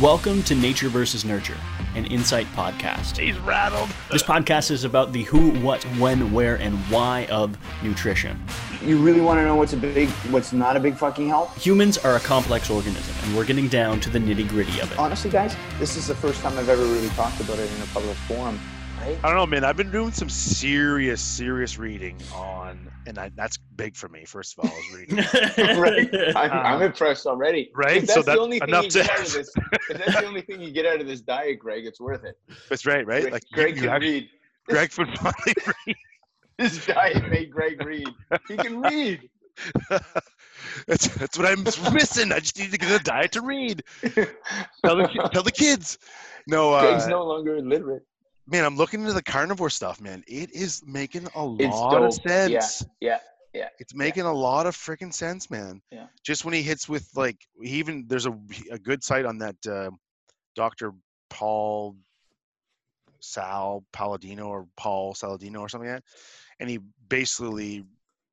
Welcome 0.00 0.42
to 0.44 0.54
Nature 0.54 0.88
versus 0.88 1.22
Nurture, 1.22 1.58
an 1.94 2.06
insight 2.06 2.46
podcast. 2.54 3.18
He's 3.18 3.38
rattled. 3.40 3.90
This 4.10 4.22
podcast 4.22 4.70
is 4.70 4.84
about 4.84 5.12
the 5.12 5.24
who, 5.24 5.50
what, 5.60 5.84
when, 5.98 6.32
where, 6.32 6.56
and 6.56 6.78
why 6.88 7.26
of 7.26 7.58
nutrition. 7.82 8.42
You 8.82 8.96
really 8.96 9.20
want 9.20 9.38
to 9.40 9.44
know 9.44 9.54
what's 9.54 9.74
a 9.74 9.76
big, 9.76 10.08
what's 10.30 10.54
not 10.54 10.78
a 10.78 10.80
big 10.80 10.96
fucking 10.96 11.28
help? 11.28 11.54
Humans 11.58 11.98
are 11.98 12.16
a 12.16 12.20
complex 12.20 12.70
organism, 12.70 13.14
and 13.22 13.36
we're 13.36 13.44
getting 13.44 13.68
down 13.68 14.00
to 14.00 14.08
the 14.08 14.18
nitty 14.18 14.48
gritty 14.48 14.80
of 14.80 14.90
it. 14.90 14.98
Honestly, 14.98 15.30
guys, 15.30 15.54
this 15.78 15.98
is 15.98 16.06
the 16.06 16.14
first 16.14 16.40
time 16.40 16.56
I've 16.56 16.70
ever 16.70 16.84
really 16.84 17.10
talked 17.10 17.38
about 17.40 17.58
it 17.58 17.70
in 17.70 17.82
a 17.82 17.86
public 17.88 18.16
forum. 18.16 18.58
Right? 19.02 19.18
I 19.22 19.28
don't 19.28 19.36
know, 19.36 19.46
man. 19.46 19.62
I've 19.62 19.76
been 19.76 19.90
doing 19.90 20.12
some 20.12 20.30
serious, 20.30 21.20
serious 21.20 21.76
reading 21.78 22.16
on, 22.34 22.90
and 23.06 23.18
I, 23.18 23.30
that's 23.34 23.56
big 23.76 23.96
for 23.96 24.08
me. 24.08 24.24
First 24.24 24.56
of 24.58 24.64
all, 24.64 24.76
is 24.78 24.94
reading. 24.96 25.16
right? 25.80 26.08
I'm, 26.36 26.50
I'm 26.52 26.82
impressed 26.82 27.26
already. 27.26 27.70
Right? 27.74 27.98
If 27.98 28.02
that's 28.06 28.14
So 28.14 28.22
the 28.22 28.32
that- 28.32 28.38
only 28.38 28.58
thing 28.60 28.68
enough 28.68 28.84
you 28.84 28.90
get 28.90 29.06
to- 29.06 29.12
out 29.12 29.20
of 29.26 29.32
this, 29.32 29.50
if 29.90 29.98
that's 29.98 30.20
the 30.20 30.26
only 30.26 30.42
thing 30.42 30.60
you 30.60 30.70
get 30.70 30.86
out 30.86 31.00
of 31.00 31.06
this 31.06 31.20
diet, 31.20 31.58
Greg, 31.58 31.86
it's 31.86 32.00
worth 32.00 32.24
it. 32.24 32.38
That's 32.68 32.86
right, 32.86 33.06
right? 33.06 33.22
Greg, 33.22 33.32
Like 33.32 33.42
Greg 33.52 33.76
you 33.76 33.82
can 33.82 33.90
actually- 33.90 34.10
read. 34.12 34.28
Greg 34.68 34.92
would 34.98 35.18
finally 35.18 35.54
read. 35.86 35.96
This 36.58 36.86
diet 36.86 37.28
made 37.30 37.50
Greg 37.50 37.84
read. 37.84 38.08
He 38.46 38.56
can 38.56 38.80
read. 38.80 39.28
that's 40.86 41.08
that's 41.08 41.36
what 41.38 41.46
I'm 41.46 41.64
missing. 41.92 42.32
I 42.32 42.38
just 42.40 42.58
need 42.58 42.70
to 42.72 42.78
get 42.78 43.00
a 43.00 43.02
diet 43.02 43.32
to 43.32 43.40
read. 43.42 43.82
Tell 44.84 44.96
the, 44.96 45.28
tell 45.32 45.42
the 45.42 45.50
kids. 45.52 45.98
No, 46.46 46.78
Greg's 46.80 47.04
uh, 47.04 47.08
no 47.08 47.24
longer 47.24 47.56
illiterate. 47.56 48.04
Man, 48.46 48.64
I'm 48.64 48.76
looking 48.76 49.00
into 49.00 49.12
the 49.12 49.22
carnivore 49.22 49.70
stuff, 49.70 50.00
man. 50.00 50.22
It 50.26 50.50
is 50.52 50.82
making 50.86 51.28
a 51.34 51.44
lot 51.44 52.02
of 52.02 52.22
dope. 52.22 52.50
Yeah. 52.50 52.60
sense. 52.60 52.84
Yeah. 53.00 53.68
It's 53.78 53.94
making 53.94 54.24
a 54.24 54.32
lot 54.32 54.66
of 54.66 54.74
freaking 54.76 55.12
sense, 55.12 55.50
man. 55.50 55.82
Yeah. 55.90 56.06
Just 56.24 56.44
when 56.44 56.54
he 56.54 56.62
hits 56.62 56.88
with 56.88 57.08
like, 57.14 57.36
he 57.62 57.76
even 57.78 58.06
there's 58.08 58.26
a 58.26 58.36
a 58.70 58.78
good 58.78 59.04
site 59.04 59.26
on 59.26 59.38
that 59.38 59.56
uh, 59.68 59.90
Dr. 60.56 60.92
Paul 61.28 61.96
Sal 63.20 63.84
Palladino 63.92 64.46
or 64.46 64.66
Paul 64.76 65.14
Saladino 65.14 65.60
or 65.60 65.68
something 65.68 65.90
like 65.90 65.98
that, 65.98 66.04
and 66.60 66.68
he 66.68 66.78
basically 67.08 67.84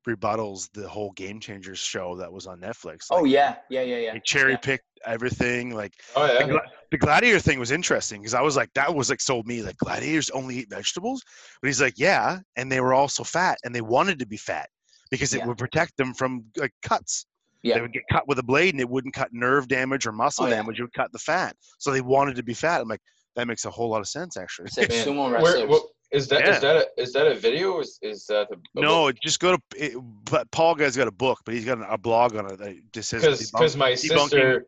rebuttals 0.08 0.68
the 0.72 0.88
whole 0.88 1.12
Game 1.12 1.40
Changers 1.40 1.78
show 1.78 2.16
that 2.16 2.32
was 2.32 2.46
on 2.46 2.60
Netflix. 2.60 3.06
Oh 3.10 3.24
yeah, 3.24 3.56
yeah, 3.68 3.82
yeah, 3.82 3.96
yeah. 3.98 4.14
He 4.14 4.20
cherry 4.24 4.52
Yeah. 4.52 4.58
picked 4.58 4.84
everything. 5.04 5.74
Like 5.74 5.94
Oh 6.16 6.26
the, 6.26 6.32
yeah. 6.34 6.46
Gla- 6.48 6.60
the 6.90 6.98
gladiator 6.98 7.38
thing 7.38 7.58
was 7.58 7.70
interesting 7.70 8.20
because 8.20 8.34
I 8.34 8.40
was 8.42 8.56
like, 8.56 8.70
that 8.74 8.94
was 8.94 9.10
like 9.10 9.20
sold 9.20 9.46
me 9.46 9.62
like 9.62 9.76
gladiators 9.78 10.30
only 10.30 10.56
eat 10.58 10.70
vegetables, 10.70 11.22
but 11.60 11.68
he's 11.68 11.80
like, 11.80 11.94
yeah, 11.98 12.38
and 12.56 12.70
they 12.70 12.80
were 12.80 12.94
also 12.94 13.24
fat 13.24 13.58
and 13.64 13.74
they 13.74 13.80
wanted 13.80 14.18
to 14.20 14.26
be 14.26 14.36
fat 14.36 14.68
because 15.10 15.34
it 15.34 15.38
Yeah. 15.38 15.46
would 15.46 15.58
protect 15.58 15.96
them 15.96 16.14
from 16.14 16.44
like 16.56 16.72
cuts. 16.82 17.26
They 17.62 17.78
would 17.80 17.92
get 17.92 18.04
cut 18.10 18.26
with 18.26 18.38
a 18.38 18.42
blade 18.42 18.72
and 18.72 18.80
it 18.80 18.88
wouldn't 18.88 19.12
cut 19.12 19.28
nerve 19.32 19.68
damage 19.68 20.06
or 20.06 20.12
muscle 20.12 20.46
Oh, 20.46 20.48
yeah. 20.48 20.54
damage. 20.56 20.80
It 20.80 20.84
would 20.84 20.94
cut 20.94 21.12
the 21.12 21.18
fat. 21.18 21.54
So 21.78 21.90
they 21.90 22.00
wanted 22.00 22.36
to 22.36 22.42
be 22.42 22.54
fat. 22.54 22.80
I'm 22.80 22.88
like, 22.88 23.02
that 23.36 23.46
makes 23.46 23.66
a 23.66 23.70
whole 23.70 23.90
lot 23.90 24.00
of 24.00 24.08
sense 24.08 24.38
actually. 24.38 24.66
It's 24.68 24.78
like 24.78 24.88
Man, 24.88 25.06
sumo 25.06 25.30
where- 25.30 25.34
wrestlers. 25.42 25.68
what- 25.68 25.84
is 26.12 26.28
that 26.28 26.42
is 26.42 26.48
Yeah. 26.56 26.60
that 26.60 26.76
a, 26.76 27.02
is 27.02 27.12
that 27.12 27.26
a 27.26 27.34
video? 27.34 27.80
Is 27.80 27.98
is 28.02 28.26
that 28.26 28.48
a, 28.50 28.54
a 28.78 28.80
no, 28.80 29.12
just 29.12 29.40
go 29.40 29.56
to. 29.56 29.62
It, 29.76 29.94
but 30.24 30.50
Paul 30.50 30.74
guy's 30.74 30.96
got 30.96 31.08
a 31.08 31.12
book, 31.12 31.40
but 31.44 31.54
he's 31.54 31.64
got 31.64 31.78
a 31.88 31.98
blog 31.98 32.34
on 32.36 32.46
it 32.52 32.58
that 32.58 32.92
just 32.92 33.10
says 33.10 33.22
because 33.22 33.50
because 33.50 33.76
my 33.76 33.92
debunking- 33.92 33.98
sister 34.30 34.66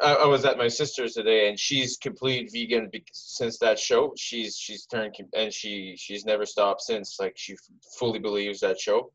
I, 0.00 0.14
I 0.14 0.26
was 0.26 0.44
at 0.44 0.58
my 0.58 0.66
sister's 0.68 1.14
today 1.14 1.48
and 1.48 1.58
she's 1.58 1.96
complete 1.98 2.50
vegan 2.52 2.88
bec- 2.92 3.06
since 3.12 3.58
that 3.58 3.78
show 3.78 4.12
she's 4.16 4.56
she's 4.56 4.86
turned 4.86 5.14
and 5.36 5.52
she 5.52 5.94
she's 5.96 6.24
never 6.24 6.44
stopped 6.46 6.80
since 6.80 7.18
like 7.20 7.34
she 7.36 7.54
fully 7.98 8.18
believes 8.18 8.58
that 8.60 8.80
show 8.80 9.12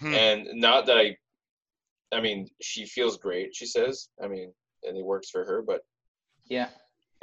Hmm. 0.00 0.12
and 0.14 0.48
not 0.54 0.86
that 0.86 0.96
i 0.96 1.16
i 2.12 2.20
mean 2.20 2.48
she 2.60 2.84
feels 2.84 3.16
great 3.16 3.54
she 3.54 3.64
says 3.66 4.08
i 4.20 4.26
mean 4.26 4.52
and 4.82 4.96
it 4.96 5.04
works 5.04 5.30
for 5.30 5.44
her 5.44 5.62
but 5.62 5.82
yeah. 6.46 6.68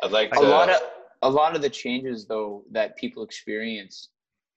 i'd 0.04 0.12
like 0.12 0.30
a 0.32 0.36
to 0.36 0.42
lot 0.42 0.70
of 0.70 0.80
a 1.22 1.30
lot 1.30 1.56
of 1.56 1.62
the 1.62 1.70
changes 1.70 2.26
though 2.26 2.64
that 2.72 2.98
people 2.98 3.24
experience 3.24 4.10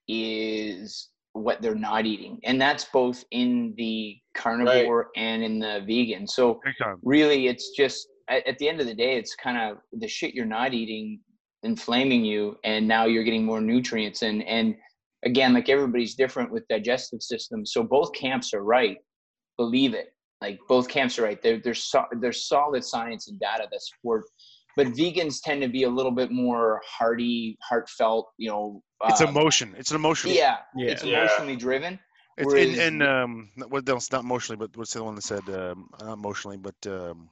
is 0.07 1.09
what 1.33 1.61
they're 1.61 1.75
not 1.75 2.05
eating. 2.05 2.39
And 2.43 2.59
that's 2.59 2.85
both 2.85 3.23
in 3.31 3.73
the 3.77 4.17
carnivore 4.35 5.09
and 5.15 5.43
in 5.43 5.59
the 5.59 5.83
vegan. 5.85 6.27
So 6.27 6.59
really 7.03 7.47
it's 7.47 7.71
just 7.71 8.07
at, 8.29 8.47
at 8.47 8.57
the 8.57 8.69
end 8.69 8.79
of 8.79 8.87
the 8.87 8.93
day 8.93 9.17
it's 9.17 9.35
kind 9.35 9.57
of 9.57 9.77
the 9.93 10.07
shit 10.07 10.33
you're 10.33 10.45
not 10.45 10.73
eating 10.73 11.19
inflaming 11.63 12.23
you 12.23 12.57
and 12.63 12.87
now 12.87 13.05
you're 13.05 13.23
getting 13.23 13.45
more 13.45 13.61
nutrients. 13.61 14.21
And 14.21 14.43
and 14.43 14.75
again 15.25 15.53
like 15.53 15.69
everybody's 15.69 16.15
different 16.15 16.51
with 16.51 16.67
digestive 16.69 17.21
systems. 17.21 17.73
So 17.73 17.83
both 17.83 18.13
camps 18.13 18.53
are 18.53 18.63
right. 18.63 18.97
Believe 19.57 19.93
it. 19.93 20.13
Like 20.41 20.59
both 20.67 20.87
camps 20.87 21.19
are 21.19 21.23
right. 21.23 21.41
There 21.41 21.59
there's 21.59 21.83
so, 21.83 22.05
there's 22.19 22.47
solid 22.47 22.83
science 22.83 23.27
and 23.27 23.39
data 23.39 23.67
that 23.69 23.81
support 23.81 24.23
but 24.75 24.87
vegans 24.87 25.41
tend 25.43 25.61
to 25.61 25.67
be 25.69 25.83
a 25.83 25.89
little 25.89 26.11
bit 26.11 26.31
more 26.31 26.81
hearty 26.97 27.57
heartfelt 27.69 28.25
you 28.37 28.49
know 28.49 28.81
It's 29.09 29.21
um, 29.21 29.29
emotion. 29.29 29.67
It's 29.79 29.91
an 29.91 29.97
emotional. 30.03 30.33
yeah, 30.33 30.57
Yeah. 30.75 30.91
it's 30.91 31.03
Yeah. 31.03 31.19
emotionally 31.19 31.55
driven 31.67 31.93
It's 32.37 32.47
Whereas 32.47 32.77
in, 32.79 33.01
in 33.01 33.07
um 33.15 33.31
what 33.73 33.87
else 33.89 34.11
not 34.11 34.23
emotionally, 34.27 34.57
but 34.63 34.75
what's 34.77 34.93
the 34.93 35.03
one 35.03 35.15
that 35.15 35.23
said 35.33 35.45
um 35.61 35.77
not 36.01 36.13
emotionally, 36.21 36.57
but 36.67 36.79
um 36.87 37.29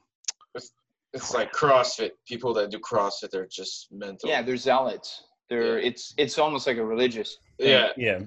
it's 1.16 1.32
like 1.32 1.52
crossfit 1.52 2.12
people 2.26 2.52
that 2.54 2.70
do 2.70 2.78
crossfit 2.90 3.30
they're 3.30 3.46
just 3.60 3.74
mental 3.92 4.28
yeah 4.28 4.42
they're 4.42 4.56
zealots 4.68 5.08
they're 5.48 5.78
Yeah. 5.78 5.88
it's 5.88 6.04
it's 6.22 6.38
almost 6.38 6.66
like 6.66 6.78
a 6.84 6.84
religious 6.94 7.30
thing. 7.58 7.68
yeah 7.70 7.88
Yeah. 7.96 8.18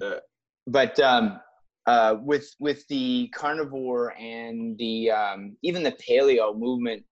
but 0.66 0.98
um, 1.00 1.40
uh, 1.86 2.16
with 2.30 2.46
with 2.66 2.80
the 2.88 3.28
carnivore 3.40 4.06
and 4.18 4.76
the 4.78 5.10
um, 5.10 5.40
even 5.62 5.82
the 5.82 5.92
paleo 6.04 6.46
movement 6.66 7.02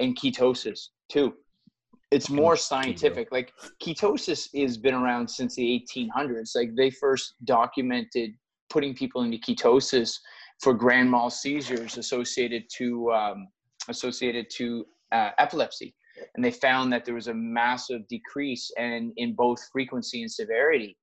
and 0.00 0.16
ketosis 0.16 0.80
too, 1.08 1.34
it's 2.10 2.30
more 2.30 2.56
scientific. 2.56 3.30
Like 3.30 3.52
ketosis 3.82 4.48
has 4.60 4.76
been 4.76 4.94
around 4.94 5.28
since 5.28 5.54
the 5.54 5.86
1800s. 5.90 6.54
Like 6.54 6.74
they 6.74 6.90
first 6.90 7.34
documented 7.44 8.30
putting 8.70 8.94
people 8.94 9.22
into 9.22 9.38
ketosis 9.38 10.18
for 10.60 10.74
grand 10.74 11.10
mal 11.10 11.30
seizures 11.30 11.98
associated 11.98 12.64
to 12.76 13.10
um, 13.12 13.48
associated 13.88 14.46
to 14.56 14.86
uh, 15.12 15.30
epilepsy, 15.38 15.94
and 16.34 16.44
they 16.44 16.50
found 16.50 16.92
that 16.92 17.04
there 17.04 17.14
was 17.14 17.28
a 17.28 17.34
massive 17.34 18.06
decrease 18.08 18.70
and 18.78 19.12
in 19.16 19.34
both 19.34 19.58
frequency 19.72 20.22
and 20.22 20.30
severity. 20.30 20.96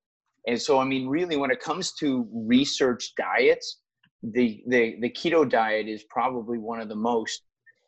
And 0.48 0.62
so, 0.62 0.80
I 0.80 0.86
mean, 0.86 1.08
really, 1.08 1.38
when 1.38 1.52
it 1.52 1.60
comes 1.60 1.94
to 1.94 2.28
research 2.32 3.14
diets, 3.18 3.80
the, 4.22 4.64
the, 4.68 4.98
the 5.02 5.10
keto 5.10 5.48
diet 5.48 5.88
is 5.88 6.04
probably 6.10 6.58
one 6.58 6.80
of 6.80 6.90
the 6.90 6.96
most. 6.96 7.42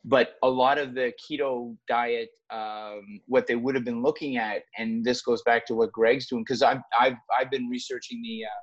But 0.06 0.36
a 0.44 0.50
lot 0.50 0.78
of 0.78 0.94
the 0.94 1.12
keto 1.20 1.76
diet, 1.88 2.30
um, 2.50 3.20
what 3.28 3.46
they 3.48 3.56
would 3.56 3.76
have 3.76 3.84
been 3.84 4.02
looking 4.02 4.38
at, 4.38 4.64
and 4.78 5.04
this 5.04 5.22
goes 5.22 5.42
back 5.44 5.66
to 5.68 5.76
what 5.76 5.92
Greg's 5.92 6.28
doing, 6.28 6.44
because 6.44 6.62
I've, 6.62 6.82
I've, 6.98 7.18
I've 7.38 7.52
been 7.52 7.68
researching 7.68 8.22
the, 8.22 8.46
uh, 8.46 8.62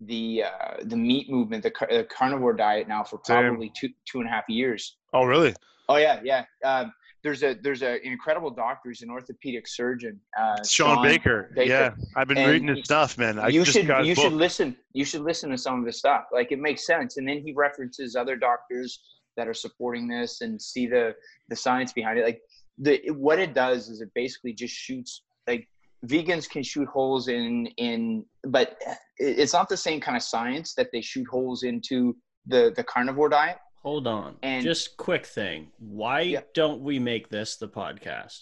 the, 0.00 0.44
uh, 0.44 0.74
the 0.84 0.96
meat 0.96 1.30
movement, 1.30 1.62
the, 1.62 1.70
car- 1.70 1.88
the 1.90 2.04
carnivore 2.04 2.54
diet 2.54 2.88
now 2.88 3.04
for 3.04 3.18
probably 3.18 3.70
two, 3.78 3.90
two 4.10 4.20
and 4.20 4.28
a 4.28 4.30
half 4.30 4.44
years. 4.48 4.96
oh 5.12 5.24
really? 5.24 5.54
Oh 5.88 5.96
yeah, 5.96 6.20
yeah. 6.24 6.44
Um, 6.64 6.92
there's 7.22 7.42
a 7.42 7.56
there's 7.60 7.82
an 7.82 7.98
incredible 8.04 8.50
doctor. 8.50 8.88
He's 8.90 9.02
an 9.02 9.10
orthopedic 9.10 9.66
surgeon. 9.66 10.20
Uh, 10.38 10.62
Shawn, 10.64 11.02
Baker. 11.02 11.50
Baker. 11.54 11.68
Yeah, 11.68 11.94
I've 12.14 12.28
been 12.28 12.38
And 12.38 12.52
reading 12.52 12.68
his 12.68 12.84
stuff, 12.84 13.18
man. 13.18 13.38
I 13.38 13.48
you 13.48 13.64
just 13.64 13.76
should 13.76 14.06
you 14.06 14.14
should 14.14 14.32
listen. 14.32 14.76
You 14.92 15.04
should 15.04 15.22
listen 15.22 15.50
to 15.50 15.58
some 15.58 15.80
of 15.80 15.86
his 15.86 15.98
stuff. 15.98 16.24
Like 16.32 16.52
it 16.52 16.60
makes 16.60 16.86
sense. 16.86 17.16
And 17.16 17.28
then 17.28 17.42
he 17.44 17.52
references 17.52 18.14
other 18.14 18.36
doctors 18.36 19.00
that 19.36 19.48
are 19.48 19.54
supporting 19.54 20.08
this 20.08 20.40
and 20.40 20.60
see 20.60 20.86
the 20.86 21.14
the 21.48 21.56
science 21.56 21.92
behind 21.92 22.18
it. 22.18 22.24
Like 22.24 22.40
the 22.78 23.00
what 23.12 23.38
it 23.38 23.54
does 23.54 23.88
is 23.88 24.00
it 24.00 24.10
basically 24.14 24.52
just 24.52 24.74
shoots 24.74 25.22
like 25.46 25.68
vegans 26.06 26.48
can 26.48 26.62
shoot 26.62 26.86
holes 26.88 27.28
in 27.28 27.66
in 27.78 28.24
but 28.48 28.78
it's 29.18 29.52
not 29.54 29.68
the 29.68 29.76
same 29.76 30.00
kind 30.00 30.16
of 30.16 30.22
science 30.22 30.74
that 30.74 30.88
they 30.92 31.00
shoot 31.00 31.26
holes 31.28 31.62
into 31.62 32.16
the 32.46 32.72
the 32.76 32.84
carnivore 32.84 33.28
diet 33.28 33.58
Hold 33.82 34.08
on. 34.08 34.36
And- 34.42 34.64
Just 34.64 34.96
quick 34.96 35.24
thing. 35.24 35.70
Why 35.78 36.20
Yeah. 36.22 36.40
don't 36.54 36.80
we 36.82 36.98
make 36.98 37.28
this 37.28 37.56
the 37.56 37.68
podcast? 37.68 38.40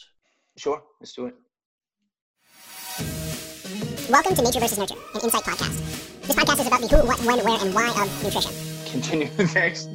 sure 0.57 0.83
let's 1.01 1.13
do 1.13 1.27
it 1.27 1.35
Welcome 4.11 4.35
to 4.37 4.43
Nature 4.43 4.61
versus 4.61 4.79
Nurture, 4.79 4.95
an 5.15 5.21
insight 5.23 5.43
podcast. 5.45 6.27
This 6.27 6.37
podcast 6.37 6.61
is 6.61 6.67
about 6.67 6.81
the 6.81 6.89
who, 6.89 7.07
what, 7.07 7.19
when, 7.25 7.39
where, 7.45 7.59
and 7.61 7.75
why 7.75 7.89
of 7.89 8.25
nutrition. 8.25 8.64
Continue 8.95 9.27
thanks 9.49 9.89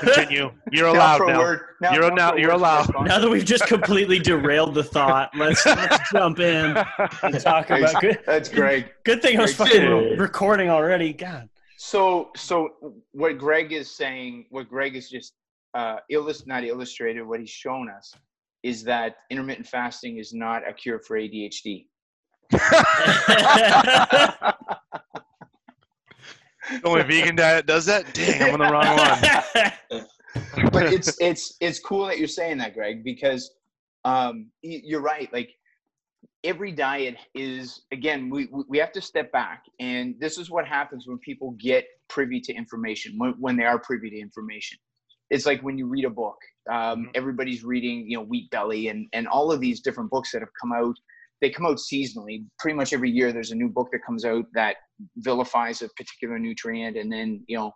Continue. 0.00 0.50
You're 0.72 0.88
allowed 0.88 1.18
for 1.18 1.26
now. 1.26 1.38
word- 1.38 1.60
now- 1.80 1.92
You're 1.92 2.08
now 2.10 2.14
now- 2.14 2.30
for 2.30 2.36
a 2.36 2.40
you're 2.40 2.50
word 2.50 2.58
from 2.58 2.64
our 2.96 3.02
allowed. 3.02 3.08
Now 3.08 3.18
that 3.20 3.30
we've 3.30 3.44
just 3.44 3.66
completely 3.66 4.18
derailed 4.18 4.74
the 4.74 4.82
thought, 4.84 5.30
let's, 5.36 5.64
let's 5.64 6.10
jump 6.12 6.40
in 6.40 6.76
and 7.22 7.40
talk 7.40 7.70
about 7.70 8.00
good. 8.00 8.18
That's 8.26 8.48
great. 8.48 8.88
Good 9.04 9.22
thing 9.22 9.38
I 9.38 9.42
was 9.42 9.54
fucking 9.54 9.80
did. 9.80 10.18
recording 10.18 10.68
already. 10.68 11.12
God. 11.12 11.48
So, 11.78 12.30
so 12.36 12.96
what 13.12 13.38
Greg 13.38 13.72
is 13.72 13.90
saying, 13.90 14.46
what 14.50 14.68
Greg 14.68 14.96
is 14.96 15.08
just 15.08 15.32
uh, 15.74 15.96
illust- 16.10 16.46
not 16.46 16.64
illustrated, 16.64 17.22
what 17.22 17.40
he's 17.40 17.48
shown 17.50 17.88
us 17.88 18.12
is 18.62 18.82
that 18.84 19.16
intermittent 19.30 19.66
fasting 19.66 20.18
is 20.18 20.34
not 20.34 20.68
a 20.68 20.72
cure 20.72 20.98
for 20.98 21.16
ADHD. 21.16 21.86
The 26.70 26.80
only 26.88 27.02
vegan 27.02 27.36
diet 27.36 27.66
does 27.66 27.86
that. 27.86 28.12
Dang, 28.14 28.42
I'm 28.42 28.60
on 28.60 28.66
the 28.66 28.72
wrong 28.72 28.96
one. 28.96 30.04
But 30.72 30.92
it's 30.92 31.16
it's 31.20 31.56
it's 31.60 31.80
cool 31.80 32.06
that 32.06 32.18
you're 32.18 32.28
saying 32.28 32.58
that, 32.58 32.74
Greg, 32.74 33.02
because 33.02 33.50
um, 34.04 34.50
you're 34.62 35.00
right. 35.00 35.28
Like 35.32 35.50
every 36.44 36.70
diet 36.72 37.16
is 37.34 37.82
again, 37.92 38.30
we 38.30 38.48
we- 38.68 38.78
have 38.78 38.92
to 38.92 39.00
step 39.00 39.32
back, 39.32 39.64
and 39.80 40.14
this 40.20 40.38
is 40.38 40.48
what 40.48 40.66
happens 40.68 41.06
when 41.08 41.18
people 41.18 41.56
get 41.60 41.84
privy 42.08 42.40
to 42.42 42.52
information 42.54 43.14
when, 43.18 43.32
when 43.40 43.56
they 43.56 43.64
are 43.64 43.78
privy 43.80 44.10
to 44.10 44.18
information. 44.20 44.78
It's 45.30 45.46
like 45.46 45.60
when 45.62 45.76
you 45.78 45.86
read 45.86 46.04
a 46.04 46.10
book. 46.10 46.36
Um, 46.70 47.06
Mhm. 47.06 47.10
Everybody's 47.14 47.64
reading, 47.64 48.08
you 48.08 48.16
know, 48.16 48.22
Wheat 48.24 48.50
Belly 48.50 48.86
and 48.88 49.08
and 49.12 49.26
all 49.26 49.50
of 49.50 49.60
these 49.60 49.80
different 49.80 50.10
books 50.10 50.30
that 50.30 50.40
have 50.42 50.54
come 50.60 50.72
out. 50.72 50.94
They 51.40 51.50
come 51.50 51.66
out 51.66 51.78
seasonally. 51.78 52.44
Pretty 52.60 52.76
much 52.76 52.92
every 52.92 53.10
year, 53.10 53.32
there's 53.32 53.50
a 53.50 53.56
new 53.56 53.68
book 53.68 53.88
that 53.92 54.04
comes 54.06 54.24
out 54.24 54.44
that 54.54 54.76
vilifies 55.16 55.82
a 55.82 55.88
particular 55.90 56.38
nutrient, 56.38 56.96
and 56.96 57.12
then 57.12 57.44
you 57.46 57.56
know 57.56 57.72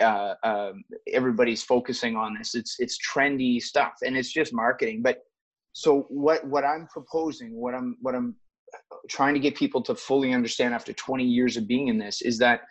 uh, 0.00 0.34
um, 0.42 0.84
everybody's 1.12 1.62
focusing 1.62 2.16
on 2.16 2.36
this. 2.38 2.54
It's 2.54 2.76
it's 2.78 2.98
trendy 2.98 3.60
stuff, 3.60 3.94
and 4.04 4.16
it's 4.16 4.32
just 4.32 4.52
marketing. 4.52 5.02
But 5.02 5.18
so 5.72 6.06
what 6.08 6.46
what 6.46 6.64
I'm 6.64 6.86
proposing, 6.86 7.54
what 7.54 7.74
I'm 7.74 7.96
what 8.00 8.14
I'm 8.14 8.36
trying 9.08 9.34
to 9.34 9.40
get 9.40 9.54
people 9.54 9.82
to 9.82 9.94
fully 9.94 10.32
understand 10.32 10.74
after 10.74 10.92
20 10.92 11.24
years 11.24 11.56
of 11.56 11.66
being 11.68 11.88
in 11.88 11.98
this 11.98 12.22
is 12.22 12.38
that 12.38 12.62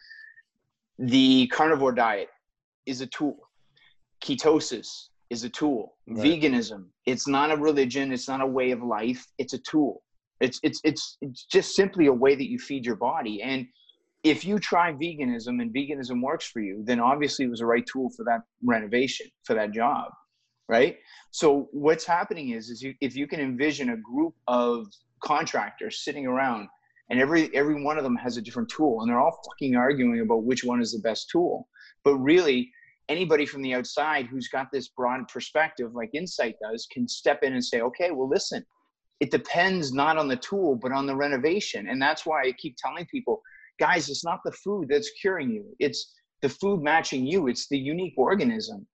the 0.99 1.47
carnivore 1.47 1.91
diet 1.91 2.29
is 2.85 3.01
a 3.01 3.07
tool. 3.07 3.37
Ketosis 4.23 4.87
is 5.29 5.43
a 5.43 5.49
tool. 5.49 5.95
Right. 6.07 6.41
Veganism, 6.41 6.85
it's 7.05 7.27
not 7.27 7.51
a 7.51 7.57
religion, 7.57 8.11
it's 8.11 8.27
not 8.27 8.41
a 8.41 8.47
way 8.47 8.71
of 8.71 8.81
life, 8.83 9.25
it's 9.37 9.53
a 9.53 9.59
tool. 9.59 10.03
It's 10.41 10.59
it's 10.63 10.81
it's 10.83 11.17
it's 11.21 11.45
just 11.45 11.75
simply 11.75 12.07
a 12.07 12.13
way 12.13 12.35
that 12.35 12.49
you 12.49 12.59
feed 12.59 12.85
your 12.85 12.97
body. 12.97 13.41
And 13.41 13.67
if 14.25 14.43
you 14.43 14.57
try 14.57 14.91
veganism 14.91 15.61
and 15.61 15.71
veganism 15.71 16.19
works 16.19 16.47
for 16.47 16.59
you, 16.59 16.81
then 16.83 16.99
obviously 16.99 17.45
it 17.45 17.49
was 17.49 17.59
the 17.59 17.65
right 17.67 17.85
tool 17.85 18.09
for 18.17 18.25
that 18.25 18.41
renovation, 18.63 19.27
for 19.43 19.53
that 19.53 19.71
job, 19.71 20.11
right? 20.67 20.97
So 21.29 21.69
what's 21.71 22.05
happening 22.05 22.49
is, 22.49 22.71
is 22.71 22.81
you, 22.81 22.95
if 23.01 23.15
you 23.15 23.27
can 23.27 23.39
envision 23.39 23.91
a 23.91 23.97
group 23.97 24.33
of 24.47 24.87
contractors 25.23 26.03
sitting 26.03 26.25
around, 26.25 26.67
and 27.11 27.19
every 27.19 27.55
every 27.55 27.83
one 27.83 27.99
of 27.99 28.03
them 28.03 28.15
has 28.15 28.35
a 28.35 28.41
different 28.41 28.67
tool, 28.67 29.01
and 29.01 29.09
they're 29.09 29.19
all 29.19 29.39
fucking 29.45 29.75
arguing 29.75 30.21
about 30.21 30.43
which 30.43 30.63
one 30.63 30.81
is 30.81 30.91
the 30.91 31.07
best 31.07 31.29
tool. 31.29 31.67
But 32.03 32.15
really, 32.15 32.71
anybody 33.09 33.45
from 33.45 33.61
the 33.61 33.75
outside 33.75 34.25
who's 34.25 34.47
got 34.47 34.71
this 34.71 34.87
broad 34.87 35.27
perspective, 35.27 35.93
like 35.93 36.09
Insight 36.15 36.55
does, 36.59 36.87
can 36.91 37.07
step 37.07 37.43
in 37.43 37.53
and 37.53 37.63
say, 37.63 37.81
okay, 37.81 38.09
well, 38.09 38.27
listen, 38.27 38.65
it 39.19 39.29
depends 39.29 39.93
not 39.93 40.17
on 40.17 40.27
the 40.27 40.35
tool, 40.35 40.79
but 40.81 40.91
on 40.91 41.05
the 41.05 41.15
renovation, 41.15 41.89
and 41.89 42.01
that's 42.01 42.25
why 42.25 42.41
I 42.41 42.53
keep 42.53 42.75
telling 42.79 43.05
people 43.05 43.43
guys, 43.79 44.09
it's 44.09 44.23
not 44.23 44.39
the 44.45 44.51
food 44.51 44.87
that's 44.89 45.09
curing 45.21 45.49
you. 45.49 45.75
It's 45.79 46.13
the 46.41 46.49
food 46.49 46.81
matching 46.81 47.25
you. 47.25 47.47
It's 47.47 47.67
the 47.67 47.77
unique 47.77 48.13
organism, 48.17 48.87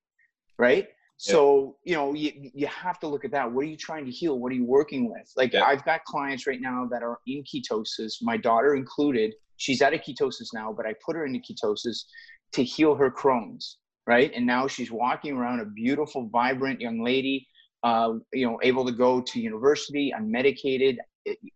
right? 0.57 0.87
So, 1.17 1.77
you 1.83 1.93
know, 1.93 2.15
you, 2.15 2.49
you 2.55 2.65
have 2.65 2.99
to 3.01 3.07
look 3.07 3.25
at 3.25 3.31
that. 3.31 3.51
What 3.51 3.61
are 3.61 3.67
you 3.67 3.77
trying 3.77 4.05
to 4.05 4.11
heal? 4.11 4.39
What 4.39 4.51
are 4.51 4.55
you 4.55 4.65
working 4.65 5.07
with? 5.07 5.31
Like, 5.37 5.53
Yeah. 5.53 5.65
I've 5.65 5.85
got 5.85 6.03
clients 6.05 6.47
right 6.47 6.59
now 6.59 6.87
that 6.89 7.03
are 7.03 7.19
in 7.27 7.43
ketosis, 7.43 8.13
my 8.23 8.37
daughter 8.37 8.73
included. 8.75 9.35
She's 9.57 9.83
out 9.83 9.93
of 9.93 10.01
ketosis 10.01 10.47
now, 10.51 10.73
but 10.73 10.87
I 10.87 10.95
put 11.05 11.15
her 11.15 11.27
into 11.27 11.39
ketosis 11.39 12.05
to 12.53 12.63
heal 12.63 12.95
her 12.95 13.11
Crohn's, 13.11 13.77
right? 14.07 14.31
And 14.35 14.47
now 14.47 14.67
she's 14.67 14.91
walking 14.91 15.37
around 15.37 15.59
a 15.59 15.65
beautiful, 15.65 16.27
vibrant 16.29 16.81
young 16.81 17.03
lady, 17.03 17.47
uh, 17.83 18.13
you 18.33 18.47
know, 18.47 18.59
able 18.63 18.83
to 18.85 18.91
go 18.91 19.21
to 19.21 19.39
university, 19.39 20.11
unmedicated, 20.19 20.97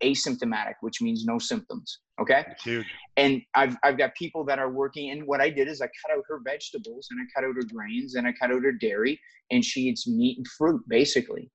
asymptomatic, 0.03 0.75
which 0.81 1.01
means 1.01 1.25
no 1.25 1.39
symptoms. 1.39 2.01
Okay 2.19 2.45
huge. 2.63 2.85
and 3.17 3.41
I've 3.55 3.77
I've 3.83 3.97
got 3.97 4.15
people 4.15 4.43
that 4.45 4.59
are 4.59 4.69
working. 4.71 5.11
And 5.11 5.25
what 5.27 5.41
I 5.41 5.49
did 5.49 5.67
is 5.67 5.81
I 5.81 5.87
cut 5.87 6.17
out 6.17 6.23
her 6.27 6.39
vegetables 6.43 7.07
and 7.11 7.19
I 7.19 7.25
cut 7.33 7.47
out 7.47 7.55
her 7.55 7.67
grains 7.73 8.15
and 8.15 8.27
I 8.27 8.33
cut 8.33 8.51
out 8.51 8.63
her 8.63 8.71
dairy, 8.71 9.19
and 9.51 9.63
she 9.63 9.81
eats 9.81 10.07
meat 10.07 10.37
and 10.37 10.47
fruit 10.47 10.81
basically, 10.87 11.49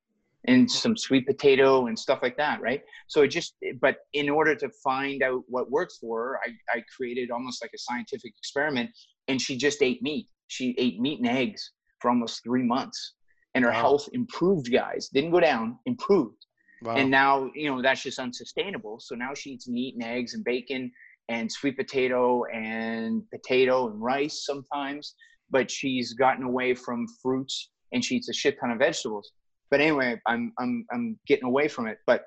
and 0.47 0.71
some 0.71 0.97
sweet 0.97 1.27
potato 1.27 1.87
and 1.87 1.99
stuff 1.99 2.21
like 2.23 2.37
that, 2.37 2.61
right? 2.61 2.83
So 3.09 3.23
it 3.23 3.29
just, 3.29 3.55
but 3.81 3.97
in 4.13 4.29
order 4.29 4.55
to 4.55 4.69
find 4.85 5.23
out 5.23 5.43
what 5.49 5.71
works 5.71 5.99
for 5.99 6.21
her, 6.21 6.41
I 6.47 6.79
I 6.79 6.85
created 6.97 7.31
almost 7.31 7.63
like 7.63 7.73
a 7.75 7.79
scientific 7.79 8.33
experiment, 8.39 8.91
and 9.29 9.41
she 9.41 9.57
just 9.57 9.83
ate 9.83 10.03
meat. 10.03 10.29
She 10.49 10.75
ate 10.79 11.01
meat 11.01 11.21
and 11.21 11.29
eggs 11.29 11.73
for 12.01 12.11
almost 12.11 12.43
three 12.45 12.65
months, 12.65 13.15
and 13.55 13.65
her 13.65 13.71
Wow. 13.71 13.81
health 13.81 14.09
improved. 14.13 14.71
Guys 14.73 15.09
didn't 15.09 15.31
go 15.31 15.41
down, 15.41 15.79
improved 15.87 16.47
Wow. 16.83 16.97
and 16.97 17.11
now 17.11 17.51
you 17.55 17.71
know 17.71 17.83
that's 17.83 18.03
just 18.03 18.19
unsustainable. 18.19 19.01
So 19.01 19.15
now 19.15 19.35
she 19.35 19.51
eats 19.51 19.69
meat 19.69 19.95
and 19.95 20.05
eggs 20.05 20.35
and 20.35 20.45
bacon 20.45 20.91
and 21.29 21.51
sweet 21.51 21.77
potato 21.77 22.45
and 22.47 23.23
potato 23.31 23.89
and 23.89 24.03
rice 24.03 24.45
sometimes 24.45 25.15
but 25.51 25.71
she's 25.71 26.15
gotten 26.15 26.45
away 26.45 26.75
from 26.75 27.07
fruits 27.23 27.71
and 27.93 28.05
she 28.05 28.17
eats 28.17 28.29
a 28.29 28.33
shit 28.33 28.59
ton 28.61 28.71
of 28.71 28.79
vegetables. 28.79 29.33
But 29.71 29.81
anyway 29.81 30.21
i'm 30.27 30.53
i'm 30.59 30.87
i'm 30.93 31.19
getting 31.27 31.45
away 31.45 31.69
from 31.69 31.87
it. 31.87 31.99
But 32.07 32.25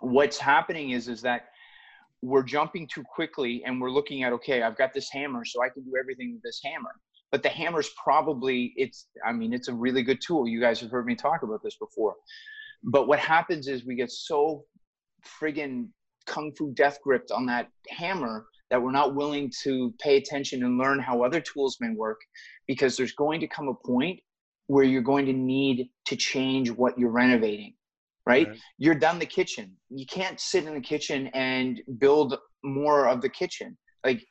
what's 0.00 0.38
happening 0.38 0.90
is 0.90 1.08
is 1.08 1.22
that 1.22 1.46
we're 2.20 2.42
jumping 2.42 2.88
too 2.92 3.02
quickly 3.02 3.62
and 3.64 3.80
we're 3.80 3.90
looking 3.90 4.22
at 4.22 4.32
okay 4.32 4.62
i've 4.62 4.76
got 4.76 4.94
this 4.94 5.08
hammer 5.10 5.44
so 5.44 5.60
i 5.62 5.68
can 5.68 5.82
do 5.82 5.94
everything 5.98 6.34
with 6.34 6.42
this 6.42 6.60
hammer. 6.64 6.90
But 7.30 7.42
the 7.42 7.48
hammer's 7.48 7.90
probably 8.02 8.72
it's 8.76 9.06
i 9.26 9.32
mean 9.32 9.52
it's 9.52 9.68
a 9.68 9.74
really 9.74 10.02
good 10.02 10.20
tool. 10.20 10.46
You 10.46 10.60
guys 10.60 10.80
have 10.80 10.90
heard 10.90 11.06
me 11.06 11.14
talk 11.14 11.42
about 11.42 11.62
this 11.62 11.76
before 11.76 12.14
but 12.84 13.06
what 13.06 13.18
happens 13.18 13.68
is 13.68 13.84
we 13.84 13.94
get 13.94 14.10
so 14.10 14.64
friggin' 15.40 15.88
kung 16.26 16.52
fu 16.52 16.72
death 16.74 16.98
gripped 17.02 17.30
on 17.30 17.46
that 17.46 17.68
hammer 17.88 18.46
that 18.70 18.82
we're 18.82 18.90
not 18.90 19.14
willing 19.14 19.52
to 19.62 19.92
pay 20.00 20.16
attention 20.16 20.64
and 20.64 20.78
learn 20.78 20.98
how 20.98 21.22
other 21.22 21.40
tools 21.40 21.76
may 21.80 21.90
work 21.90 22.20
because 22.66 22.96
there's 22.96 23.12
going 23.12 23.40
to 23.40 23.46
come 23.46 23.68
a 23.68 23.86
point 23.86 24.18
where 24.68 24.84
you're 24.84 25.02
going 25.02 25.26
to 25.26 25.32
need 25.32 25.90
to 26.06 26.16
change 26.16 26.70
what 26.70 26.98
you're 26.98 27.10
renovating 27.10 27.74
right, 28.26 28.48
Right. 28.48 28.58
you're 28.78 28.94
done 28.94 29.18
the 29.18 29.26
kitchen. 29.26 29.76
You 29.90 30.06
can't 30.06 30.38
sit 30.40 30.64
in 30.64 30.74
the 30.74 30.80
kitchen 30.80 31.26
and 31.34 31.80
build 31.98 32.38
more 32.62 33.08
of 33.08 33.20
the 33.20 33.28
kitchen. 33.28 33.76
Like 34.04 34.24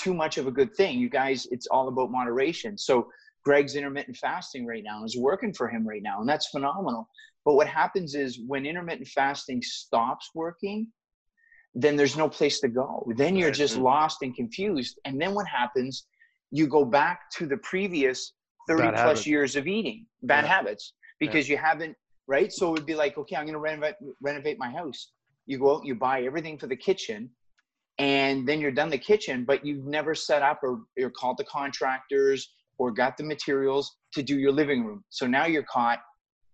too 0.00 0.12
much 0.14 0.36
of 0.36 0.48
a 0.48 0.50
good 0.50 0.74
thing. 0.74 0.98
You 0.98 1.08
guys 1.08 1.46
it's 1.50 1.68
all 1.68 1.88
about 1.88 2.10
moderation. 2.10 2.76
So 2.76 3.08
greg's 3.44 3.76
intermittent 3.76 4.16
fasting 4.16 4.66
right 4.66 4.82
now 4.84 5.04
is 5.04 5.16
working 5.16 5.54
for 5.54 5.68
him 5.68 5.86
right 5.86 6.02
now 6.02 6.20
and 6.20 6.28
that's 6.28 6.48
phenomenal 6.48 7.08
but 7.46 7.54
what 7.54 7.68
happens 7.68 8.16
is 8.16 8.40
when 8.44 8.66
intermittent 8.66 9.06
fasting 9.06 9.62
stops 9.62 10.30
working, 10.34 10.88
then 11.74 11.94
there's 11.94 12.16
no 12.16 12.28
place 12.28 12.58
to 12.60 12.68
go. 12.68 13.06
Then 13.16 13.36
you're 13.36 13.52
just 13.52 13.74
mm-hmm. 13.74 13.84
lost 13.84 14.18
and 14.22 14.34
confused. 14.34 14.98
And 15.04 15.20
then 15.20 15.32
what 15.32 15.46
happens? 15.46 16.08
You 16.50 16.66
go 16.66 16.84
back 16.84 17.30
to 17.36 17.46
the 17.46 17.58
previous 17.58 18.32
30 18.68 18.82
Bad 18.82 18.90
plus 18.94 19.00
habits. 19.00 19.26
years 19.28 19.54
of 19.54 19.68
eating, 19.68 20.06
bad 20.24 20.44
Yeah. 20.44 20.56
habits, 20.56 20.94
because 21.20 21.48
you 21.48 21.56
haven't, 21.56 21.96
right? 22.26 22.52
So 22.52 22.70
it 22.70 22.72
would 22.72 22.86
be 22.86 22.96
like, 22.96 23.16
okay, 23.16 23.36
I'm 23.36 23.44
going 23.44 23.52
to 23.52 23.60
renovate, 23.60 23.94
renovate 24.20 24.58
my 24.58 24.70
house. 24.70 25.12
You 25.46 25.60
go 25.60 25.76
out, 25.76 25.84
you 25.84 25.94
buy 25.94 26.22
everything 26.22 26.58
for 26.58 26.66
the 26.66 26.76
kitchen, 26.76 27.30
and 27.98 28.46
then 28.48 28.60
you're 28.60 28.72
done 28.72 28.90
the 28.90 28.98
kitchen, 28.98 29.44
but 29.44 29.64
you've 29.64 29.86
never 29.86 30.16
set 30.16 30.42
up 30.42 30.58
or, 30.64 30.80
or 31.00 31.10
called 31.10 31.38
the 31.38 31.44
contractors 31.44 32.52
or 32.78 32.90
got 32.90 33.16
the 33.16 33.22
materials 33.22 33.96
to 34.14 34.22
do 34.24 34.36
your 34.36 34.50
living 34.50 34.84
room. 34.84 35.04
So 35.10 35.28
now 35.28 35.46
you're 35.46 35.62
caught 35.62 36.00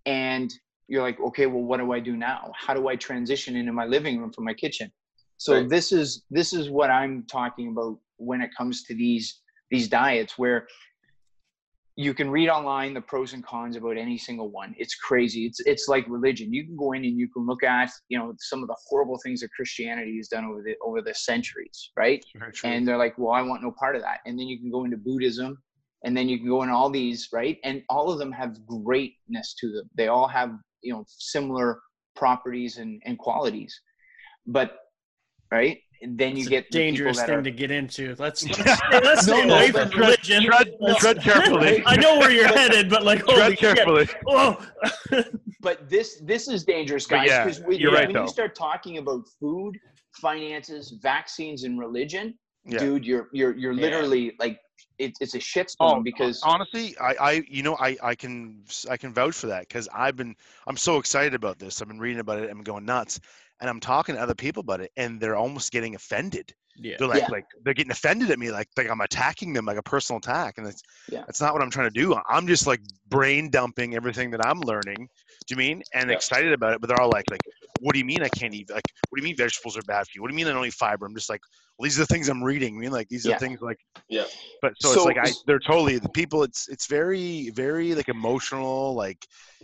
and 0.05 0.53
you're 0.89 1.03
like, 1.03 1.21
okay, 1.21 1.47
well, 1.47 1.62
what 1.62 1.79
do 1.79 1.93
I 1.93 2.01
do 2.01 2.17
now? 2.17 2.53
How 2.55 2.75
do 2.75 2.89
I 2.89 2.97
transition 2.97 3.57
into 3.57 3.73
my 3.73 3.87
living 3.87 4.19
room 4.19 4.33
from 4.33 4.45
my 4.45 4.55
kitchen? 4.55 4.91
So 5.39 5.55
Right. 5.55 5.69
this 5.69 5.93
is 5.93 6.25
this 6.31 6.53
is 6.53 6.71
what 6.71 6.91
I'm 6.91 7.25
talking 7.25 7.69
about 7.69 7.99
when 8.17 8.41
it 8.41 8.51
comes 8.57 8.85
to 8.85 8.95
these 8.95 9.41
these 9.71 9.89
diets 9.89 10.39
where 10.39 10.69
you 11.97 12.15
can 12.15 12.31
read 12.31 12.49
online 12.49 12.95
the 12.95 13.01
pros 13.01 13.33
and 13.33 13.45
cons 13.45 13.77
about 13.77 13.97
any 13.99 14.17
single 14.17 14.51
one. 14.51 14.75
It's 14.79 14.95
crazy. 14.95 15.47
It's 15.47 15.61
it's 15.61 15.89
like 15.89 16.07
religion. 16.09 16.53
You 16.53 16.65
can 16.65 16.77
go 16.77 16.93
in 16.93 17.05
and 17.05 17.19
you 17.19 17.29
can 17.29 17.47
look 17.47 17.62
at 17.62 17.91
you 18.09 18.19
know 18.19 18.35
some 18.39 18.62
of 18.62 18.69
the 18.69 18.77
horrible 18.87 19.19
things 19.23 19.41
that 19.41 19.51
Christianity 19.51 20.17
has 20.17 20.29
done 20.29 20.45
over 20.45 20.62
the 20.62 20.75
over 20.83 21.03
the 21.03 21.15
centuries, 21.15 21.91
right? 21.97 22.25
And 22.77 22.87
they're 22.87 22.97
like 22.97 23.19
well 23.19 23.33
i 23.33 23.43
want 23.43 23.62
no 23.62 23.73
part 23.73 23.97
of 23.97 24.03
that 24.03 24.21
and 24.27 24.39
then 24.39 24.47
you 24.47 24.59
can 24.59 24.71
go 24.71 24.85
into 24.85 24.97
buddhism 24.97 25.59
and 26.05 26.17
then 26.17 26.29
you 26.29 26.39
can 26.39 26.49
go 26.49 26.62
into 26.62 26.75
all 26.75 26.91
these 26.91 27.29
right 27.33 27.59
and 27.65 27.83
all 27.89 28.11
of 28.12 28.19
them 28.19 28.33
have 28.33 28.65
greatness 28.67 29.55
to 29.61 29.73
them 29.73 29.91
they 29.97 30.09
all 30.09 30.29
have 30.29 30.53
you 30.83 30.93
know 30.93 31.05
similar 31.09 31.81
properties 32.17 32.77
and, 32.79 33.01
and 33.07 33.19
qualities 33.19 33.81
but 34.47 34.77
right 35.51 35.79
and 36.03 36.19
then 36.19 36.33
you 36.37 36.39
It's 36.41 36.47
a 36.49 36.51
get 36.51 36.65
the 36.73 36.79
dangerous 36.79 37.23
thing 37.23 37.31
are- 37.37 37.43
to 37.43 37.51
get 37.53 37.71
into. 37.71 38.17
Let's 38.19 38.43
let's 38.59 38.61
stay, 38.61 39.01
let's 39.05 39.23
stay 39.23 39.43
away 39.49 39.71
but 39.71 39.83
from 39.83 39.91
tread- 39.93 40.01
religion. 40.01 40.43
tread- 40.43 40.73
Let's- 40.81 40.99
tread 40.99 41.21
carefully. 41.23 41.81
I 41.87 41.95
know 41.95 42.19
where 42.19 42.33
you're 42.33 42.49
headed, 42.49 42.91
but 42.91 43.05
like, 43.05 43.21
holy 43.23 43.37
Tread 43.37 43.59
shit! 43.61 43.77
carefully. 43.77 44.09
Whoa! 44.25 44.57
but 45.61 45.89
this 45.89 46.21
this 46.25 46.49
is 46.49 46.65
dangerous 46.65 47.07
But 47.07 47.19
guys 47.19 47.29
yeah, 47.29 47.45
because 47.45 47.61
when, 47.61 47.79
you're 47.79 47.93
right, 47.93 48.09
when 48.09 48.15
though. 48.15 48.23
you 48.23 48.29
start 48.29 48.57
talking 48.57 48.99
about 48.99 49.23
food 49.39 49.79
finances 50.21 50.95
vaccines 51.01 51.62
and 51.62 51.79
religion 51.79 52.35
Yeah. 52.64 52.78
dude 52.78 53.04
you're 53.04 53.28
you're 53.33 53.57
you're 53.57 53.73
Yeah. 53.73 53.83
literally 53.83 54.35
like 54.38 54.61
it's 54.99 55.21
it's 55.21 55.35
a 55.35 55.38
shitstorm 55.38 55.99
Oh, 55.99 56.02
because 56.02 56.40
honestly, 56.45 56.97
I, 56.99 57.14
I, 57.21 57.45
you 57.49 57.62
know, 57.62 57.76
I, 57.81 57.97
I 58.02 58.14
can, 58.14 58.62
I 58.90 58.97
can 58.97 59.12
vouch 59.12 59.35
for 59.35 59.47
that 59.49 59.66
because 59.66 59.88
I've 59.92 60.16
been, 60.16 60.35
I'm 60.66 60.76
so 60.76 60.99
excited 60.99 61.35
about 61.35 61.59
this. 61.59 61.81
I've 61.81 61.88
been 61.88 61.99
reading 61.99 62.21
about 62.21 62.38
it. 62.40 62.50
I'm 62.50 62.62
going 62.62 62.85
nuts, 62.85 63.19
and 63.61 63.69
I'm 63.71 63.81
talking 63.81 64.14
to 64.14 64.21
other 64.21 64.35
people 64.35 64.61
about 64.61 64.81
it, 64.81 64.92
and 64.97 65.21
they're 65.21 65.35
almost 65.37 65.73
getting 65.73 65.95
offended 65.95 66.52
Yeah. 66.76 66.97
They're 66.99 67.09
like 67.09 67.23
Yeah. 67.23 67.31
like 67.31 67.45
they're 67.64 67.75
getting 67.75 67.90
offended 67.90 68.31
at 68.31 68.38
me, 68.38 68.50
like 68.50 68.69
like 68.76 68.88
I'm 68.90 69.00
attacking 69.00 69.52
them 69.52 69.64
like 69.64 69.78
a 69.78 69.83
personal 69.83 70.19
attack, 70.19 70.59
and 70.59 70.66
that's 70.66 70.83
Yeah. 71.11 71.23
that's 71.26 71.40
not 71.40 71.52
what 71.52 71.62
I'm 71.62 71.71
trying 71.71 71.92
to 71.92 72.00
do. 72.00 72.14
I'm 72.28 72.47
just 72.47 72.66
like 72.66 72.81
brain 73.09 73.50
dumping 73.50 73.95
everything 73.95 74.31
that 74.33 74.45
I'm 74.45 74.61
learning. 74.61 75.09
Do 75.47 75.54
you 75.54 75.57
mean 75.57 75.83
and 75.95 76.11
Yeah. 76.11 76.16
excited 76.16 76.52
about 76.52 76.75
it? 76.75 76.81
But 76.81 76.88
they're 76.88 77.00
all 77.00 77.11
like 77.11 77.31
like, 77.31 77.42
what 77.83 77.93
do 77.95 77.99
you 77.99 78.05
mean 78.05 78.23
I 78.23 78.29
can't 78.29 78.55
eat? 78.55 78.71
Like, 78.71 78.85
what 79.09 79.17
do 79.19 79.23
you 79.23 79.29
mean 79.29 79.37
vegetables 79.37 79.77
are 79.77 79.83
bad 79.83 80.05
for 80.07 80.11
you? 80.15 80.23
What 80.23 80.29
do 80.29 80.35
you 80.35 80.37
mean 80.37 80.47
I 80.47 80.53
don't 80.55 80.65
eat 80.67 80.73
fiber? 80.75 81.05
I'm 81.05 81.15
just 81.15 81.29
like, 81.29 81.41
well, 81.79 81.85
these 81.85 81.99
are 81.99 82.03
the 82.03 82.07
things 82.15 82.29
I'm 82.29 82.43
reading. 82.43 82.77
I 82.77 82.79
mean, 82.79 82.93
like 82.93 83.09
these 83.09 83.27
are 83.27 83.31
Yeah. 83.31 83.39
things 83.39 83.61
like 83.61 83.79
Yeah. 84.09 84.25
But 84.61 84.75
so, 84.81 84.89
So- 84.89 84.95
it's 84.95 85.07
like 85.17 85.19
I 85.19 85.33
they're 85.47 85.59
totally 85.59 85.99
the 85.99 86.09
people. 86.11 86.43
It's 86.45 86.69
it's 86.69 86.87
very 86.87 87.51
very 87.51 87.95
like 87.95 88.09
emotional. 88.09 88.95
Like 88.95 89.19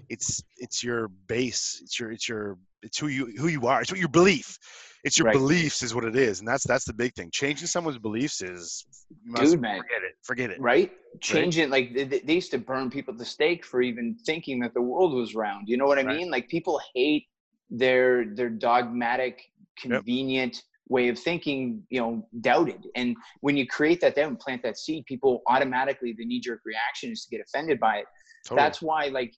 it's 0.09 0.43
it's 0.57 0.83
your 0.83 1.09
base. 1.29 1.81
It's 1.83 1.99
your 2.01 2.11
it's 2.13 2.29
your 2.29 2.59
it's 2.83 2.99
who 2.99 3.07
you 3.09 3.27
who 3.39 3.49
you 3.49 3.67
are. 3.67 3.81
It's 3.83 3.91
what 3.91 4.01
your 4.01 4.09
belief. 4.09 4.59
It's 5.05 5.17
your 5.17 5.27
Right. 5.27 5.35
beliefs 5.35 5.83
is 5.85 5.95
what 5.95 6.05
it 6.05 6.17
is, 6.17 6.41
and 6.41 6.49
that's 6.49 6.67
that's 6.67 6.85
the 6.85 6.93
big 6.93 7.15
thing. 7.15 7.31
Changing 7.33 7.69
someone's 7.69 7.99
beliefs 7.99 8.43
is 8.43 8.85
must 9.25 9.53
Dude, 9.53 9.61
man. 9.61 9.79
forget 9.81 10.03
it. 10.03 10.15
Forget 10.23 10.51
it. 10.51 10.61
right? 10.61 10.91
Change 11.21 11.57
it 11.59 11.71
like 11.71 11.95
they, 11.95 12.05
they 12.05 12.35
used 12.35 12.51
to 12.51 12.59
burn 12.59 12.91
people 12.91 13.15
at 13.15 13.19
the 13.19 13.25
stake 13.25 13.65
for 13.65 13.81
even 13.81 14.17
thinking 14.27 14.59
that 14.61 14.75
the 14.75 14.83
world 14.83 15.13
was 15.15 15.35
round. 15.37 15.69
You 15.69 15.77
know 15.77 15.87
what 15.87 15.99
I 15.99 16.03
Right. 16.03 16.17
mean? 16.17 16.31
Like 16.33 16.49
people 16.49 16.81
hate 16.97 17.27
their 17.71 18.27
their 18.35 18.49
dogmatic, 18.49 19.43
convenient 19.79 20.63
way 20.89 21.09
of 21.09 21.19
thinking. 21.19 21.83
You 21.91 22.01
know, 22.01 22.29
doubted. 22.41 22.87
And 22.95 23.17
when 23.41 23.57
you 23.57 23.67
create 23.67 24.01
that 24.01 24.15
doubt 24.15 24.29
and 24.29 24.39
plant 24.39 24.63
that 24.63 24.79
seed, 24.79 25.05
people 25.07 25.43
automatically 25.47 26.15
the 26.17 26.25
knee 26.25 26.41
jerk 26.41 26.61
reaction 26.65 27.13
is 27.13 27.25
to 27.25 27.37
get 27.37 27.45
offended 27.45 27.81
by 27.81 27.99
it. 27.99 28.07
Totally. 28.47 28.65
That's 28.65 28.83
why 28.83 29.07
like 29.07 29.35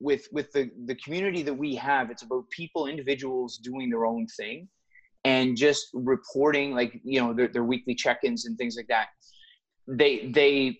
with 0.00 0.26
with 0.32 0.52
the 0.52 0.70
the 0.86 0.94
community 0.96 1.42
that 1.42 1.54
we 1.54 1.74
have, 1.76 2.10
it's 2.10 2.22
about 2.22 2.48
people, 2.50 2.86
individuals 2.86 3.58
doing 3.58 3.90
their 3.90 4.06
own 4.06 4.26
thing 4.36 4.68
and 5.24 5.56
just 5.56 5.88
reporting 5.94 6.74
like 6.74 7.00
you 7.02 7.20
know 7.20 7.32
their, 7.32 7.48
their 7.48 7.64
weekly 7.64 7.94
check-ins 7.94 8.46
and 8.46 8.56
things 8.56 8.76
like 8.76 8.86
that 8.88 9.08
they 9.88 10.30
they 10.34 10.78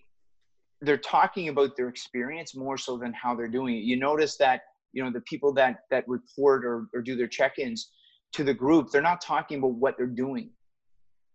they're 0.82 0.96
talking 0.96 1.48
about 1.48 1.76
their 1.76 1.88
experience 1.88 2.54
more 2.54 2.76
so 2.76 2.96
than 2.96 3.12
how 3.12 3.34
they're 3.34 3.48
doing 3.48 3.76
it 3.76 3.80
you 3.80 3.96
notice 3.96 4.36
that 4.36 4.62
you 4.94 5.02
know 5.04 5.10
the 5.10 5.20
people 5.22 5.52
that 5.52 5.80
that 5.90 6.04
report 6.08 6.64
or, 6.64 6.86
or 6.94 7.02
do 7.02 7.16
their 7.16 7.26
check-ins 7.26 7.90
to 8.32 8.42
the 8.44 8.54
group 8.54 8.90
they're 8.90 9.02
not 9.02 9.20
talking 9.20 9.58
about 9.58 9.74
what 9.74 9.96
they're 9.98 10.06
doing 10.06 10.50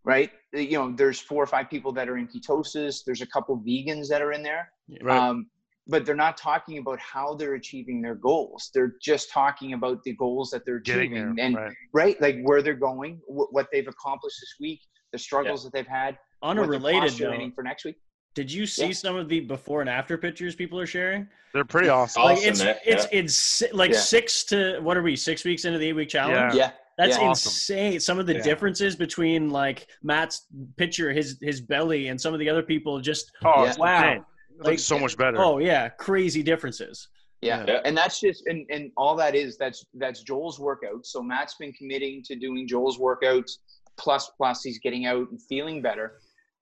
right 0.05 0.31
you 0.53 0.71
know 0.77 0.91
there's 0.95 1.19
four 1.19 1.43
or 1.43 1.47
five 1.47 1.69
people 1.69 1.91
that 1.91 2.09
are 2.09 2.17
in 2.17 2.27
ketosis 2.27 3.01
there's 3.05 3.21
a 3.21 3.27
couple 3.27 3.57
vegans 3.59 4.07
that 4.07 4.21
are 4.21 4.31
in 4.31 4.41
there 4.41 4.71
right. 5.01 5.17
um, 5.19 5.45
but 5.87 6.05
they're 6.05 6.15
not 6.15 6.37
talking 6.37 6.77
about 6.77 6.99
how 6.99 7.35
they're 7.35 7.55
achieving 7.55 8.01
their 8.01 8.15
goals 8.15 8.71
they're 8.73 8.95
just 9.01 9.29
talking 9.31 9.73
about 9.73 10.01
the 10.03 10.13
goals 10.15 10.49
that 10.49 10.65
they're 10.65 10.79
Getting 10.79 11.13
achieving 11.13 11.35
there. 11.35 11.45
and 11.45 11.55
right. 11.55 11.73
right 11.93 12.21
like 12.21 12.39
where 12.43 12.61
they're 12.61 12.73
going 12.73 13.19
wh- 13.27 13.51
what 13.53 13.67
they've 13.71 13.87
accomplished 13.87 14.37
this 14.41 14.55
week 14.59 14.79
the 15.11 15.19
struggles 15.19 15.63
that 15.63 15.73
they've 15.73 15.87
had 15.87 16.17
On 16.41 16.57
a 16.57 16.61
what 16.61 16.69
they're 16.69 16.79
related 16.79 17.19
note, 17.19 17.53
for 17.55 17.63
next 17.63 17.83
week 17.85 17.97
did 18.39 18.49
you 18.49 18.65
see 18.65 18.87
Yeah. 18.87 18.93
some 18.93 19.15
of 19.17 19.27
the 19.27 19.41
before 19.41 19.81
and 19.81 19.89
after 19.89 20.17
pictures 20.17 20.55
people 20.55 20.79
are 20.79 20.85
sharing? 20.85 21.27
They're 21.53 21.65
pretty 21.65 21.89
awesome. 21.89 22.23
Like 22.23 22.37
Awesome, 22.37 22.45
eh? 22.47 22.51
it's 22.51 22.63
man. 22.63 22.75
it's 22.85 23.07
it's 23.11 23.73
like 23.73 23.91
Yeah. 23.91 23.97
six 23.99 24.45
to 24.45 24.79
what 24.79 24.95
are 24.95 25.01
we 25.01 25.17
six 25.17 25.43
weeks 25.43 25.65
into 25.65 25.77
the 25.77 25.87
eight 25.89 25.93
week 25.93 26.07
challenge? 26.07 26.53
yeah 26.55 26.71
That's 26.97 27.17
Yeah. 27.17 27.29
Awesome. 27.29 27.49
insane. 27.49 27.99
Some 27.99 28.17
of 28.17 28.27
the 28.27 28.35
Yeah. 28.35 28.41
differences 28.43 28.95
between 28.95 29.49
like 29.49 29.87
Matt's 30.03 30.45
picture, 30.77 31.11
his 31.11 31.37
his 31.41 31.59
belly, 31.59 32.07
and 32.07 32.19
some 32.19 32.33
of 32.33 32.39
the 32.39 32.49
other 32.49 32.63
people 32.63 32.99
just 33.01 33.29
oh, 33.43 33.65
Yeah. 33.65 33.73
wow. 33.77 33.97
insane. 34.11 34.25
It 34.59 34.65
looks 34.65 34.83
so 34.83 34.97
much 34.99 35.17
better. 35.17 35.37
Oh 35.37 35.57
yeah, 35.57 35.89
crazy 35.89 36.41
differences. 36.43 37.09
yeah. 37.41 37.65
Yeah. 37.67 37.81
and 37.83 37.95
that's 37.97 38.19
just 38.21 38.47
and, 38.47 38.65
and 38.69 38.91
all 38.95 39.15
that 39.17 39.33
is 39.35 39.57
that's 39.57 39.85
that's 39.95 40.23
joel's 40.23 40.59
workout 40.59 41.05
so 41.05 41.21
matt's 41.23 41.55
been 41.55 41.71
committing 41.71 42.21
to 42.27 42.35
doing 42.35 42.67
joel's 42.67 42.97
workouts 42.97 43.51
plus 43.97 44.29
plus 44.37 44.61
he's 44.61 44.77
getting 44.79 45.05
out 45.05 45.25
and 45.31 45.41
feeling 45.51 45.81
better 45.81 46.07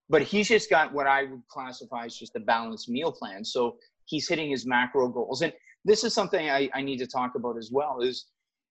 but 0.10 0.22
he's 0.22 0.48
just 0.48 0.70
got 0.70 0.94
what 0.94 1.08
i 1.08 1.24
would 1.24 1.42
classify 1.50 2.06
as 2.06 2.16
just 2.16 2.36
a 2.36 2.40
balanced 2.40 2.90
meal 2.90 3.12
plan. 3.12 3.44
So 3.44 3.78
he's 4.06 4.28
hitting 4.28 4.50
his 4.50 4.66
macro 4.66 5.10
goals. 5.10 5.42
And 5.42 5.54
this 5.86 6.04
is 6.04 6.14
something 6.14 6.50
i, 6.50 6.70
I 6.74 6.82
need 6.82 6.98
to 6.98 7.08
talk 7.08 7.36
about 7.36 7.58
as 7.58 7.70
well 7.72 8.02
is 8.02 8.28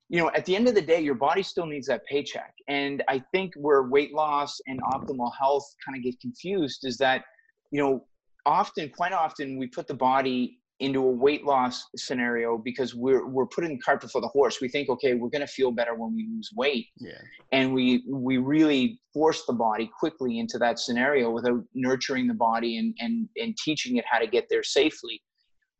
you 0.08 0.20
know 0.20 0.30
at 0.36 0.44
the 0.44 0.54
end 0.54 0.68
of 0.68 0.74
the 0.74 0.82
day 0.82 1.00
your 1.00 1.14
body 1.14 1.42
still 1.42 1.66
needs 1.66 1.86
that 1.88 2.04
paycheck. 2.06 2.52
And 2.68 3.02
i 3.08 3.22
think 3.32 3.52
where 3.56 3.84
weight 3.84 4.14
loss 4.14 4.60
and 4.66 4.80
optimal 4.82 5.30
health 5.38 5.66
kind 5.84 5.96
of 5.96 6.04
get 6.04 6.20
confused 6.20 6.80
is 6.84 6.96
that 6.98 7.22
you 7.70 7.80
know 7.82 8.04
often 8.44 8.88
quite 8.90 9.12
often 9.12 9.58
we 9.58 9.66
put 9.66 9.86
the 9.88 9.94
body 9.94 10.58
into 10.80 11.00
a 11.02 11.10
weight 11.10 11.44
loss 11.44 11.86
scenario 11.96 12.58
because 12.58 12.94
we're 12.94 13.26
we're 13.26 13.46
putting 13.46 13.70
the 13.70 13.78
cart 13.78 14.00
before 14.00 14.20
the 14.20 14.28
horse. 14.28 14.60
We 14.60 14.68
think, 14.68 14.88
okay, 14.90 15.14
we're 15.14 15.30
going 15.30 15.40
to 15.40 15.46
feel 15.46 15.70
better 15.70 15.94
when 15.94 16.14
we 16.14 16.28
lose 16.30 16.50
weight, 16.54 16.88
Yeah. 16.98 17.12
and 17.52 17.72
we 17.72 18.04
we 18.08 18.36
really 18.36 19.00
force 19.14 19.44
the 19.46 19.54
body 19.54 19.90
quickly 19.98 20.38
into 20.38 20.58
that 20.58 20.78
scenario 20.78 21.30
without 21.30 21.64
nurturing 21.74 22.26
the 22.26 22.34
body 22.34 22.76
and 22.78 22.94
and 22.98 23.28
and 23.36 23.56
teaching 23.56 23.96
it 23.96 24.04
how 24.10 24.18
to 24.18 24.26
get 24.26 24.48
there 24.50 24.62
safely. 24.62 25.22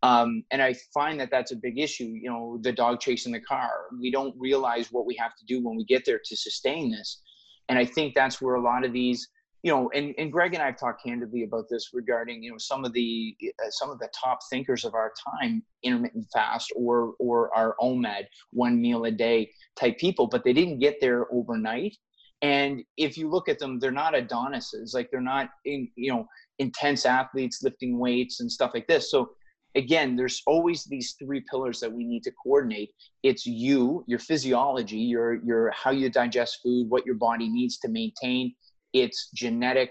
Um, 0.02 0.44
and 0.50 0.62
I 0.62 0.74
find 0.94 1.18
that 1.20 1.30
that's 1.30 1.52
a 1.52 1.56
big 1.56 1.78
issue. 1.78 2.04
You 2.04 2.30
know, 2.30 2.58
the 2.62 2.72
dog 2.72 3.00
chasing 3.00 3.32
the 3.32 3.40
car. 3.40 3.70
We 4.00 4.10
don't 4.10 4.34
realize 4.38 4.88
what 4.92 5.04
we 5.06 5.16
have 5.16 5.34
to 5.36 5.44
do 5.46 5.62
when 5.62 5.76
we 5.76 5.84
get 5.84 6.04
there 6.06 6.20
to 6.24 6.36
sustain 6.36 6.90
this. 6.90 7.20
And 7.68 7.78
I 7.78 7.84
think 7.84 8.14
that's 8.14 8.40
where 8.40 8.54
a 8.54 8.62
lot 8.62 8.84
of 8.84 8.92
these 8.92 9.28
you 9.66 9.72
know, 9.72 9.90
and, 9.96 10.14
and 10.16 10.30
Greg 10.30 10.54
and 10.54 10.62
I 10.62 10.66
have 10.66 10.78
talked 10.78 11.02
candidly 11.02 11.42
about 11.42 11.64
this 11.68 11.90
regarding, 11.92 12.40
you 12.40 12.52
know, 12.52 12.56
some 12.56 12.84
of 12.84 12.92
the 12.92 13.36
uh, 13.42 13.66
some 13.70 13.90
of 13.90 13.98
the 13.98 14.08
top 14.14 14.38
thinkers 14.48 14.84
of 14.84 14.94
our 14.94 15.12
time, 15.28 15.60
intermittent 15.82 16.24
fast 16.32 16.72
or 16.76 17.14
or 17.18 17.52
our 17.52 17.74
OMAD, 17.80 18.26
one 18.52 18.80
meal 18.80 19.06
a 19.06 19.10
day 19.10 19.50
type 19.74 19.98
people, 19.98 20.28
but 20.28 20.44
they 20.44 20.52
didn't 20.52 20.78
get 20.78 21.00
there 21.00 21.26
overnight. 21.32 21.96
And 22.42 22.84
if 22.96 23.18
you 23.18 23.28
look 23.28 23.48
at 23.48 23.58
them, 23.58 23.80
they're 23.80 23.90
not 23.90 24.14
Adonises, 24.14 24.94
like 24.94 25.10
they're 25.10 25.20
not 25.20 25.48
in, 25.64 25.88
you 25.96 26.12
know, 26.12 26.28
intense 26.60 27.04
athletes 27.04 27.60
lifting 27.64 27.98
weights 27.98 28.38
and 28.38 28.52
stuff 28.52 28.70
like 28.72 28.86
this. 28.86 29.10
So 29.10 29.30
again, 29.74 30.14
there's 30.14 30.42
always 30.46 30.84
these 30.84 31.16
three 31.18 31.42
pillars 31.50 31.80
that 31.80 31.92
we 31.92 32.04
need 32.04 32.22
to 32.22 32.30
coordinate. 32.40 32.90
It's 33.24 33.46
you, 33.46 34.04
your 34.06 34.20
physiology, 34.20 34.98
your 34.98 35.44
your 35.44 35.72
how 35.72 35.90
you 35.90 36.08
digest 36.08 36.60
food, 36.62 36.88
what 36.88 37.04
your 37.04 37.16
body 37.16 37.48
needs 37.48 37.78
to 37.78 37.88
maintain 37.88 38.54
its 39.02 39.30
genetic 39.34 39.90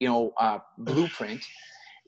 you 0.00 0.08
know 0.08 0.32
uh, 0.38 0.58
blueprint 0.78 1.42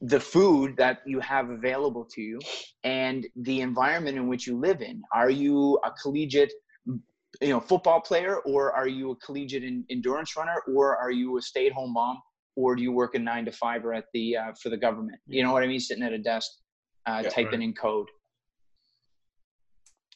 the 0.02 0.18
food 0.18 0.76
that 0.76 0.99
you 1.06 1.20
have 1.20 1.50
available 1.50 2.04
to 2.04 2.20
you 2.20 2.40
and 2.82 3.26
the 3.37 3.61
environment 3.61 4.16
in 4.16 4.26
which 4.26 4.49
you 4.49 4.58
live 4.58 4.82
in. 4.82 5.00
Are 5.14 5.30
you 5.30 5.78
a 5.84 5.92
collegiate 5.92 6.52
you 7.40 7.49
know 7.49 7.61
football 7.61 8.00
player 8.00 8.38
or 8.40 8.72
are 8.72 8.88
you 8.88 9.12
a 9.12 9.16
collegiate 9.16 9.64
in, 9.64 9.84
endurance 9.90 10.37
runner 10.37 10.61
or 10.75 10.96
are 10.96 11.11
you 11.11 11.38
a 11.38 11.42
stay-at-home 11.42 11.92
mom 11.92 12.20
or 12.56 12.76
do 12.76 12.82
you 12.82 12.92
work 12.92 13.14
a 13.14 13.18
nine 13.18 13.44
to 13.44 13.52
five 13.52 13.84
or 13.84 13.94
at 13.94 14.04
the 14.12 14.37
uh, 14.37 14.52
for 14.61 14.68
the 14.70 14.76
government? 14.76 15.18
You 15.26 15.42
know 15.44 15.52
what 15.52 15.62
i 15.62 15.66
mean? 15.66 15.80
Sitting 15.80 16.02
at 16.02 16.12
a 16.12 16.18
desk 16.18 16.50
uh, 17.06 17.20
Yeah, 17.22 17.30
typing 17.30 17.61
right. 17.61 17.68
in 17.68 17.75
code. 17.75 18.08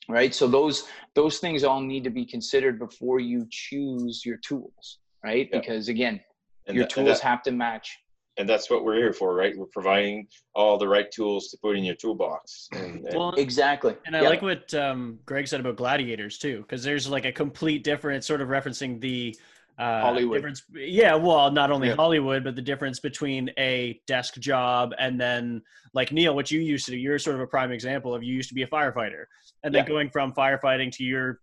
Right? 0.09 0.35
So 0.35 0.49
those 0.49 0.85
those 1.14 1.38
things 1.38 1.62
all 1.62 1.80
need 1.80 2.04
to 2.04 2.11
be 2.11 2.26
considered 2.26 2.78
before 2.78 3.21
you 3.21 3.47
choose 3.50 4.23
your 4.26 4.38
tools 4.38 4.99
right 5.25 5.49
Yeah. 5.52 5.61
because 5.61 5.88
again 5.88 6.20
And, 6.66 6.76
your 6.76 6.85
tha- 6.87 7.00
and 7.00 7.06
tools 7.06 7.20
that- 7.20 7.28
have 7.28 7.42
to 7.44 7.52
match 7.52 7.96
and 8.38 8.46
that's 8.46 8.68
what 8.68 8.85
we're 8.85 8.96
here 8.96 9.14
for, 9.14 9.35
right? 9.35 9.56
We're 9.56 9.64
providing 9.64 10.28
all 10.54 10.76
the 10.76 10.87
right 10.87 11.11
tools 11.11 11.49
to 11.49 11.56
put 11.62 11.75
in 11.75 11.85
your 11.85 11.94
toolbox. 11.94 12.68
And, 12.73 13.06
and 13.06 13.14
Well, 13.16 13.32
exactly 13.37 13.96
and 14.04 14.14
I 14.14 14.20
Yep. 14.20 14.28
like 14.30 14.42
what 14.42 14.75
um, 14.75 15.18
Greg 15.25 15.49
said 15.49 15.61
about 15.61 15.76
gladiators 15.76 16.37
too, 16.37 16.58
because 16.61 16.85
there's 16.85 17.08
like 17.08 17.25
a 17.25 17.32
complete 17.32 17.82
difference, 17.82 18.26
sort 18.26 18.42
of 18.42 18.49
referencing 18.49 19.00
the 19.00 19.35
uh, 19.78 20.02
Hollywood. 20.02 20.37
difference. 20.37 20.62
Yeah, 20.75 21.14
well, 21.14 21.50
not 21.50 21.70
only 21.70 21.88
Yeah. 21.88 21.94
Hollywood, 21.96 22.44
but 22.44 22.56
the 22.56 22.61
difference 22.62 23.00
between 23.00 23.50
a 23.58 23.99
desk 24.06 24.35
job 24.35 24.92
and 24.99 25.18
then 25.18 25.62
like 25.94 26.12
Neil, 26.12 26.35
what 26.35 26.50
you 26.50 26.61
used 26.61 26.85
to 26.87 26.90
do. 26.92 26.99
You're 26.99 27.18
sort 27.18 27.37
of 27.37 27.40
a 27.40 27.46
prime 27.46 27.73
example 27.73 28.14
of 28.14 28.23
you 28.23 28.35
used 28.35 28.50
to 28.50 28.54
be 28.54 28.62
a 28.64 28.66
firefighter, 28.66 29.25
and 29.62 29.75
then 29.75 29.85
Yeah. 29.85 29.88
going 29.88 30.11
from 30.11 30.35
firefighting 30.35 30.92
to 30.92 31.04
your 31.04 31.40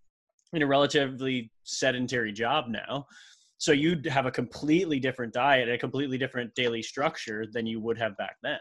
in 0.53 0.61
a 0.61 0.67
relatively 0.67 1.49
sedentary 1.63 2.31
job 2.31 2.67
now. 2.67 3.07
So 3.63 3.72
you'd 3.72 4.05
have 4.08 4.25
a 4.25 4.32
completely 4.32 5.00
different 5.00 5.32
diet, 5.32 5.70
a 5.70 5.77
completely 5.77 6.17
different 6.17 6.53
daily 6.53 6.82
structure 6.82 7.46
than 7.50 7.65
you 7.65 7.79
would 7.79 7.98
have 7.98 8.17
back 8.17 8.36
then. 8.43 8.60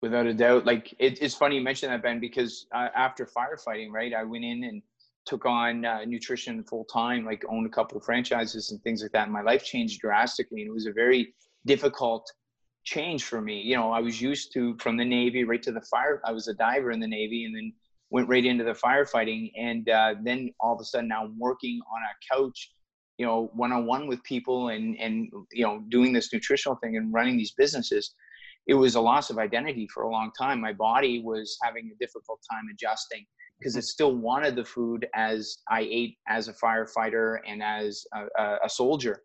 without 0.00 0.26
a 0.26 0.32
doubt 0.32 0.64
like 0.64 0.94
it, 0.98 1.20
it's 1.20 1.34
funny 1.34 1.56
you 1.56 1.60
mention 1.60 1.90
that 1.90 2.02
ben 2.02 2.18
because 2.18 2.66
uh, 2.74 2.88
after 2.94 3.26
firefighting 3.26 3.90
right 3.90 4.14
i 4.14 4.24
went 4.24 4.44
in 4.52 4.64
and 4.64 4.80
took 5.26 5.44
on 5.44 5.84
uh, 5.84 6.02
nutrition 6.06 6.64
full 6.64 6.86
time 6.86 7.26
like 7.26 7.42
owned 7.50 7.66
a 7.66 7.74
couple 7.78 7.98
of 7.98 8.04
franchises 8.04 8.70
and 8.70 8.80
things 8.82 9.02
like 9.02 9.12
that 9.12 9.24
and 9.24 9.32
my 9.40 9.42
life 9.42 9.62
changed 9.72 10.00
drastically 10.00 10.62
and 10.62 10.70
it 10.70 10.76
was 10.80 10.86
a 10.86 10.94
very 11.04 11.22
difficult 11.66 12.24
change 12.84 13.24
for 13.24 13.42
me 13.42 13.60
you 13.60 13.76
know 13.76 13.90
i 13.92 14.00
was 14.08 14.16
used 14.30 14.46
to 14.54 14.74
from 14.78 14.96
the 14.96 15.08
navy 15.18 15.44
right 15.44 15.64
to 15.68 15.72
the 15.72 15.86
fire 15.92 16.22
i 16.24 16.32
was 16.32 16.48
a 16.48 16.54
diver 16.54 16.90
in 16.90 17.00
the 17.00 17.12
navy 17.20 17.44
and 17.44 17.54
then 17.54 17.70
went 18.08 18.26
right 18.30 18.46
into 18.46 18.64
the 18.64 18.78
firefighting 18.86 19.52
and 19.58 19.90
uh, 19.90 20.14
then 20.22 20.50
all 20.58 20.74
of 20.74 20.80
a 20.80 20.84
sudden 20.84 21.08
now 21.08 21.24
i'm 21.24 21.38
working 21.38 21.78
on 21.94 22.00
a 22.12 22.14
couch 22.34 22.60
you 23.18 23.26
know 23.26 23.50
one-on-one 23.54 24.06
with 24.06 24.22
people 24.22 24.68
and 24.68 24.96
and 24.98 25.30
you 25.52 25.64
know 25.64 25.82
doing 25.88 26.12
this 26.12 26.32
nutritional 26.32 26.78
thing 26.82 26.96
and 26.96 27.12
running 27.12 27.36
these 27.36 27.52
businesses 27.52 28.14
it 28.68 28.74
was 28.74 28.94
a 28.94 29.00
loss 29.00 29.30
of 29.30 29.38
identity 29.38 29.88
for 29.92 30.02
a 30.04 30.10
long 30.10 30.30
time. 30.38 30.60
My 30.60 30.74
body 30.74 31.22
was 31.24 31.56
having 31.62 31.90
a 31.90 31.98
difficult 31.98 32.40
time 32.48 32.64
adjusting 32.70 33.24
because 33.58 33.76
it 33.76 33.84
still 33.84 34.14
wanted 34.14 34.54
the 34.54 34.64
food 34.64 35.08
as 35.14 35.58
i 35.68 35.80
ate 35.80 36.16
as 36.28 36.46
a 36.46 36.52
firefighter 36.52 37.38
and 37.48 37.62
as 37.62 38.04
a, 38.14 38.42
a, 38.42 38.58
a 38.66 38.68
soldier. 38.68 39.22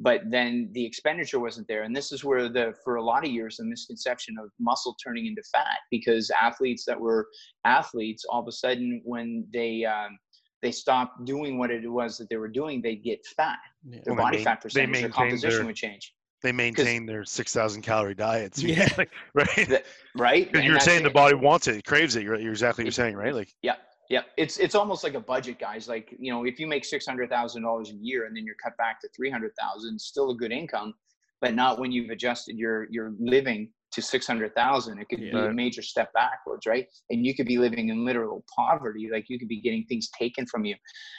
But 0.00 0.22
then 0.30 0.70
the 0.72 0.84
expenditure 0.84 1.40
wasn't 1.40 1.66
there. 1.68 1.82
And 1.82 1.94
this 1.94 2.12
is 2.12 2.24
where 2.24 2.48
the 2.48 2.72
for 2.82 2.96
a 2.96 3.02
lot 3.02 3.24
of 3.24 3.30
years 3.30 3.56
the 3.56 3.64
misconception 3.64 4.36
of 4.40 4.48
muscle 4.58 4.96
turning 5.04 5.26
into 5.26 5.42
fat 5.52 5.78
because 5.90 6.30
athletes 6.30 6.84
that 6.86 6.98
were 6.98 7.26
athletes 7.64 8.24
all 8.30 8.40
of 8.40 8.48
a 8.48 8.52
sudden 8.52 9.02
when 9.04 9.46
they 9.52 9.84
um, 9.84 10.18
they 10.62 10.72
stopped 10.72 11.24
doing 11.24 11.58
what 11.58 11.70
it 11.70 11.86
was 11.90 12.18
that 12.18 12.28
they 12.28 12.36
were 12.36 12.48
doing 12.48 12.82
they'd 12.82 13.02
get 13.04 13.24
fat 13.26 13.58
Yeah. 13.84 14.00
their 14.04 14.14
Well, 14.14 14.24
body 14.24 14.38
main- 14.38 14.44
fat 14.44 14.60
percentage 14.60 15.00
their 15.00 15.08
composition 15.10 15.58
their- 15.58 15.66
would 15.66 15.76
change 15.76 16.14
They 16.42 16.52
maintain 16.52 17.04
their 17.06 17.24
six 17.24 17.52
thousand 17.52 17.82
calorie 17.82 18.14
diets. 18.14 18.62
Yeah. 18.62 18.88
Like, 18.96 19.10
right. 19.34 19.68
That- 19.68 19.86
right 20.16 20.48
you're 20.54 20.78
saying 20.80 21.02
the 21.02 21.10
body 21.10 21.34
wants 21.34 21.66
it, 21.68 21.76
it 21.76 21.84
craves 21.84 22.14
it. 22.16 22.22
You're, 22.22 22.38
you're 22.38 22.52
exactly 22.52 22.82
what 22.82 22.86
you're 22.86 22.92
saying, 23.04 23.16
right? 23.16 23.34
Like 23.34 23.48
Yeah, 23.62 23.74
yeah. 24.08 24.22
It's 24.36 24.56
it's 24.58 24.74
almost 24.76 25.02
like 25.04 25.14
a 25.14 25.20
budget, 25.20 25.58
guys. 25.58 25.88
Like 25.88 26.14
you 26.18 26.30
know, 26.32 26.44
if 26.44 26.58
you 26.60 26.66
make 26.66 26.84
six 26.84 27.04
hundred 27.06 27.28
thousand 27.28 27.62
dollars 27.62 27.90
a 27.90 27.94
year 27.96 28.26
and 28.26 28.36
then 28.36 28.44
you're 28.46 28.54
cut 28.62 28.76
back 28.76 29.00
to 29.00 29.08
three 29.16 29.30
hundred 29.30 29.52
thousand, 29.60 30.00
still 30.00 30.30
a 30.30 30.36
good 30.36 30.52
income, 30.52 30.94
but 31.40 31.54
not 31.54 31.78
when 31.80 31.90
you've 31.92 32.10
adjusted 32.10 32.56
your 32.56 32.86
your 32.90 33.12
living 33.18 33.70
to 33.92 34.02
six 34.02 34.26
hundred 34.26 34.54
thousand. 34.54 34.98
It 34.98 35.08
could 35.08 35.20
be 35.20 35.30
a 35.30 35.52
major 35.52 35.82
step 35.82 36.12
backwards, 36.12 36.66
right? 36.66 36.86
And 37.10 37.24
you 37.24 37.34
could 37.34 37.46
be 37.46 37.58
living 37.58 37.88
in 37.88 38.04
literal 38.04 38.44
poverty. 38.54 39.08
Like 39.12 39.26
you 39.28 39.38
could 39.38 39.48
be 39.48 39.60
getting 39.60 39.84
things 39.84 40.08
taken 40.18 40.46
from 40.46 40.64
you. 40.64 40.76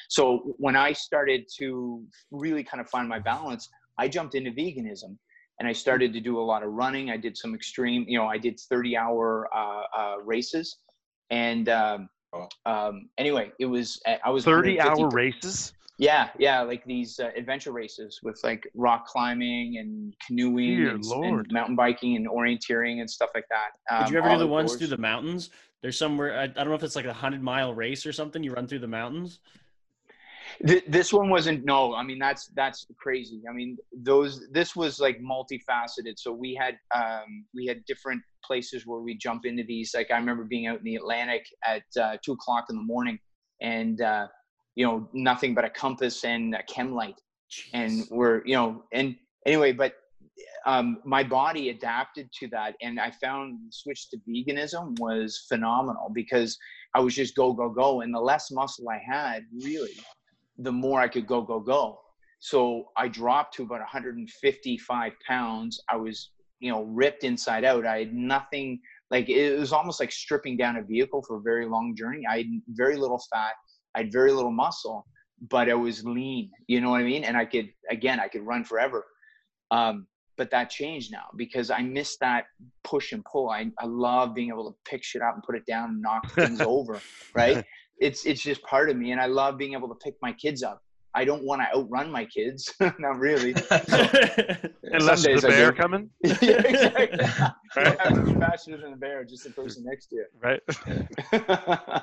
So 0.10 0.56
when 0.58 0.76
I 0.76 0.94
started 0.94 1.46
to 1.60 2.04
really 2.32 2.64
kind 2.64 2.82
of 2.82 2.90
find 2.90 3.08
my 3.08 3.20
balance, 3.20 3.70
I 3.98 4.08
jumped 4.08 4.36
into 4.36 4.52
veganism. 4.52 5.18
And 5.60 5.68
I 5.68 5.74
started 5.74 6.14
to 6.14 6.22
do 6.22 6.40
a 6.40 6.42
lot 6.42 6.64
of 6.64 6.72
running. 6.72 7.10
I 7.10 7.18
did 7.18 7.36
some 7.36 7.54
extreme, 7.54 8.06
you 8.08 8.18
know, 8.18 8.28
I 8.28 8.38
did 8.38 8.58
30 8.58 8.96
hour 8.96 9.50
uh, 9.54 9.82
uh, 9.94 10.16
races. 10.24 10.78
And 11.32 11.68
um, 11.68 12.10
Oh. 12.34 12.48
um, 12.66 13.10
anyway, 13.18 13.52
it 13.60 13.66
was 13.66 14.02
I 14.24 14.30
was 14.30 14.46
30 14.46 14.80
hour 14.80 15.10
races. 15.10 15.74
Yeah, 16.00 16.30
yeah, 16.40 16.62
like 16.62 16.86
these 16.86 17.20
uh, 17.20 17.30
adventure 17.36 17.74
races 17.74 18.22
with 18.24 18.40
like 18.42 18.66
rock 18.74 19.06
climbing 19.06 19.80
and 19.80 20.14
canoeing 20.26 20.88
and, 20.88 21.04
and 21.04 21.52
mountain 21.52 21.76
biking 21.76 22.16
and 22.16 22.26
orienteering 22.26 23.02
and 23.02 23.10
stuff 23.10 23.32
like 23.36 23.44
that. 23.50 23.94
Um, 23.94 24.06
Did 24.06 24.14
you 24.14 24.20
ever 24.20 24.30
do 24.30 24.38
the 24.38 24.48
ones 24.48 24.72
outdoors. 24.72 24.80
through 24.80 24.96
the 24.96 24.98
mountains? 24.98 25.50
There's 25.82 25.98
somewhere 25.98 26.40
I, 26.40 26.44
I 26.44 26.48
don't 26.48 26.70
know 26.70 26.76
if 26.76 26.84
it's 26.84 26.96
like 26.96 27.06
a 27.06 27.14
hundred 27.14 27.44
mile 27.44 27.74
race 27.74 28.06
or 28.06 28.14
something. 28.14 28.42
You 28.42 28.54
run 28.54 28.66
through 28.66 28.80
the 28.80 28.88
mountains. 28.88 29.42
Th- 30.66 30.86
this 30.88 31.14
one 31.14 31.30
wasn't 31.30 31.64
no 31.64 31.94
i 31.94 32.02
mean 32.02 32.18
that's 32.18 32.48
that's 32.56 32.88
crazy 32.98 33.44
i 33.48 33.54
mean 33.54 33.78
those 33.94 34.50
this 34.52 34.76
was 34.76 35.00
like 35.00 35.20
multifaceted 35.22 36.18
so 36.18 36.34
we 36.34 36.56
had 36.56 36.76
um 36.94 37.46
we 37.54 37.68
had 37.68 37.86
different 37.86 38.22
places 38.44 38.88
where 38.88 39.00
we 39.00 39.16
jump 39.16 39.46
into 39.46 39.64
these 39.64 39.94
like 39.94 40.10
i 40.10 40.18
remember 40.18 40.44
being 40.44 40.66
out 40.66 40.80
in 40.80 40.84
the 40.84 40.96
atlantic 40.96 41.46
at 41.66 41.84
uh, 42.02 42.18
two 42.26 42.32
o'clock 42.32 42.66
in 42.70 42.76
the 42.76 42.82
morning 42.82 43.20
and 43.62 44.02
uh 44.02 44.28
you 44.80 44.86
know 44.86 45.10
nothing 45.12 45.54
but 45.54 45.66
a 45.66 45.70
compass 45.70 46.24
and 46.24 46.56
a 46.56 46.64
chem 46.64 46.94
light. 46.94 47.20
And 47.74 48.08
we're 48.10 48.42
you 48.46 48.56
know 48.56 48.84
and 48.94 49.16
anyway 49.46 49.74
but 49.74 49.94
um 50.66 51.00
my 51.04 51.22
body 51.22 51.70
adapted 51.70 52.30
to 52.40 52.48
that 52.50 52.76
and 52.82 53.00
i 53.00 53.10
found 53.12 53.58
the 53.66 53.72
switch 53.72 54.10
to 54.10 54.18
veganism 54.28 54.98
was 55.00 55.46
phenomenal 55.50 56.10
because 56.14 56.58
i 56.96 57.00
was 57.00 57.14
just 57.16 57.36
go 57.36 57.52
go 57.52 57.70
go 57.70 58.02
and 58.02 58.14
the 58.14 58.20
less 58.20 58.52
muscle 58.52 58.88
i 58.90 59.00
had 59.16 59.44
really 59.64 59.98
the 60.60 60.72
more 60.72 61.00
i 61.02 61.08
could 61.08 61.28
go 61.28 61.42
go 61.42 61.60
go. 61.60 62.00
So 62.40 62.90
i 62.96 63.08
dropped 63.08 63.56
to 63.56 63.64
about 63.64 63.80
155 63.80 65.14
pounds. 65.28 65.82
I 65.90 65.98
was 65.98 66.32
you 66.62 66.72
know 66.72 66.84
ripped 66.84 67.24
inside 67.26 67.66
out. 67.66 67.86
I 67.86 68.00
had 68.00 68.14
nothing 68.14 68.80
like 69.12 69.28
it 69.28 69.60
was 69.60 69.74
almost 69.74 70.00
like 70.00 70.12
stripping 70.12 70.56
down 70.56 70.78
a 70.78 70.84
vehicle 70.84 71.22
for 71.28 71.38
a 71.38 71.42
very 71.42 71.66
long 71.66 71.96
journey. 71.98 72.24
I 72.30 72.38
had 72.38 72.48
very 72.70 72.96
little 72.96 73.22
fat 73.34 73.56
i 73.96 74.00
had 74.00 74.12
very 74.12 74.32
little 74.32 74.52
muscle 74.52 75.06
but 75.50 75.70
i 75.70 75.74
was 75.74 76.04
lean 76.04 76.50
you 76.68 76.82
know 76.82 76.90
what 76.90 77.02
i 77.02 77.04
mean 77.04 77.24
and 77.24 77.38
i 77.38 77.46
could 77.46 77.70
again 77.90 78.20
i 78.20 78.28
could 78.28 78.42
run 78.42 78.64
forever 78.64 79.06
um, 79.72 80.08
but 80.40 80.50
that 80.52 80.70
changed 80.70 81.12
now 81.12 81.26
because 81.36 81.70
I 81.70 81.82
miss 81.82 82.18
that 82.22 82.46
push 82.84 83.12
and 83.12 83.24
pull. 83.26 83.50
I, 83.50 83.70
I 83.78 83.86
love 83.86 84.34
being 84.34 84.50
able 84.50 84.72
to 84.72 84.78
pick 84.90 85.04
shit 85.04 85.22
up 85.22 85.36
and 85.36 85.44
put 85.44 85.56
it 85.56 85.66
down 85.68 85.90
and 85.90 86.02
knock 86.02 86.32
things 86.34 86.62
over, 86.62 87.00
right? 87.36 87.64
It's 88.02 88.26
it's 88.26 88.42
just 88.42 88.64
part 88.64 88.90
of 88.90 88.96
me, 88.96 89.12
and 89.12 89.20
I 89.20 89.26
love 89.26 89.58
being 89.58 89.74
able 89.74 89.90
to 89.90 89.96
pick 89.96 90.14
my 90.22 90.32
kids 90.32 90.64
up. 90.64 90.82
I 91.14 91.26
don't 91.26 91.44
want 91.44 91.62
to 91.62 91.78
outrun 91.78 92.10
my 92.10 92.24
kids, 92.24 92.74
not 92.98 93.20
really. 93.20 93.52
Unless 93.52 95.22
Some 95.22 95.22
there's 95.22 95.42
days 95.42 95.42
bear 95.42 95.72
do. 95.74 95.78
coming, 95.78 96.10
yeah, 96.24 96.62
exactly. 96.62 97.20
I 97.76 97.98
have 98.00 98.14
to 98.14 98.24
be 98.24 98.36
faster 98.36 98.78
than 98.78 98.92
the 98.92 98.96
bear, 98.96 99.26
just 99.26 99.44
the 99.44 99.50
person 99.50 99.84
next 99.84 100.08
to 100.12 100.24
right? 100.42 102.02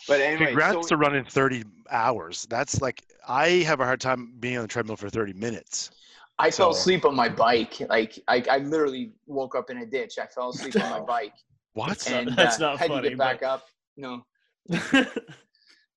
You. 0.00 0.14
but 0.14 0.20
anyway, 0.20 0.46
Congrats 0.46 0.74
so, 0.74 0.82
to 0.82 0.96
running 0.96 1.24
30 1.24 1.64
hours. 1.90 2.46
That's 2.48 2.80
like 2.80 3.02
I 3.26 3.48
have 3.66 3.80
a 3.80 3.84
hard 3.84 4.00
time 4.00 4.32
being 4.40 4.56
on 4.56 4.62
the 4.62 4.68
treadmill 4.68 4.96
for 4.96 5.08
30 5.10 5.32
minutes. 5.34 5.90
I 6.38 6.50
fell 6.50 6.70
asleep 6.70 7.04
on 7.04 7.16
my 7.16 7.28
bike. 7.28 7.80
Like 7.88 8.18
I, 8.28 8.44
I 8.50 8.58
literally 8.58 9.10
woke 9.26 9.56
up 9.56 9.70
in 9.70 9.78
a 9.78 9.86
ditch. 9.86 10.18
I 10.18 10.26
fell 10.26 10.50
asleep 10.50 10.76
on 10.76 10.90
my 10.90 11.00
bike. 11.06 11.34
What? 11.74 12.08
and 12.10 12.28
that's 12.36 12.56
uh, 12.56 12.70
not 12.70 12.78
had 12.78 12.88
funny, 12.88 13.02
to 13.02 13.08
get 13.10 13.18
back 13.18 13.40
but- 13.40 13.46
up. 13.46 13.66
No, 13.96 14.24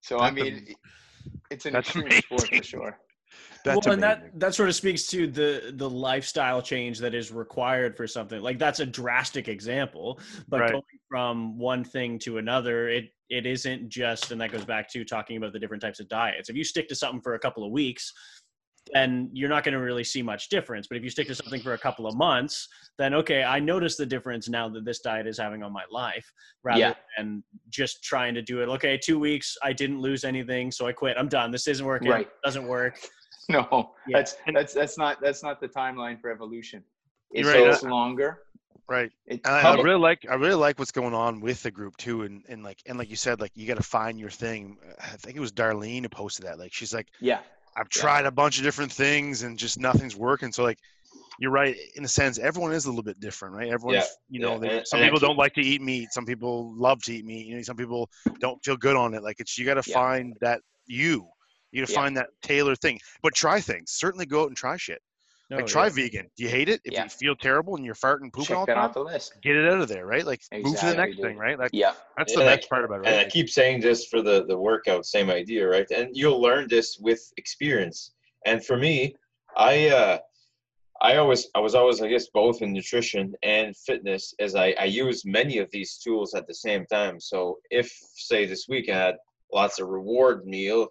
so 0.02 0.18
I 0.20 0.32
mean, 0.32 0.74
it's 1.52 1.68
an 1.68 1.74
that's 1.74 1.96
extreme 1.96 2.22
sport 2.22 2.48
for 2.48 2.64
sure. 2.64 2.98
That's 3.63 3.86
well, 3.86 3.93
and 3.93 4.02
that 4.04 4.39
that 4.39 4.56
sort 4.56 4.69
of 4.69 4.76
speaks 4.76 5.06
to 5.08 5.28
the 5.28 5.74
the 5.76 5.89
lifestyle 5.89 6.62
change 6.62 7.00
that 7.00 7.13
is 7.13 7.32
required 7.32 7.95
for 7.95 8.08
something 8.08 8.41
like 8.41 8.58
that's 8.58 8.80
a 8.80 8.86
drastic 8.86 9.47
example. 9.47 10.19
But 10.47 10.62
Right. 10.62 10.71
going 10.71 10.84
from 11.10 11.58
one 11.58 11.84
thing 11.84 12.17
to 12.19 12.38
another, 12.38 12.89
it 12.89 13.12
it 13.30 13.45
isn't 13.45 13.88
just, 13.89 14.32
and 14.32 14.41
that 14.41 14.52
goes 14.52 14.65
back 14.65 14.89
to 14.91 15.06
talking 15.06 15.38
about 15.38 15.54
the 15.54 15.60
different 15.60 15.82
types 15.82 16.00
of 16.00 16.10
diets. 16.10 16.50
If 16.50 16.56
you 16.56 16.63
stick 16.63 16.88
to 16.89 16.95
something 16.95 17.21
for 17.21 17.36
a 17.36 17.39
couple 17.39 17.63
of 17.63 17.71
weeks, 17.71 18.12
then 18.93 19.30
you're 19.32 19.47
not 19.47 19.63
going 19.63 19.74
to 19.74 19.80
really 19.80 20.04
see 20.04 20.21
much 20.21 20.50
difference. 20.50 20.88
But 20.88 20.97
if 20.97 21.04
you 21.04 21.10
stick 21.10 21.28
to 21.28 21.36
something 21.36 21.62
for 21.62 21.74
a 21.74 21.78
couple 21.78 22.08
of 22.08 22.15
months, 22.17 22.67
then 22.97 23.13
okay, 23.13 23.43
I 23.43 23.60
notice 23.60 23.95
the 23.95 24.06
difference 24.06 24.50
now 24.50 24.67
that 24.69 24.84
this 24.84 25.00
diet 25.00 25.28
is 25.28 25.38
having 25.38 25.63
on 25.63 25.71
my 25.71 25.84
life, 25.91 26.26
rather 26.63 26.80
Yeah. 26.80 26.93
than 27.17 27.43
just 27.69 28.04
trying 28.04 28.34
to 28.34 28.41
do 28.41 28.62
it. 28.62 28.67
Okay, 28.69 28.97
two 28.97 29.19
weeks, 29.19 29.56
I 29.63 29.71
didn't 29.71 30.02
lose 30.02 30.24
anything, 30.26 30.71
so 30.71 30.88
I 30.88 30.91
quit. 30.93 31.15
I'm 31.17 31.30
done. 31.30 31.52
This 31.52 31.67
isn't 31.67 31.86
working. 31.86 32.10
Right. 32.10 32.28
Doesn't 32.43 32.67
work. 32.67 33.00
No, 33.72 33.92
Yeah. 34.08 34.18
that's 34.20 34.36
that's 34.54 34.74
that's 34.74 34.98
not 34.98 35.20
that's 35.22 35.44
not 35.44 35.60
the 35.60 35.68
timeline 35.68 36.20
for 36.20 36.30
evolution. 36.32 36.84
It's, 37.32 37.48
right. 37.48 37.84
longer. 37.90 38.40
right. 38.90 39.10
It, 39.26 39.40
I, 39.48 39.62
I 39.62 39.76
really 39.82 40.00
like 40.00 40.26
I 40.30 40.36
really 40.36 40.56
like 40.56 40.78
what's 40.80 40.92
going 40.92 41.14
on 41.14 41.40
with 41.40 41.64
the 41.64 41.72
group 41.72 41.96
too, 41.98 42.24
and, 42.24 42.44
and 42.50 42.64
like 42.64 42.80
and 42.86 42.98
like 42.98 43.10
you 43.10 43.16
said, 43.16 43.40
like 43.40 43.52
you 43.56 43.68
got 43.68 43.78
to 43.78 43.84
find 43.84 44.20
your 44.20 44.30
thing. 44.30 44.78
I 45.00 45.08
think 45.18 45.38
it 45.38 45.40
was 45.40 45.52
Darlene 45.52 46.02
who 46.04 46.10
posted 46.10 46.46
that. 46.46 46.60
Like 46.60 46.74
she's 46.74 46.94
like, 46.94 47.08
yeah, 47.20 47.40
I've 47.78 47.88
Yeah. 47.96 48.02
tried 48.02 48.26
a 48.26 48.32
bunch 48.32 48.58
of 48.58 48.64
different 48.64 48.92
things 48.92 49.44
and 49.44 49.58
just 49.58 49.80
nothing's 49.80 50.16
working. 50.18 50.52
So 50.52 50.64
like, 50.64 50.80
you're 51.40 51.52
right 51.52 51.76
in 51.96 52.04
a 52.04 52.08
sense. 52.08 52.38
Everyone 52.38 52.74
is 52.74 52.86
a 52.86 52.90
little 52.90 53.04
bit 53.04 53.20
different, 53.22 53.56
right? 53.56 53.70
Everyone's 53.72 54.06
you 54.30 54.42
know, 54.42 54.54
yeah, 54.54 54.58
they, 54.60 54.78
and- 54.80 54.88
some 54.88 55.00
and 55.00 55.08
people 55.08 55.20
don't 55.26 55.38
like 55.38 55.54
to 55.54 55.62
eat 55.62 55.82
meat. 55.82 56.10
Some 56.12 56.26
people 56.26 56.74
love 56.76 57.02
to 57.04 57.14
eat 57.14 57.26
meat. 57.26 57.48
You 57.48 57.56
know, 57.56 57.62
some 57.62 57.78
people 57.78 58.10
don't 58.42 58.64
feel 58.64 58.76
good 58.78 58.96
on 58.98 59.14
it. 59.14 59.24
Like 59.24 59.40
it's 59.40 59.58
you 59.58 59.66
got 59.66 59.82
to 59.82 59.90
Yeah. 59.90 59.96
find 59.96 60.36
that 60.42 60.62
you. 60.86 61.28
You 61.71 61.81
got 61.81 61.88
to 61.88 61.93
Yeah. 61.93 61.99
find 62.01 62.17
that 62.17 62.27
tailored 62.41 62.79
thing. 62.79 62.99
But 63.23 63.34
try 63.34 63.60
things. 63.62 63.91
Certainly 63.91 64.25
go 64.27 64.43
out 64.43 64.47
and 64.47 64.57
try 64.57 64.77
shit. 64.77 65.01
No, 65.49 65.57
like 65.57 65.65
try 65.67 65.84
yeah. 65.88 65.89
vegan. 65.89 66.31
Do 66.38 66.43
you 66.43 66.49
hate 66.49 66.69
it? 66.69 66.79
If 66.86 66.93
Yeah. 66.93 67.03
you 67.03 67.10
feel 67.10 67.36
terrible 67.36 67.75
and 67.75 67.84
you're 67.86 67.93
farting 67.95 68.31
pooping 68.31 68.45
check 68.45 68.57
all 68.57 68.65
the 68.65 68.71
that 68.71 68.75
time, 68.75 68.86
off 68.86 68.93
the 68.93 69.01
list. 69.03 69.34
get 69.41 69.57
it 69.57 69.69
out 69.69 69.81
of 69.81 69.89
there, 69.89 70.05
right? 70.05 70.25
Like 70.25 70.41
move 70.53 70.79
to 70.79 70.86
the 70.86 70.93
next 70.95 71.17
dude. 71.17 71.25
thing, 71.25 71.38
right? 71.38 71.60
Like 71.60 71.71
Yeah, 71.73 71.93
that's 72.17 72.34
the 72.34 72.39
And 72.41 72.49
I- 72.49 72.62
part 72.69 72.86
about 72.86 73.01
it. 73.01 73.07
And 73.07 73.19
I 73.19 73.25
keep 73.29 73.49
saying 73.49 73.81
this 73.81 74.05
for 74.05 74.21
the 74.21 74.45
the 74.45 74.57
workout, 74.57 75.05
same 75.05 75.29
idea, 75.29 75.67
right? 75.67 75.89
And 75.91 76.15
you'll 76.15 76.41
learn 76.41 76.69
this 76.69 76.97
with 76.99 77.21
experience. 77.38 78.13
And 78.45 78.65
for 78.65 78.77
me, 78.77 79.15
I 79.57 79.89
uh, 79.89 80.19
I 81.01 81.17
always 81.17 81.49
I 81.53 81.60
was 81.60 81.75
always 81.75 82.01
I 82.01 82.07
guess 82.07 82.27
both 82.29 82.62
in 82.62 82.71
nutrition 82.71 83.34
and 83.43 83.75
fitness 83.75 84.34
as 84.39 84.55
I 84.55 84.67
I 84.79 84.86
use 84.86 85.25
many 85.25 85.57
of 85.57 85.69
these 85.71 85.97
tools 85.97 86.34
at 86.34 86.47
the 86.47 86.53
same 86.53 86.86
time. 86.86 87.19
So 87.19 87.60
if 87.71 87.91
say 88.15 88.45
this 88.45 88.67
week 88.69 88.88
I 88.88 88.95
had 88.95 89.15
lots 89.51 89.79
of 89.81 89.89
reward 89.89 90.45
meal, 90.45 90.88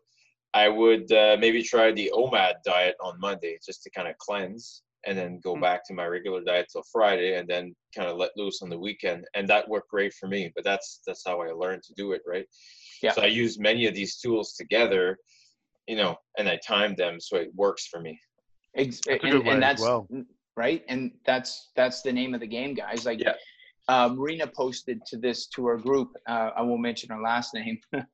I 0.54 0.68
would 0.68 1.10
uh, 1.12 1.36
maybe 1.40 1.62
try 1.62 1.92
the 1.92 2.10
OMAD 2.14 2.62
diet 2.64 2.96
on 3.00 3.20
Monday 3.20 3.58
just 3.64 3.82
to 3.84 3.90
kind 3.90 4.08
of 4.08 4.18
cleanse 4.18 4.82
and 5.06 5.16
then 5.16 5.40
go 5.42 5.54
Hmm. 5.54 5.60
back 5.62 5.86
to 5.86 5.94
my 5.94 6.06
regular 6.06 6.42
diet 6.42 6.66
till 6.72 6.82
Friday 6.92 7.36
and 7.38 7.48
then 7.48 7.74
kind 7.96 8.08
of 8.08 8.16
let 8.16 8.36
loose 8.36 8.60
on 8.62 8.68
the 8.68 8.78
weekend. 8.78 9.24
And 9.34 9.48
that 9.48 9.68
worked 9.68 9.90
great 9.90 10.12
for 10.14 10.26
me. 10.28 10.52
But 10.54 10.64
that's 10.64 11.00
that's 11.06 11.22
how 11.26 11.40
I 11.40 11.52
learned 11.52 11.82
to 11.84 11.94
do 11.94 12.12
it, 12.12 12.22
right? 12.26 12.46
Yeah. 13.02 13.12
So 13.12 13.22
I 13.22 13.26
use 13.26 13.58
many 13.58 13.86
of 13.86 13.94
these 13.94 14.16
tools 14.18 14.54
together, 14.54 15.16
you 15.86 15.96
know, 15.96 16.16
and 16.36 16.48
I 16.48 16.56
time 16.66 16.94
them 16.96 17.18
so 17.20 17.36
it 17.36 17.54
works 17.54 17.86
for 17.86 18.00
me. 18.00 18.20
Ex- 18.76 19.00
That's 19.06 19.24
and, 19.24 19.46
and 19.48 19.62
that's 19.62 19.80
well. 19.82 20.06
right, 20.56 20.84
and 20.88 21.12
that's 21.24 21.70
that's 21.76 22.02
the 22.02 22.12
name 22.12 22.34
of 22.34 22.40
the 22.40 22.46
game, 22.46 22.74
guys. 22.74 23.04
Like, 23.06 23.20
Yeah. 23.20 23.34
uh, 23.88 24.08
Marina 24.10 24.46
posted 24.46 25.04
to 25.06 25.16
this 25.16 25.46
to 25.48 25.66
our 25.66 25.76
group. 25.76 26.10
Uh, 26.28 26.50
I 26.56 26.62
won't 26.62 26.80
mention 26.80 27.10
her 27.10 27.20
last 27.20 27.54
name 27.54 27.80
because 27.92 28.06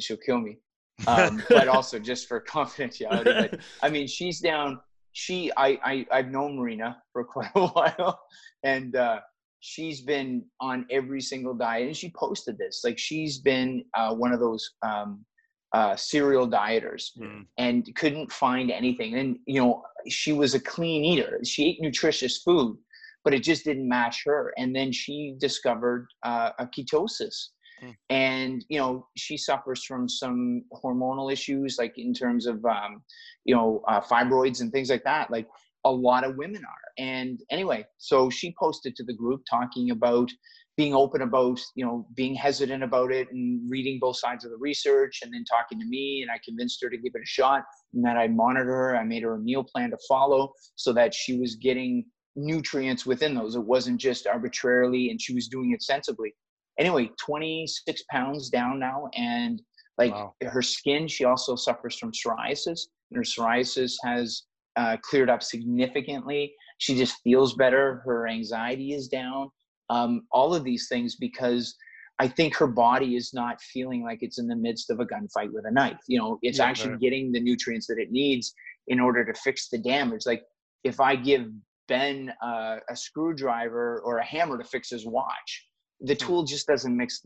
she'll 0.00 0.16
kill 0.18 0.38
me. 0.38 0.58
Um, 1.06 1.42
but 1.48 1.68
also 1.68 1.98
just 1.98 2.28
for 2.28 2.40
confidentiality. 2.48 3.50
But 3.50 3.60
I 3.82 3.88
mean, 3.88 4.06
she's 4.06 4.40
down. 4.40 4.80
She, 5.12 5.50
I, 5.56 5.78
I, 5.84 6.06
I've 6.10 6.30
known 6.30 6.56
Marina 6.56 7.00
for 7.12 7.24
quite 7.24 7.50
a 7.54 7.66
while, 7.68 8.20
and 8.64 8.96
uh, 8.96 9.20
she's 9.60 10.00
been 10.00 10.44
on 10.60 10.86
every 10.90 11.20
single 11.20 11.54
diet. 11.54 11.86
And 11.86 11.96
she 11.96 12.10
posted 12.10 12.58
this. 12.58 12.82
Like, 12.84 12.98
she's 12.98 13.38
been 13.38 13.84
uh, 13.96 14.14
one 14.14 14.32
of 14.32 14.40
those 14.40 14.68
um, 14.82 15.24
uh, 15.72 15.96
serial 15.96 16.48
dieters 16.48 17.10
Mm. 17.18 17.46
and 17.58 17.94
couldn't 17.96 18.30
find 18.32 18.70
anything. 18.70 19.14
And 19.14 19.38
you 19.46 19.60
know, 19.60 19.82
she 20.08 20.32
was 20.32 20.54
a 20.54 20.60
clean 20.60 21.04
eater. 21.04 21.40
She 21.44 21.66
ate 21.66 21.80
nutritious 21.80 22.38
food, 22.38 22.76
but 23.24 23.34
it 23.34 23.42
just 23.42 23.64
didn't 23.64 23.88
match 23.88 24.22
her. 24.24 24.52
And 24.56 24.74
then 24.74 24.92
she 24.92 25.34
discovered 25.38 26.06
uh, 26.24 26.50
a 26.58 26.66
ketosis. 26.66 27.48
Hmm. 27.80 27.90
And 28.10 28.64
you 28.68 28.78
know 28.78 29.06
she 29.16 29.36
suffers 29.36 29.84
from 29.84 30.08
some 30.08 30.62
hormonal 30.72 31.32
issues, 31.32 31.76
like 31.78 31.98
in 31.98 32.14
terms 32.14 32.46
of 32.46 32.64
um, 32.64 33.02
you 33.44 33.54
know 33.54 33.82
uh, 33.88 34.00
fibroids 34.00 34.60
and 34.60 34.72
things 34.72 34.90
like 34.90 35.04
that. 35.04 35.30
Like 35.30 35.48
a 35.84 35.90
lot 35.90 36.24
of 36.24 36.36
women 36.36 36.62
are. 36.64 37.04
And 37.04 37.40
anyway, 37.50 37.84
so 37.98 38.30
she 38.30 38.54
posted 38.58 38.96
to 38.96 39.04
the 39.04 39.12
group 39.12 39.42
talking 39.48 39.90
about 39.90 40.30
being 40.76 40.94
open 40.94 41.22
about 41.22 41.60
you 41.74 41.84
know 41.84 42.06
being 42.16 42.34
hesitant 42.34 42.82
about 42.82 43.12
it 43.12 43.30
and 43.30 43.60
reading 43.70 43.98
both 44.00 44.16
sides 44.16 44.44
of 44.44 44.50
the 44.50 44.56
research 44.56 45.20
and 45.22 45.32
then 45.32 45.44
talking 45.44 45.78
to 45.78 45.86
me 45.86 46.22
and 46.22 46.30
i 46.30 46.38
convinced 46.44 46.82
her 46.82 46.90
to 46.90 46.96
give 46.96 47.12
it 47.14 47.22
a 47.22 47.26
shot 47.26 47.62
and 47.92 48.04
that 48.04 48.16
i 48.16 48.26
monitor 48.26 48.72
her 48.72 48.96
i 48.96 49.04
made 49.04 49.22
her 49.22 49.34
a 49.34 49.38
meal 49.38 49.62
plan 49.62 49.90
to 49.90 49.98
follow 50.08 50.52
so 50.74 50.92
that 50.92 51.14
she 51.14 51.38
was 51.38 51.54
getting 51.56 52.04
nutrients 52.36 53.06
within 53.06 53.34
those 53.34 53.54
it 53.54 53.62
wasn't 53.62 54.00
just 54.00 54.26
arbitrarily 54.26 55.10
and 55.10 55.20
she 55.20 55.34
was 55.34 55.46
doing 55.48 55.70
it 55.72 55.82
sensibly 55.82 56.34
anyway 56.78 57.08
26 57.24 58.02
pounds 58.10 58.50
down 58.50 58.78
now 58.78 59.08
and 59.14 59.62
like 59.98 60.12
Wow. 60.12 60.34
her 60.42 60.62
skin 60.62 61.06
she 61.06 61.24
also 61.24 61.54
suffers 61.56 61.96
from 61.96 62.12
psoriasis 62.12 62.80
and 63.10 63.16
her 63.16 63.22
psoriasis 63.22 63.94
has 64.04 64.44
uh, 64.76 64.96
cleared 65.02 65.30
up 65.30 65.42
significantly 65.42 66.52
she 66.78 66.96
just 66.96 67.16
feels 67.22 67.54
better 67.54 68.02
her 68.04 68.26
anxiety 68.28 68.92
is 68.92 69.08
down 69.08 69.50
um, 69.90 70.22
all 70.32 70.54
of 70.54 70.64
these 70.64 70.88
things 70.88 71.16
because 71.16 71.76
I 72.20 72.28
think 72.28 72.56
her 72.56 72.66
body 72.68 73.16
is 73.16 73.32
not 73.34 73.60
feeling 73.60 74.02
like 74.04 74.18
it's 74.22 74.38
in 74.38 74.46
the 74.46 74.56
midst 74.56 74.88
of 74.90 75.00
a 75.00 75.04
gunfight 75.04 75.52
with 75.52 75.66
a 75.66 75.70
knife. 75.70 75.98
You 76.06 76.18
know, 76.20 76.38
it's 76.42 76.58
Yeah, 76.58 76.66
actually 76.66 76.92
right. 76.92 77.00
getting 77.00 77.32
the 77.32 77.40
nutrients 77.40 77.86
that 77.88 77.98
it 77.98 78.12
needs 78.12 78.54
in 78.86 79.00
order 79.00 79.24
to 79.24 79.34
fix 79.40 79.68
the 79.68 79.78
damage. 79.78 80.22
Like 80.24 80.42
if 80.84 81.00
I 81.00 81.16
give 81.16 81.48
Ben 81.88 82.32
uh, 82.42 82.76
a 82.88 82.96
screwdriver 82.96 84.00
or 84.04 84.18
a 84.18 84.24
hammer 84.24 84.58
to 84.58 84.64
fix 84.64 84.90
his 84.90 85.04
watch, 85.06 85.66
the 86.04 86.14
tool 86.14 86.44
just 86.44 86.66
doesn't 86.66 86.96
mix 86.96 87.22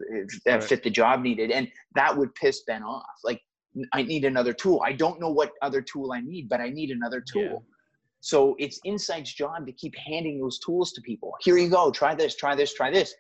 uh, 0.48 0.60
fit 0.60 0.82
the 0.82 0.90
job 0.90 1.22
needed, 1.22 1.50
and 1.50 1.68
that 1.94 2.16
would 2.16 2.34
piss 2.34 2.62
Ben 2.66 2.82
off. 2.82 3.04
Like 3.24 3.40
I 3.92 4.02
need 4.02 4.24
another 4.24 4.52
tool. 4.52 4.82
I 4.84 4.92
don't 4.92 5.20
know 5.20 5.30
what 5.30 5.52
other 5.62 5.82
tool 5.82 6.12
I 6.12 6.20
need, 6.20 6.48
but 6.48 6.60
I 6.60 6.70
need 6.70 6.90
another 6.90 7.20
tool. 7.20 7.42
Yeah. 7.42 7.74
So 8.20 8.56
it's 8.58 8.80
Insight's 8.84 9.32
job 9.32 9.66
to 9.66 9.72
keep 9.72 9.94
handing 9.96 10.40
those 10.40 10.58
tools 10.58 10.92
to 10.92 11.00
people. 11.02 11.32
Here 11.40 11.56
you 11.56 11.68
go. 11.68 11.90
Try 11.90 12.14
this, 12.14 12.34
try 12.34 12.54
this, 12.54 12.74
try 12.74 12.90
this. 12.90 13.14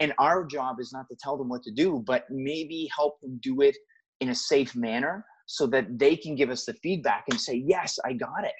And 0.00 0.12
our 0.18 0.44
job 0.44 0.80
is 0.80 0.92
not 0.92 1.08
to 1.10 1.16
tell 1.20 1.36
them 1.36 1.48
what 1.48 1.62
to 1.64 1.70
do, 1.70 2.02
but 2.06 2.24
maybe 2.30 2.90
help 2.94 3.20
them 3.20 3.38
do 3.42 3.60
it 3.60 3.76
in 4.20 4.30
a 4.30 4.34
safe 4.34 4.74
manner 4.74 5.24
so 5.46 5.66
that 5.68 5.98
they 5.98 6.16
can 6.16 6.34
give 6.34 6.50
us 6.50 6.64
the 6.64 6.74
feedback 6.74 7.24
and 7.30 7.40
say, 7.40 7.54
yes, 7.54 7.98
I 8.04 8.14
got 8.14 8.44
it. 8.44 8.54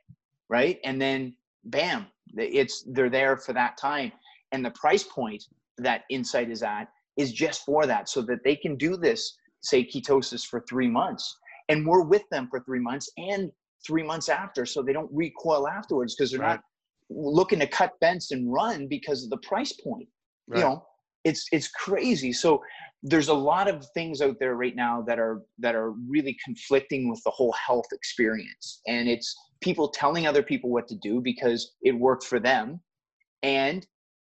Right. 0.49 0.79
And 0.85 1.01
then 1.01 1.35
bam, 1.65 2.07
it's 2.37 2.85
they're 2.87 3.11
there 3.11 3.37
for 3.37 3.53
that 3.53 3.77
time. 3.77 4.13
And 4.53 4.65
the 4.65 4.71
price 4.73 5.05
point 5.05 5.45
that 5.83 6.03
Insight 6.11 6.51
is 6.51 6.63
at 6.63 6.89
is 7.17 7.33
just 7.33 7.65
for 7.65 7.87
that, 7.87 8.09
so 8.09 8.23
that 8.23 8.45
they 8.45 8.57
can 8.57 8.77
do 8.77 8.97
this, 8.97 9.37
say 9.61 9.85
ketosis 9.85 10.45
for 10.47 10.65
three 10.69 10.89
months. 10.89 11.37
And 11.69 11.87
we're 11.87 12.03
with 12.03 12.23
them 12.31 12.49
for 12.51 12.61
three 12.61 12.81
months 12.81 13.11
and 13.19 13.51
three 13.87 14.03
months 14.03 14.29
after 14.29 14.67
so 14.67 14.83
they 14.83 14.93
don't 14.93 15.11
recoil 15.13 15.69
afterwards 15.69 16.15
because 16.15 16.31
they're 16.31 16.41
Right. 16.41 16.51
not 16.57 16.65
looking 17.09 17.59
to 17.61 17.67
cut 17.67 17.99
bents 18.01 18.31
and 18.31 18.53
run 18.53 18.87
because 18.87 19.25
of 19.25 19.31
the 19.31 19.39
price 19.39 19.73
point 19.73 20.09
Right. 20.47 20.59
you 20.59 20.65
know 20.65 20.87
it's 21.25 21.47
it's 21.53 21.69
crazy 21.69 22.33
so 22.33 22.63
there's 23.03 23.29
a 23.29 23.35
lot 23.35 23.69
of 23.69 23.87
things 23.95 24.21
out 24.21 24.37
there 24.39 24.55
right 24.55 24.77
now 24.77 25.03
that 25.03 25.19
are 25.19 25.43
that 25.59 25.75
are 25.75 25.93
really 26.09 26.37
conflicting 26.45 27.11
with 27.11 27.23
the 27.25 27.31
whole 27.31 27.53
health 27.53 27.87
experience 27.93 28.81
and 28.87 29.09
it's 29.09 29.35
people 29.61 29.89
telling 29.89 30.27
other 30.27 30.43
people 30.43 30.71
what 30.71 30.87
to 30.89 30.97
do 30.97 31.21
because 31.21 31.73
it 31.83 31.93
worked 31.93 32.25
for 32.25 32.39
them 32.39 32.81
and 33.43 33.87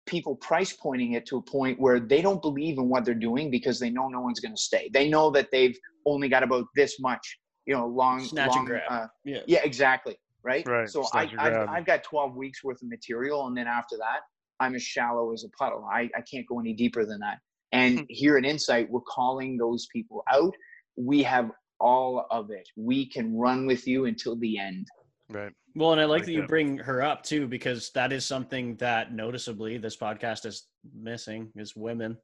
people 0.06 0.36
price 0.36 0.72
pointing 0.72 1.12
it 1.12 1.26
to 1.26 1.36
a 1.36 1.42
point 1.42 1.78
where 1.80 2.00
they 2.00 2.22
don't 2.22 2.40
believe 2.40 2.78
in 2.78 2.88
what 2.88 3.04
they're 3.04 3.14
doing 3.14 3.50
because 3.50 3.78
they 3.80 3.90
know 3.90 4.08
no 4.08 4.20
one's 4.20 4.40
going 4.40 4.54
to 4.54 4.60
stay 4.60 4.88
they 4.92 5.08
know 5.08 5.30
that 5.30 5.48
they've 5.50 5.76
only 6.06 6.28
got 6.28 6.42
about 6.42 6.64
this 6.76 6.98
much 7.00 7.38
you 7.66 7.74
know 7.74 7.86
long 7.86 8.20
Snatch 8.20 8.56
and 8.56 8.66
grab. 8.66 8.82
uh, 8.88 9.06
Yeah. 9.24 9.40
yeah, 9.46 9.60
exactly. 9.64 10.16
Right. 10.42 10.66
Right, 10.66 10.88
So 10.88 11.02
I, 11.12 11.26
snatch 11.26 11.32
and 11.32 11.40
I've. 11.40 11.68
I've 11.68 11.86
got 11.86 12.04
12 12.04 12.36
weeks 12.36 12.62
worth 12.62 12.80
of 12.80 12.88
material, 12.88 13.48
and 13.48 13.56
then 13.56 13.66
after 13.66 13.96
that, 13.96 14.20
I'm 14.60 14.76
as 14.76 14.82
shallow 14.82 15.32
as 15.32 15.44
a 15.44 15.48
puddle. 15.58 15.84
I, 15.92 16.08
I 16.16 16.22
can't 16.30 16.46
go 16.46 16.60
any 16.60 16.72
deeper 16.72 17.04
than 17.04 17.18
that. 17.18 17.38
And 17.72 18.06
here 18.08 18.38
at 18.38 18.44
Insight, 18.44 18.88
we're 18.88 19.00
calling 19.00 19.58
those 19.58 19.88
people 19.92 20.22
out. 20.32 20.54
We 20.96 21.24
have 21.24 21.50
all 21.80 22.26
of 22.30 22.50
it. 22.50 22.66
We 22.76 23.10
can 23.10 23.36
run 23.36 23.66
with 23.66 23.88
you 23.88 24.04
until 24.06 24.36
the 24.36 24.56
end. 24.58 24.86
Right. 25.28 25.52
Well, 25.74 25.92
and 25.92 26.00
I 26.00 26.04
like 26.04 26.20
Like 26.20 26.26
that 26.26 26.32
you 26.32 26.40
that. 26.42 26.48
bring 26.48 26.78
her 26.78 27.02
up 27.02 27.22
too, 27.22 27.46
because 27.48 27.90
that 27.94 28.12
is 28.12 28.24
something 28.24 28.76
that 28.76 29.12
noticeably 29.12 29.76
this 29.78 29.96
podcast 29.96 30.46
is 30.46 30.66
missing 30.94 31.50
is 31.56 31.74
women. 31.76 32.16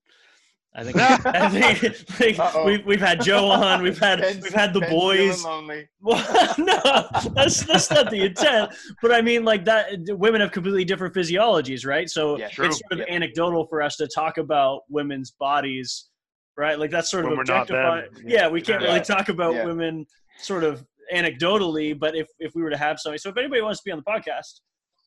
I 0.74 0.84
think, 0.84 0.96
I 1.26 1.48
think 1.50 2.38
like, 2.38 2.64
we've 2.64 2.86
we've 2.86 3.00
had 3.00 3.20
Joe 3.20 3.50
on, 3.50 3.82
we've 3.82 3.98
had 3.98 4.20
Ben's- 4.22 4.42
we've 4.42 4.54
had 4.54 4.72
the 4.72 4.80
Ben's 4.80 4.92
boys. 4.92 5.44
Well, 6.00 6.54
no, 6.58 7.08
that's 7.34 7.66
that's 7.66 7.90
not 7.90 8.10
the 8.10 8.24
intent. 8.24 8.72
But 9.02 9.12
I 9.12 9.20
mean, 9.20 9.44
like 9.44 9.66
that, 9.66 9.90
women 10.16 10.40
have 10.40 10.50
completely 10.52 10.86
different 10.86 11.14
physiologies, 11.14 11.84
right? 11.84 12.08
So 12.08 12.38
Yeah, 12.38 12.46
it's 12.46 12.56
sort 12.56 12.92
of 12.92 12.98
Yeah. 13.00 13.04
anecdotal 13.14 13.66
for 13.66 13.82
us 13.82 13.96
to 13.96 14.08
talk 14.08 14.38
about 14.38 14.82
women's 14.88 15.32
bodies, 15.32 16.08
right? 16.56 16.78
Like 16.78 16.90
that's 16.90 17.10
sort 17.10 17.24
When 17.24 17.32
of 17.34 17.36
we're 17.38 17.52
not 17.54 17.66
them. 17.68 17.76
objectifying. 17.76 18.30
Yeah, 18.30 18.48
we 18.48 18.62
can't 18.62 18.80
really 18.82 19.00
talk 19.02 19.28
about 19.28 19.54
Yeah. 19.54 19.66
women 19.66 20.06
sort 20.38 20.64
of 20.64 20.82
anecdotally, 21.12 21.98
but 21.98 22.16
if 22.16 22.28
if 22.38 22.54
we 22.54 22.62
were 22.62 22.70
to 22.70 22.76
have 22.76 22.98
somebody, 22.98 23.18
so 23.18 23.30
if 23.30 23.36
anybody 23.36 23.62
wants 23.62 23.80
to 23.80 23.84
be 23.84 23.92
on 23.92 23.98
the 23.98 24.04
podcast, 24.04 24.60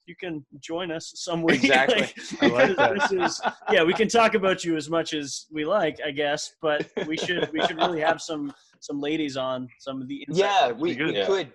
you 0.06 0.16
can 0.16 0.46
join 0.60 0.92
us 0.92 1.12
some 1.16 1.42
week. 1.42 1.64
Exactly. 1.64 2.08
I 2.42 2.48
like 2.48 2.76
that. 2.78 2.94
this 2.96 3.12
is 3.12 3.42
yeah, 3.72 3.84
we 3.84 3.94
can 3.94 4.08
talk 4.08 4.36
about 4.36 4.64
you 4.64 4.76
as 4.78 4.90
much 4.90 5.14
as 5.14 5.48
we 5.52 5.66
like, 5.66 5.98
I 6.06 6.12
guess, 6.12 6.54
but 6.62 6.88
we 7.08 7.18
should 7.18 7.52
we 7.52 7.66
should 7.66 7.78
really 7.78 8.02
have 8.02 8.22
some 8.22 8.54
some 8.82 9.00
ladies 9.02 9.36
on 9.36 9.68
some 9.80 10.02
of 10.02 10.08
the 10.08 10.26
Yeah, 10.30 10.72
we, 10.72 10.96
we 10.96 11.18
Yeah. 11.18 11.26
could. 11.26 11.52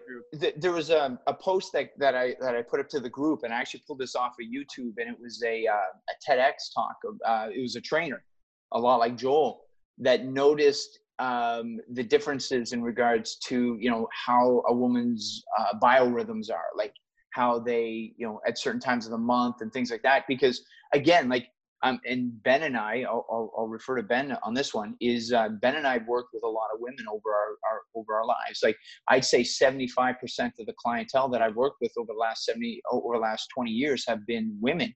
There 0.57 0.73
was 0.73 0.91
a, 0.91 1.19
a 1.29 1.35
post 1.35 1.73
that, 1.75 1.91
that 1.99 2.15
I 2.17 2.35
that 2.41 2.57
I 2.57 2.63
put 2.63 2.81
up 2.81 2.89
to 2.89 3.01
the 3.01 3.11
group, 3.11 3.41
and 3.45 3.53
I 3.55 3.59
actually 3.61 3.83
pulled 3.87 4.01
this 4.01 4.17
off 4.17 4.33
of 4.41 4.47
YouTube, 4.47 4.95
and 4.99 5.09
it 5.09 5.17
was 5.21 5.43
a 5.47 5.67
uh, 5.67 5.73
a 5.75 6.15
TEDx 6.33 6.55
talk. 6.75 6.97
Of, 7.07 7.15
uh, 7.25 7.49
it 7.55 7.63
was 7.63 7.77
a 7.77 7.81
trainer, 7.81 8.25
a 8.73 8.79
lot 8.81 8.97
like 8.99 9.17
Joel, 9.17 9.63
that 9.99 10.25
noticed 10.25 11.00
um, 11.21 11.79
the 11.93 12.03
differences 12.03 12.73
in 12.73 12.83
regards 12.83 13.37
to 13.37 13.77
you 13.79 13.91
know 13.91 14.09
how 14.27 14.63
a 14.69 14.75
woman's 14.75 15.45
uh, 15.59 15.79
biorhythms 15.81 16.51
are, 16.51 16.71
like 16.77 16.95
how 17.35 17.59
they 17.61 18.13
you 18.17 18.27
know 18.27 18.41
at 18.47 18.59
certain 18.59 18.81
times 18.81 19.05
of 19.05 19.13
the 19.13 19.19
month 19.19 19.57
and 19.61 19.73
things 19.73 19.91
like 19.91 20.03
that. 20.03 20.25
Because 20.27 20.65
again, 20.93 21.29
like 21.29 21.49
um, 21.83 22.01
and 22.05 22.43
Ben 22.43 22.65
and 22.65 22.77
I, 22.77 23.05
I'll, 23.09 23.27
I'll, 23.31 23.53
I'll 23.57 23.69
refer 23.69 23.97
to 23.97 24.03
Ben 24.03 24.37
on 24.43 24.55
this 24.55 24.75
one. 24.75 24.97
Is 25.01 25.33
uh, 25.33 25.51
Ben 25.61 25.77
and 25.77 25.87
I 25.87 25.95
have 25.95 26.07
worked 26.07 26.31
with 26.35 26.43
a 26.43 26.49
lot 26.49 26.69
of 26.75 26.81
women 26.81 27.05
over 27.11 27.29
our, 27.29 27.51
our 27.71 27.81
over 27.95 28.15
our 28.15 28.27
lives. 28.27 28.61
Like 28.63 28.77
I'd 29.09 29.25
say, 29.25 29.45
seventy 29.45 29.89
five 29.89 30.19
percent 30.19 30.55
of 30.59 30.67
the 30.67 30.75
clientele 30.83 31.29
that 31.31 31.43
I've 31.43 31.57
worked 31.57 31.77
with 31.83 31.93
over 31.99 32.13
the 32.13 32.19
last 32.19 32.45
seventy 32.45 32.81
over 32.91 33.15
the 33.15 33.21
last 33.21 33.49
twenty 33.55 33.73
years 33.73 34.05
have 34.09 34.27
been 34.27 34.57
women. 34.61 34.95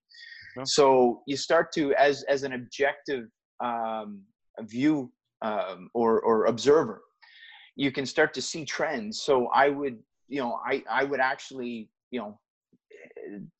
Yeah. 0.56 0.64
So 0.64 1.22
you 1.26 1.36
start 1.36 1.70
to, 1.72 1.94
as 1.94 2.22
as 2.24 2.44
an 2.44 2.54
objective 2.54 3.24
um, 3.60 4.22
view 4.60 5.12
um, 5.44 5.90
or 5.94 6.20
or 6.28 6.46
observer, 6.46 7.02
you 7.76 7.90
can 7.96 8.06
start 8.06 8.30
to 8.34 8.42
see 8.42 8.64
trends. 8.64 9.22
So 9.22 9.34
I 9.48 9.66
would, 9.68 9.96
you 10.28 10.40
know, 10.42 10.52
I 10.70 10.82
I 11.00 11.02
would 11.04 11.20
actually, 11.20 11.90
you 12.10 12.20
know, 12.20 12.40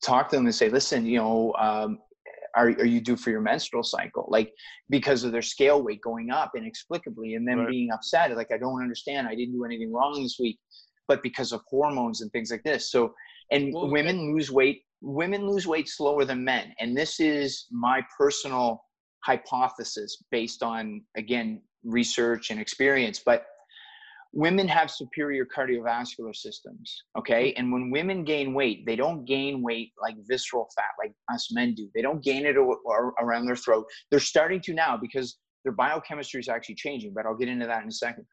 talk 0.03 0.29
to 0.29 0.35
them 0.35 0.45
and 0.45 0.55
say, 0.55 0.69
listen, 0.69 1.05
you 1.05 1.17
know, 1.17 1.53
um, 1.67 1.99
are, 2.55 2.69
are 2.69 2.85
you 2.85 3.01
due 3.01 3.17
for 3.17 3.29
your 3.31 3.41
menstrual 3.41 3.83
cycle? 3.83 4.25
Like 4.29 4.49
because 4.89 5.23
of 5.23 5.31
their 5.31 5.41
scale 5.41 5.83
weight 5.83 6.01
going 6.01 6.31
up 6.31 6.51
inexplicably 6.55 7.35
and 7.35 7.47
then 7.47 7.57
Right. 7.59 7.69
being 7.69 7.91
upset. 7.91 8.35
Like, 8.35 8.51
I 8.53 8.57
don't 8.57 8.81
understand. 8.81 9.27
I 9.27 9.35
didn't 9.35 9.53
do 9.53 9.65
anything 9.65 9.91
wrong 9.91 10.21
this 10.23 10.37
week, 10.39 10.57
but 11.07 11.21
because 11.21 11.51
of 11.51 11.61
hormones 11.67 12.21
and 12.21 12.31
things 12.31 12.51
like 12.51 12.63
this. 12.63 12.91
So, 12.91 13.13
and 13.51 13.73
Well, 13.73 13.89
women 13.89 14.33
lose 14.33 14.49
weight, 14.51 14.83
women 15.01 15.45
lose 15.47 15.67
weight 15.67 15.89
slower 15.89 16.23
than 16.25 16.43
men. 16.43 16.73
And 16.79 16.95
this 16.95 17.19
is 17.19 17.67
my 17.71 18.01
personal 18.17 18.81
hypothesis 19.23 20.17
based 20.31 20.63
on, 20.63 21.01
again, 21.17 21.61
research 21.85 22.51
and 22.51 22.59
experience. 22.59 23.21
But 23.25 23.45
women 24.35 24.67
have 24.67 24.91
superior 24.91 25.45
cardiovascular 25.45 26.35
systems 26.35 27.03
okay 27.17 27.49
mm-hmm. 27.49 27.59
and 27.59 27.71
when 27.71 27.89
women 27.89 28.23
gain 28.23 28.53
weight 28.53 28.85
they 28.85 28.95
don't 28.95 29.25
gain 29.25 29.63
weight 29.63 29.91
like 29.99 30.15
visceral 30.27 30.67
fat 30.75 30.91
like 30.99 31.13
us 31.33 31.49
men 31.53 31.73
do 31.73 31.89
they 31.95 32.01
don't 32.01 32.23
gain 32.23 32.45
it 32.45 32.57
or 32.57 33.13
around 33.21 33.45
their 33.45 33.55
throat 33.55 33.85
they're 34.11 34.19
starting 34.19 34.59
to 34.59 34.73
now 34.73 34.95
because 34.95 35.37
their 35.63 35.73
biochemistry 35.73 36.39
is 36.39 36.49
actually 36.49 36.75
changing 36.75 37.13
but 37.15 37.25
i'll 37.25 37.35
get 37.35 37.47
into 37.47 37.65
that 37.65 37.81
in 37.81 37.87
a 37.87 37.91
second 37.91 38.25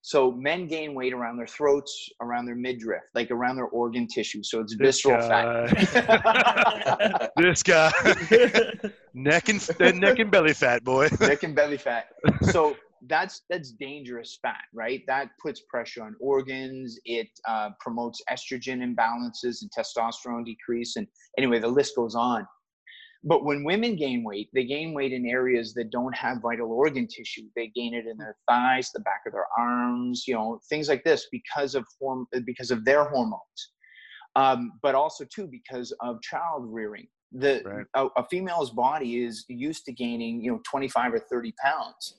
so 0.00 0.30
men 0.30 0.68
gain 0.68 0.94
weight 0.94 1.12
around 1.12 1.36
their 1.36 1.46
throats 1.46 2.08
around 2.22 2.46
their 2.46 2.54
midriff 2.54 3.02
like 3.16 3.28
around 3.32 3.56
their 3.56 3.66
organ 3.66 4.06
tissue 4.06 4.44
so 4.44 4.60
it's 4.60 4.76
This 4.76 5.02
visceral 5.02 5.18
guy. 5.28 5.66
fat 5.66 7.32
this 7.36 7.64
guy, 7.64 7.90
neck 9.14 9.48
and 9.48 10.00
neck 10.00 10.20
and 10.20 10.30
belly 10.30 10.54
fat 10.54 10.84
boy. 10.84 11.08
neck 11.20 11.42
and 11.42 11.54
belly 11.54 11.78
fat. 11.78 12.10
So 12.42 12.76
that's 13.06 13.42
that's 13.48 13.72
dangerous 13.72 14.38
fat, 14.42 14.64
right? 14.74 15.02
That 15.06 15.30
puts 15.40 15.62
pressure 15.68 16.02
on 16.02 16.16
organs. 16.20 16.98
It 17.04 17.28
uh, 17.46 17.70
promotes 17.80 18.20
estrogen 18.30 18.82
imbalances 18.82 19.62
and 19.62 19.70
testosterone 19.76 20.44
decrease, 20.44 20.96
and 20.96 21.06
anyway, 21.36 21.58
the 21.58 21.68
list 21.68 21.96
goes 21.96 22.14
on. 22.14 22.46
But 23.24 23.44
when 23.44 23.64
women 23.64 23.96
gain 23.96 24.22
weight, 24.22 24.48
they 24.54 24.64
gain 24.64 24.94
weight 24.94 25.12
in 25.12 25.26
areas 25.26 25.74
that 25.74 25.90
don't 25.90 26.16
have 26.16 26.40
vital 26.40 26.70
organ 26.70 27.08
tissue. 27.08 27.48
They 27.56 27.66
gain 27.74 27.92
it 27.92 28.06
in 28.06 28.16
their 28.16 28.36
thighs, 28.48 28.90
the 28.94 29.00
back 29.00 29.22
of 29.26 29.32
their 29.32 29.46
arms, 29.58 30.24
you 30.26 30.34
know, 30.34 30.60
things 30.68 30.88
like 30.88 31.02
this 31.04 31.26
because 31.32 31.74
of 31.74 31.84
horm- 32.00 32.26
because 32.44 32.70
of 32.70 32.84
their 32.84 33.04
hormones. 33.04 33.72
Um, 34.36 34.72
but 34.82 34.94
also 34.94 35.24
too 35.24 35.48
because 35.48 35.92
of 36.00 36.22
child 36.22 36.64
rearing. 36.66 37.08
The 37.32 37.62
Right. 37.64 37.86
a, 37.94 38.06
a 38.16 38.26
female's 38.30 38.70
body 38.70 39.24
is 39.24 39.44
used 39.48 39.84
to 39.86 39.92
gaining, 39.92 40.42
you 40.42 40.52
know, 40.52 40.60
25 40.64 41.14
or 41.14 41.18
30 41.18 41.52
pounds 41.62 42.14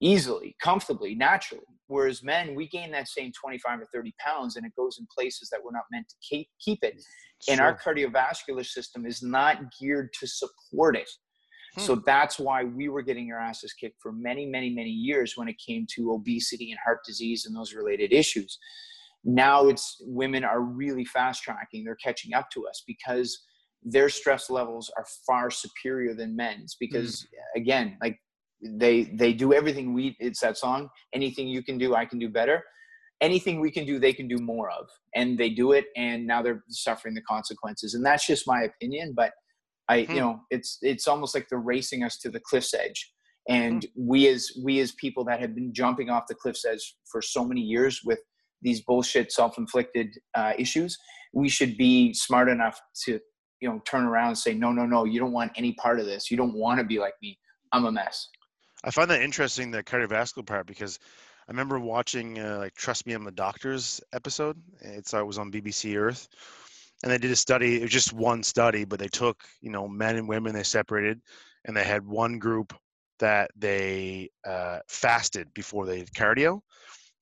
easily, 0.00 0.56
comfortably, 0.62 1.14
naturally. 1.14 1.62
Whereas 1.86 2.22
men, 2.22 2.54
we 2.54 2.68
gain 2.68 2.90
that 2.92 3.08
same 3.08 3.30
25 3.38 3.80
or 3.80 3.86
30 3.92 4.14
pounds 4.18 4.56
and 4.56 4.64
it 4.64 4.72
goes 4.76 4.98
in 4.98 5.06
places 5.14 5.50
that 5.50 5.60
we're 5.62 5.72
not 5.72 5.84
meant 5.92 6.08
to 6.08 6.16
keep, 6.26 6.48
keep 6.58 6.82
it 6.82 7.00
and 7.48 7.60
our 7.60 7.76
cardiovascular 7.76 8.64
system 8.64 9.06
is 9.06 9.22
not 9.22 9.58
geared 9.78 10.12
to 10.20 10.26
support 10.26 10.96
it. 10.96 11.08
Hmm. 11.74 11.80
So 11.80 11.94
that's 11.96 12.38
why 12.38 12.64
we 12.64 12.88
were 12.88 13.02
getting 13.02 13.30
our 13.32 13.40
asses 13.40 13.72
kicked 13.72 14.00
for 14.00 14.12
many, 14.12 14.46
many, 14.46 14.70
many 14.70 14.90
years 14.90 15.34
when 15.36 15.48
it 15.48 15.56
came 15.64 15.86
to 15.94 16.12
obesity 16.12 16.70
and 16.70 16.80
heart 16.84 17.00
disease 17.06 17.46
and 17.46 17.54
those 17.54 17.74
related 17.74 18.12
issues. 18.12 18.58
Now 19.24 19.68
it's 19.68 19.96
women 20.00 20.44
are 20.44 20.60
really 20.60 21.04
fast 21.04 21.42
tracking, 21.42 21.84
they're 21.84 21.96
catching 21.96 22.34
up 22.34 22.50
to 22.50 22.66
us 22.66 22.82
because 22.86 23.42
their 23.82 24.08
stress 24.08 24.48
levels 24.48 24.90
are 24.96 25.04
far 25.26 25.50
superior 25.50 26.14
than 26.14 26.36
men's 26.36 26.76
because 26.78 27.22
hmm. 27.22 27.60
again, 27.60 27.96
like 28.00 28.18
they 28.64 29.04
they 29.14 29.32
do 29.32 29.52
everything 29.52 29.92
we 29.92 30.16
it's 30.20 30.40
that 30.40 30.56
song, 30.56 30.88
anything 31.12 31.48
you 31.48 31.62
can 31.62 31.78
do, 31.78 31.94
I 31.94 32.04
can 32.04 32.18
do 32.18 32.28
better. 32.28 32.62
Anything 33.20 33.60
we 33.60 33.70
can 33.70 33.86
do 33.86 33.98
they 33.98 34.12
can 34.12 34.28
do 34.28 34.38
more 34.38 34.70
of. 34.70 34.86
And 35.14 35.38
they 35.38 35.50
do 35.50 35.72
it 35.72 35.86
and 35.96 36.26
now 36.26 36.42
they're 36.42 36.64
suffering 36.68 37.14
the 37.14 37.22
consequences. 37.22 37.94
And 37.94 38.04
that's 38.04 38.26
just 38.26 38.46
my 38.46 38.62
opinion 38.62 39.14
but 39.16 39.32
i 39.88 40.02
Hmm. 40.04 40.12
you 40.14 40.20
know 40.20 40.40
it's 40.50 40.78
it's 40.82 41.06
almost 41.06 41.34
like 41.34 41.46
they're 41.48 41.58
racing 41.58 42.02
us 42.02 42.18
to 42.18 42.30
the 42.30 42.40
cliff's 42.40 42.74
edge. 42.74 43.12
And 43.48 43.84
we 43.96 44.28
as 44.28 44.50
we 44.64 44.80
as 44.80 44.92
people 44.92 45.24
that 45.26 45.40
have 45.40 45.54
been 45.54 45.72
jumping 45.74 46.08
off 46.10 46.24
the 46.28 46.34
cliff's 46.34 46.64
edge 46.64 46.96
for 47.10 47.20
so 47.20 47.44
many 47.44 47.60
years 47.60 48.00
with 48.04 48.20
these 48.62 48.80
bullshit 48.82 49.30
self-inflicted 49.30 50.08
uh, 50.34 50.54
issues 50.58 50.96
we 51.34 51.48
should 51.48 51.76
be 51.76 52.14
smart 52.14 52.48
enough 52.48 52.80
to 53.04 53.20
you 53.60 53.68
know 53.68 53.80
turn 53.86 54.04
around 54.04 54.28
and 54.28 54.38
say 54.38 54.54
no 54.54 54.72
no 54.72 54.86
no 54.86 55.04
you 55.04 55.18
don't 55.20 55.32
want 55.32 55.52
any 55.56 55.72
part 55.74 56.00
of 56.00 56.06
this. 56.06 56.30
You 56.30 56.36
don't 56.36 56.54
want 56.54 56.78
to 56.78 56.84
be 56.84 56.98
like 56.98 57.14
me. 57.22 57.38
I'm 57.72 57.84
a 57.86 57.92
mess 57.92 58.28
I 58.84 58.90
find 58.90 59.10
that 59.10 59.22
interesting, 59.22 59.70
the 59.70 59.82
cardiovascular 59.82 60.46
part, 60.46 60.66
because 60.66 60.98
I 61.48 61.52
remember 61.52 61.80
watching 61.80 62.38
uh, 62.38 62.58
like 62.58 62.74
"Trust 62.74 63.06
Me, 63.06 63.14
I'm 63.14 63.26
a 63.26 63.30
Doctor's" 63.30 63.98
episode. 64.12 64.60
It's 64.82 65.14
uh, 65.14 65.20
it 65.20 65.26
was 65.26 65.38
on 65.38 65.50
BBC 65.50 65.98
Earth, 65.98 66.28
and 67.02 67.10
they 67.10 67.16
did 67.16 67.30
a 67.30 67.36
study. 67.36 67.78
It 67.78 67.82
was 67.82 67.90
just 67.90 68.12
one 68.12 68.42
study, 68.42 68.84
but 68.84 68.98
they 68.98 69.08
took 69.08 69.42
you 69.62 69.70
know 69.70 69.88
men 69.88 70.16
and 70.16 70.28
women, 70.28 70.54
they 70.54 70.62
separated, 70.62 71.18
and 71.64 71.74
they 71.74 71.84
had 71.84 72.06
one 72.06 72.38
group 72.38 72.74
that 73.20 73.50
they 73.56 74.28
uh, 74.46 74.80
fasted 74.86 75.48
before 75.54 75.86
they 75.86 76.00
did 76.00 76.12
cardio, 76.12 76.60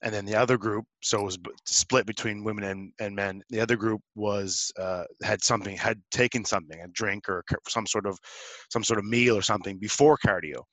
and 0.02 0.12
then 0.12 0.24
the 0.24 0.34
other 0.34 0.58
group, 0.58 0.84
so 1.00 1.20
it 1.20 1.24
was 1.24 1.38
split 1.64 2.06
between 2.06 2.42
women 2.42 2.64
and, 2.64 2.92
and 2.98 3.14
men. 3.14 3.40
The 3.50 3.60
other 3.60 3.76
group 3.76 4.00
was 4.16 4.72
uh, 4.80 5.04
had 5.22 5.44
something, 5.44 5.76
had 5.76 6.00
taken 6.10 6.44
something, 6.44 6.80
a 6.80 6.88
drink 6.88 7.28
or 7.28 7.44
some 7.68 7.86
sort 7.86 8.06
of 8.06 8.18
some 8.68 8.82
sort 8.82 8.98
of 8.98 9.04
meal 9.04 9.36
or 9.36 9.42
something 9.42 9.78
before 9.78 10.18
cardio 10.26 10.64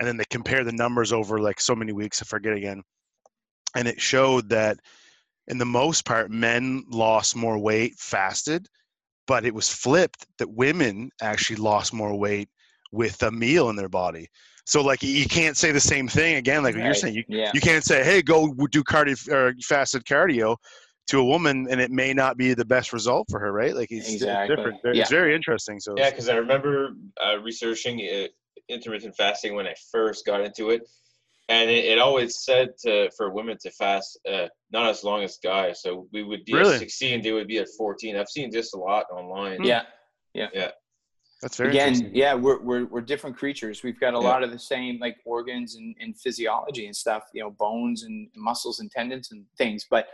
and 0.00 0.08
then 0.08 0.16
they 0.16 0.24
compare 0.30 0.64
the 0.64 0.72
numbers 0.72 1.12
over 1.12 1.38
like 1.38 1.60
so 1.60 1.76
many 1.76 1.92
weeks 1.92 2.20
i 2.20 2.24
forget 2.24 2.54
again. 2.54 2.82
And 3.76 3.86
it 3.86 4.00
showed 4.00 4.48
that 4.48 4.80
in 5.46 5.58
the 5.58 5.64
most 5.64 6.04
part 6.04 6.30
men 6.30 6.82
lost 6.90 7.36
more 7.36 7.58
weight 7.58 7.94
fasted 7.98 8.66
but 9.28 9.44
it 9.44 9.54
was 9.54 9.68
flipped 9.68 10.26
that 10.38 10.50
women 10.50 11.08
actually 11.22 11.54
lost 11.54 11.92
more 11.92 12.18
weight 12.18 12.48
with 12.90 13.22
a 13.22 13.30
meal 13.30 13.70
in 13.70 13.76
their 13.76 13.88
body. 13.88 14.26
So 14.66 14.82
like 14.82 15.04
you 15.04 15.26
can't 15.26 15.56
say 15.56 15.70
the 15.70 15.78
same 15.78 16.08
thing 16.08 16.34
again 16.34 16.64
like 16.64 16.74
what 16.74 16.82
you're 16.82 16.94
saying. 16.94 17.14
You, 17.14 17.24
yeah. 17.28 17.52
you 17.54 17.60
can't 17.60 17.84
say 17.84 18.02
hey 18.02 18.22
go 18.22 18.52
do 18.72 18.82
cardio 18.82 19.28
or 19.30 19.54
fasted 19.62 20.04
cardio 20.04 20.56
to 21.08 21.20
a 21.20 21.24
woman 21.24 21.68
and 21.70 21.80
it 21.80 21.92
may 21.92 22.12
not 22.12 22.38
be 22.38 22.54
the 22.54 22.64
best 22.64 22.92
result 22.92 23.28
for 23.30 23.38
her 23.38 23.52
right? 23.52 23.74
Like 23.74 23.92
it's 23.92 24.12
Exactly. 24.12 24.56
different. 24.56 24.80
Yeah. 24.82 25.02
it's 25.02 25.10
very 25.10 25.32
interesting 25.34 25.78
so 25.78 25.94
Yeah, 25.96 26.10
because 26.10 26.28
I 26.28 26.34
remember 26.34 26.94
uh, 27.24 27.38
researching 27.38 28.00
uh, 28.00 28.26
intermittent 28.70 29.14
fasting 29.16 29.54
when 29.54 29.66
I 29.66 29.74
first 29.92 30.24
got 30.24 30.40
into 30.40 30.70
it, 30.70 30.82
and 31.48 31.68
it, 31.68 31.84
it 31.84 31.98
always 31.98 32.38
said 32.44 32.70
to, 32.84 33.10
for 33.16 33.30
women 33.30 33.56
to 33.62 33.70
fast 33.72 34.18
uh, 34.30 34.46
not 34.72 34.88
as 34.88 35.02
long 35.04 35.22
as 35.22 35.38
guys. 35.42 35.82
So 35.82 36.06
we 36.12 36.22
would 36.22 36.44
be 36.44 36.54
Really? 36.54 36.74
at 36.74 36.80
16, 36.80 37.22
they 37.22 37.32
would 37.32 37.48
be 37.48 37.58
at 37.58 37.68
14. 37.76 38.16
I've 38.16 38.28
seen 38.28 38.50
this 38.50 38.72
a 38.74 38.78
lot 38.78 39.06
online. 39.12 39.62
yeah 39.64 39.82
yeah, 40.32 40.46
yeah. 40.54 40.70
that's 41.42 41.56
very 41.56 41.70
again 41.70 42.10
yeah 42.14 42.34
we're, 42.34 42.60
we're 42.62 42.84
we're 42.84 43.00
different 43.00 43.36
creatures 43.36 43.82
we've 43.82 43.98
got 43.98 44.14
a 44.14 44.16
Yeah. 44.16 44.28
lot 44.32 44.44
of 44.44 44.52
the 44.52 44.58
same 44.60 45.00
like 45.00 45.16
organs 45.24 45.74
and, 45.74 45.96
and 46.00 46.16
physiology 46.16 46.86
and 46.86 46.94
stuff 46.94 47.24
you 47.34 47.42
know 47.42 47.50
bones 47.50 48.04
and 48.04 48.28
muscles 48.36 48.78
and 48.78 48.88
tendons 48.92 49.32
and 49.32 49.44
things 49.58 49.86
but 49.90 50.06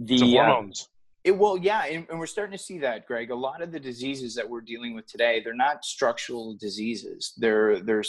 the 0.00 0.18
so 0.18 0.26
uh, 0.26 0.30
hormones 0.30 0.88
it 1.24 1.36
well 1.36 1.56
yeah 1.56 1.84
and, 1.86 2.06
and 2.10 2.18
we're 2.18 2.26
starting 2.26 2.56
to 2.56 2.62
see 2.62 2.78
that 2.78 3.06
greg. 3.06 3.30
A 3.30 3.34
lot 3.34 3.62
of 3.62 3.72
the 3.72 3.80
diseases 3.80 4.34
that 4.34 4.48
we're 4.48 4.60
dealing 4.60 4.94
with 4.94 5.06
today 5.06 5.40
they're 5.42 5.54
not 5.54 5.84
structural 5.84 6.56
diseases. 6.60 7.32
They're 7.36 7.80
they're 7.80 8.04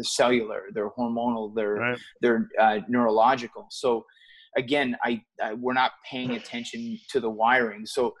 cellular 0.00 0.64
they're 0.72 0.90
hormonal 0.90 1.54
they're 1.54 1.74
right. 1.74 1.98
they're 2.20 2.48
uh, 2.58 2.80
neurological. 2.88 3.66
So 3.70 4.04
again, 4.56 4.96
I, 5.04 5.22
I 5.42 5.54
we're 5.54 5.72
not 5.72 5.92
paying 6.08 6.32
attention 6.32 6.98
to 7.10 7.20
the 7.20 7.30
wiring. 7.30 7.86
So 7.86 8.14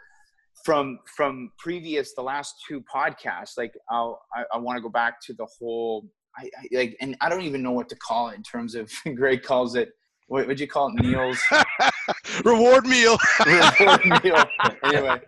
from 0.64 0.98
from 1.16 1.52
previous 1.58 2.14
the 2.14 2.22
last 2.22 2.54
two 2.68 2.82
podcasts, 2.94 3.56
like 3.56 3.72
I'll, 3.90 4.20
I 4.34 4.44
I 4.54 4.58
want 4.58 4.76
to 4.76 4.82
go 4.82 4.88
back 4.88 5.20
to 5.26 5.32
the 5.32 5.46
whole 5.58 6.08
I, 6.36 6.50
I 6.58 6.76
like 6.76 6.96
and 7.00 7.16
I 7.20 7.28
don't 7.28 7.42
even 7.42 7.62
know 7.62 7.72
what 7.72 7.88
to 7.90 7.96
call 7.96 8.28
it 8.30 8.36
in 8.36 8.42
terms 8.42 8.74
of 8.74 8.90
Greg 9.16 9.42
calls 9.42 9.74
it 9.74 9.92
what 10.26 10.46
would 10.46 10.60
you 10.60 10.68
call 10.68 10.88
it 10.88 11.02
Neil's 11.02 11.40
reward 12.44 12.86
meal. 12.86 13.18
reward 13.46 14.04
meal. 14.24 14.44
Anyway, 14.84 15.20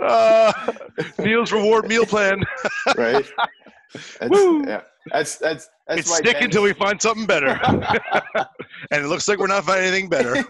uh, 0.00 0.72
Neil's 1.18 1.52
reward 1.52 1.88
meal 1.88 2.06
plan. 2.06 2.42
right? 2.96 3.24
That's, 3.92 4.30
Woo! 4.30 4.64
yeah, 4.66 4.82
that's 5.10 5.36
that's 5.36 5.68
that's 5.86 6.00
it's 6.00 6.10
why 6.10 6.16
stick 6.16 6.34
Ben- 6.34 6.44
until 6.44 6.62
we 6.62 6.72
find 6.72 7.00
something 7.00 7.26
better. 7.26 7.60
and 8.90 9.04
it 9.04 9.08
looks 9.08 9.28
like 9.28 9.38
we're 9.38 9.46
not 9.46 9.64
finding 9.64 9.86
anything 9.86 10.08
better. 10.08 10.42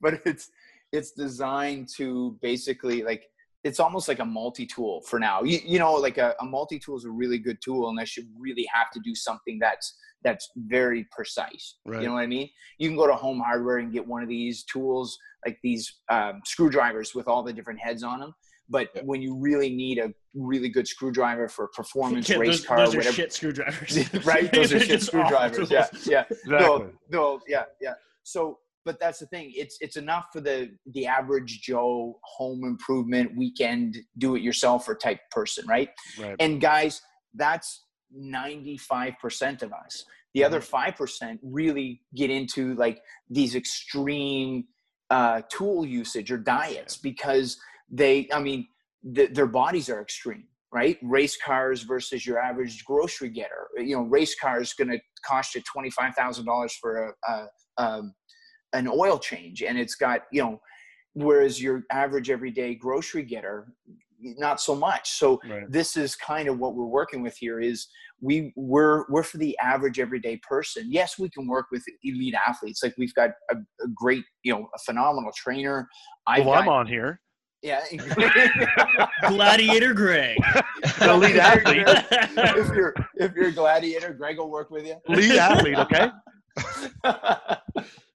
but 0.00 0.20
it's 0.24 0.50
it's 0.92 1.12
designed 1.12 1.88
to 1.96 2.36
basically 2.42 3.02
like 3.02 3.28
it's 3.64 3.78
almost 3.78 4.08
like 4.08 4.18
a 4.18 4.24
multi-tool 4.24 5.00
for 5.02 5.18
now 5.18 5.42
you, 5.42 5.58
you 5.64 5.78
know 5.78 5.94
like 5.94 6.18
a, 6.18 6.34
a 6.40 6.44
multi-tool 6.44 6.96
is 6.96 7.04
a 7.04 7.10
really 7.10 7.38
good 7.38 7.58
tool 7.62 7.88
unless 7.88 8.16
you 8.16 8.24
really 8.38 8.68
have 8.72 8.90
to 8.90 9.00
do 9.00 9.14
something 9.14 9.58
that's 9.58 9.96
that's 10.24 10.48
very 10.56 11.06
precise 11.10 11.76
Right. 11.86 12.02
you 12.02 12.08
know 12.08 12.14
what 12.14 12.20
i 12.22 12.26
mean 12.26 12.48
you 12.78 12.88
can 12.88 12.96
go 12.96 13.06
to 13.06 13.14
home 13.14 13.40
hardware 13.40 13.78
and 13.78 13.92
get 13.92 14.06
one 14.06 14.22
of 14.22 14.28
these 14.28 14.64
tools 14.64 15.18
like 15.44 15.58
these 15.62 16.00
um, 16.10 16.40
screwdrivers 16.44 17.14
with 17.14 17.26
all 17.28 17.42
the 17.42 17.52
different 17.52 17.80
heads 17.80 18.02
on 18.02 18.20
them 18.20 18.34
but 18.68 18.88
Yeah. 18.94 19.02
when 19.04 19.20
you 19.20 19.36
really 19.36 19.70
need 19.70 19.98
a 19.98 20.12
really 20.34 20.68
good 20.68 20.86
screwdriver 20.88 21.48
for 21.48 21.68
performance 21.74 22.28
Yeah, 22.28 22.36
race 22.38 22.58
those, 22.58 22.66
car 22.66 22.76
those 22.78 22.94
are 22.94 22.98
whatever 22.98 23.14
shit 23.16 23.32
screwdrivers. 23.32 24.14
right 24.24 24.50
those 24.52 24.72
are 24.72 24.80
shit 24.80 25.02
screwdrivers 25.02 25.70
yeah 25.70 25.86
yeah 26.06 26.24
Exactly. 26.30 26.46
no, 26.46 26.90
no, 27.10 27.40
yeah, 27.48 27.64
yeah. 27.80 27.94
So, 28.22 28.58
but 28.84 28.98
that's 29.00 29.18
the 29.18 29.26
thing. 29.26 29.52
It's 29.54 29.76
it's 29.80 29.96
enough 29.96 30.26
for 30.32 30.40
the 30.40 30.70
the 30.94 31.06
average 31.06 31.60
Joe 31.60 32.18
home 32.24 32.62
improvement 32.64 33.36
weekend 33.36 33.96
do 34.18 34.36
it 34.36 34.42
yourselfer 34.42 34.98
type 34.98 35.18
person, 35.30 35.66
right? 35.66 35.88
Right. 36.18 36.36
And 36.40 36.60
guys, 36.60 37.00
that's 37.34 37.84
ninety 38.14 38.76
five 38.76 39.14
percent 39.20 39.62
of 39.62 39.72
us. 39.72 40.04
The 40.34 40.44
other 40.44 40.60
five 40.60 40.96
percent 40.96 41.40
really 41.42 42.02
get 42.14 42.30
into 42.30 42.74
like 42.74 43.02
these 43.28 43.54
extreme 43.54 44.64
uh, 45.10 45.42
tool 45.50 45.84
usage 45.84 46.32
or 46.32 46.38
diets 46.38 46.96
because 46.96 47.58
they, 47.90 48.28
I 48.32 48.40
mean, 48.40 48.66
th- 49.14 49.34
their 49.34 49.46
bodies 49.46 49.90
are 49.90 50.00
extreme 50.00 50.44
right? 50.72 50.96
Race 51.02 51.36
cars 51.36 51.82
versus 51.82 52.26
your 52.26 52.38
average 52.40 52.84
grocery 52.84 53.28
getter. 53.28 53.68
You 53.76 53.96
know, 53.96 54.02
race 54.02 54.34
cars 54.34 54.72
going 54.72 54.90
to 54.90 54.98
cost 55.24 55.54
you 55.54 55.62
twenty 55.70 55.90
five 55.90 56.14
thousand 56.14 56.46
dollars 56.46 56.74
for 56.80 57.14
a, 57.28 57.32
a 57.32 57.48
um, 57.76 58.14
an 58.72 58.88
oil 58.88 59.18
change, 59.18 59.62
and 59.62 59.78
it's 59.78 59.94
got 59.94 60.22
you 60.32 60.42
know, 60.42 60.60
whereas 61.12 61.62
your 61.62 61.82
average 61.92 62.30
everyday 62.30 62.74
grocery 62.74 63.22
getter, 63.22 63.74
not 64.22 64.60
so 64.60 64.74
much. 64.74 65.10
So 65.18 65.40
Right. 65.48 65.64
this 65.68 65.96
is 65.96 66.16
kind 66.16 66.48
of 66.48 66.58
what 66.58 66.74
we're 66.74 66.86
working 66.86 67.22
with 67.22 67.36
here. 67.36 67.60
Is 67.60 67.88
we 68.20 68.52
we're 68.56 69.04
we're 69.08 69.22
for 69.22 69.38
the 69.38 69.56
average 69.58 69.98
everyday 69.98 70.38
person. 70.48 70.86
Yes, 70.90 71.18
we 71.18 71.28
can 71.30 71.46
work 71.46 71.66
with 71.70 71.84
elite 72.04 72.34
athletes. 72.34 72.82
Like 72.82 72.94
we've 72.96 73.14
got 73.14 73.30
a, 73.50 73.56
a 73.56 73.88
great, 73.94 74.24
you 74.42 74.52
know, 74.52 74.68
a 74.74 74.78
phenomenal 74.84 75.32
trainer. 75.36 75.88
I've 76.26 76.46
well, 76.46 76.54
I'm 76.54 76.68
on 76.68 76.86
here. 76.86 77.20
Yeah. 77.62 77.80
Gladiator 79.28 79.94
Greg. 79.94 80.36
The 80.98 81.16
lead 81.16 81.36
athlete. 81.36 81.84
if 82.56 82.68
you're 82.74 82.94
if 83.16 83.32
you're 83.34 83.48
a 83.48 83.52
gladiator, 83.52 84.12
Greg 84.12 84.38
will 84.38 84.50
work 84.50 84.70
with 84.70 84.84
you. 84.84 84.96
Lead 85.08 85.36
athlete, 85.38 85.78
okay? 85.78 86.10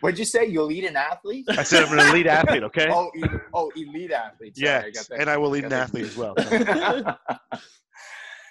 What'd 0.00 0.18
you 0.18 0.24
say? 0.24 0.46
You'll 0.46 0.66
lead 0.66 0.84
an 0.84 0.96
athlete? 0.96 1.46
I 1.48 1.62
said 1.62 1.84
I'm 1.84 1.98
an 1.98 2.10
elite 2.10 2.26
athlete, 2.26 2.62
okay? 2.70 2.88
Oh, 2.90 3.10
e- 3.16 3.24
oh, 3.54 3.70
elite 3.76 4.12
athlete. 4.12 4.54
I 4.58 4.62
yes, 4.62 5.10
and 5.10 5.30
I 5.30 5.36
will 5.36 5.50
lead 5.50 5.64
an 5.64 5.72
athlete 5.72 6.04
as 6.04 6.16
well. 6.16 6.34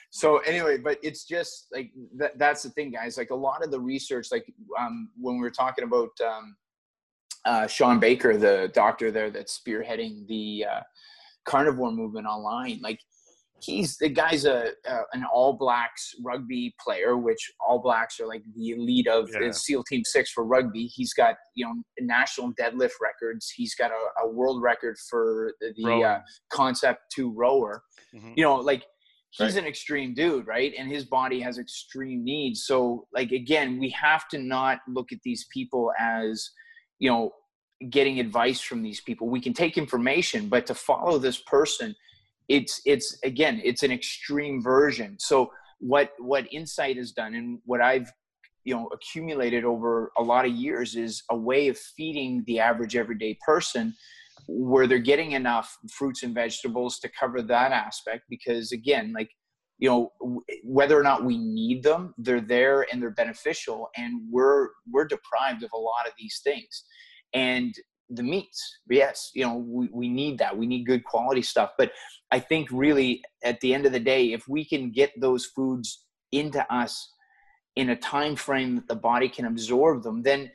so 0.09 0.37
anyway, 0.39 0.77
but 0.77 0.97
it's 1.03 1.25
just 1.25 1.67
like 1.73 1.91
that, 2.17 2.37
that's 2.37 2.63
the 2.63 2.69
thing, 2.71 2.91
guys. 2.91 3.17
Like 3.17 3.29
a 3.29 3.35
lot 3.35 3.63
of 3.63 3.71
the 3.71 3.79
research, 3.79 4.27
like 4.31 4.51
um, 4.79 5.09
when 5.19 5.35
we 5.35 5.41
were 5.41 5.51
talking 5.51 5.83
about 5.83 6.09
um, 6.25 6.55
uh, 7.45 7.67
Shawn 7.67 7.99
Baker, 7.99 8.37
the 8.37 8.71
doctor 8.73 9.11
there 9.11 9.29
that's 9.29 9.59
spearheading 9.59 10.27
the 10.27 10.65
uh, 10.71 10.81
carnivore 11.45 11.91
movement 11.91 12.25
online, 12.25 12.79
like 12.81 12.99
he's 13.65 13.97
the 13.97 14.09
guy's 14.09 14.45
a, 14.45 14.69
a 14.85 14.99
an 15.13 15.25
All 15.33 15.53
Blacks 15.53 16.13
rugby 16.23 16.73
player, 16.83 17.17
which 17.17 17.51
All 17.65 17.79
Blacks 17.79 18.19
are 18.19 18.27
like 18.27 18.43
the 18.55 18.69
elite 18.71 19.07
of 19.07 19.29
Yeah. 19.33 19.47
the 19.47 19.53
SEAL 19.53 19.83
Team 19.85 20.03
Six 20.05 20.31
for 20.31 20.45
rugby. 20.45 20.85
He's 20.85 21.13
got 21.13 21.35
you 21.55 21.65
know 21.65 21.73
national 21.99 22.53
deadlift 22.53 22.97
records. 23.01 23.49
He's 23.55 23.75
got 23.75 23.91
a, 23.91 24.23
a 24.25 24.29
world 24.29 24.61
record 24.61 24.97
for 25.09 25.53
the, 25.59 25.73
the 25.77 26.01
uh, 26.01 26.19
concept 26.51 26.99
two 27.13 27.31
rower. 27.33 27.83
Mhm. 28.13 28.33
You 28.37 28.43
know, 28.43 28.55
like 28.55 28.83
he's 29.31 29.55
Right. 29.55 29.63
an 29.63 29.67
extreme 29.67 30.13
dude, 30.13 30.47
right? 30.47 30.73
And 30.77 30.89
his 30.89 31.03
body 31.05 31.41
has 31.41 31.57
extreme 31.57 32.23
needs. 32.23 32.65
So, 32.65 33.07
like 33.13 33.31
again, 33.31 33.79
we 33.79 33.89
have 33.89 34.27
to 34.29 34.37
not 34.37 34.79
look 34.87 35.11
at 35.11 35.19
these 35.25 35.45
people 35.53 35.91
as, 35.99 36.49
you 36.99 37.09
know, 37.09 37.31
getting 37.89 38.21
advice 38.21 38.61
from 38.61 38.81
these 38.81 39.01
people. 39.01 39.27
We 39.29 39.41
can 39.41 39.53
take 39.53 39.77
information, 39.77 40.47
but 40.47 40.65
to 40.67 40.73
follow 40.73 41.17
this 41.17 41.39
person, 41.41 41.93
it's 42.47 42.81
it's 42.85 43.17
again, 43.23 43.61
it's 43.63 43.83
an 43.83 43.91
extreme 43.91 44.61
version. 44.61 45.17
So 45.19 45.51
what 45.79 46.11
what 46.19 46.51
Insight 46.51 46.97
has 46.97 47.11
done 47.11 47.35
and 47.35 47.59
what 47.65 47.81
I've 47.81 48.11
you 48.63 48.73
know 48.73 48.87
accumulated 48.93 49.63
over 49.63 50.11
a 50.17 50.23
lot 50.23 50.45
of 50.45 50.51
years 50.51 50.95
is 50.95 51.23
a 51.29 51.37
way 51.37 51.67
of 51.67 51.77
feeding 51.77 52.43
the 52.47 52.59
average 52.59 52.95
everyday 52.95 53.37
person 53.45 53.93
where 54.47 54.85
they're 54.87 54.99
getting 54.99 55.31
enough 55.31 55.77
fruits 55.91 56.23
and 56.23 56.35
vegetables 56.35 56.99
to 56.99 57.09
cover 57.19 57.41
that 57.41 57.71
aspect 57.71 58.23
because 58.29 58.71
again 58.71 59.13
like 59.15 59.29
you 59.77 59.89
know 59.89 60.11
whether 60.63 60.99
or 60.99 61.03
not 61.03 61.23
we 61.23 61.37
need 61.37 61.83
them 61.83 62.13
they're 62.17 62.41
there 62.41 62.85
and 62.91 63.01
they're 63.01 63.11
beneficial 63.11 63.89
and 63.95 64.19
we're 64.29 64.69
we're 64.91 65.05
deprived 65.05 65.63
of 65.63 65.69
a 65.73 65.77
lot 65.77 66.07
of 66.07 66.13
these 66.17 66.41
things 66.43 66.85
and 67.33 67.75
the 68.09 68.23
meats. 68.23 68.79
Yes 68.89 69.31
you 69.33 69.45
know 69.45 69.57
we, 69.57 69.89
we 69.91 70.09
need 70.09 70.37
that. 70.39 70.57
We 70.57 70.67
need 70.67 70.85
good 70.85 71.03
quality 71.03 71.41
stuff. 71.41 71.71
But 71.77 71.91
i 72.31 72.39
think 72.39 72.69
really 72.71 73.21
at 73.43 73.59
the 73.61 73.73
end 73.73 73.85
of 73.85 73.91
the 73.91 73.99
day 73.99 74.33
if 74.33 74.47
we 74.47 74.65
can 74.65 74.91
get 74.91 75.11
those 75.19 75.45
foods 75.45 76.05
into 76.31 76.65
us 76.73 77.11
in 77.75 77.89
a 77.89 77.95
time 77.95 78.35
frame 78.35 78.75
that 78.75 78.87
the 78.87 78.95
body 78.95 79.29
can 79.29 79.45
absorb 79.45 80.03
them 80.03 80.23
then 80.23 80.49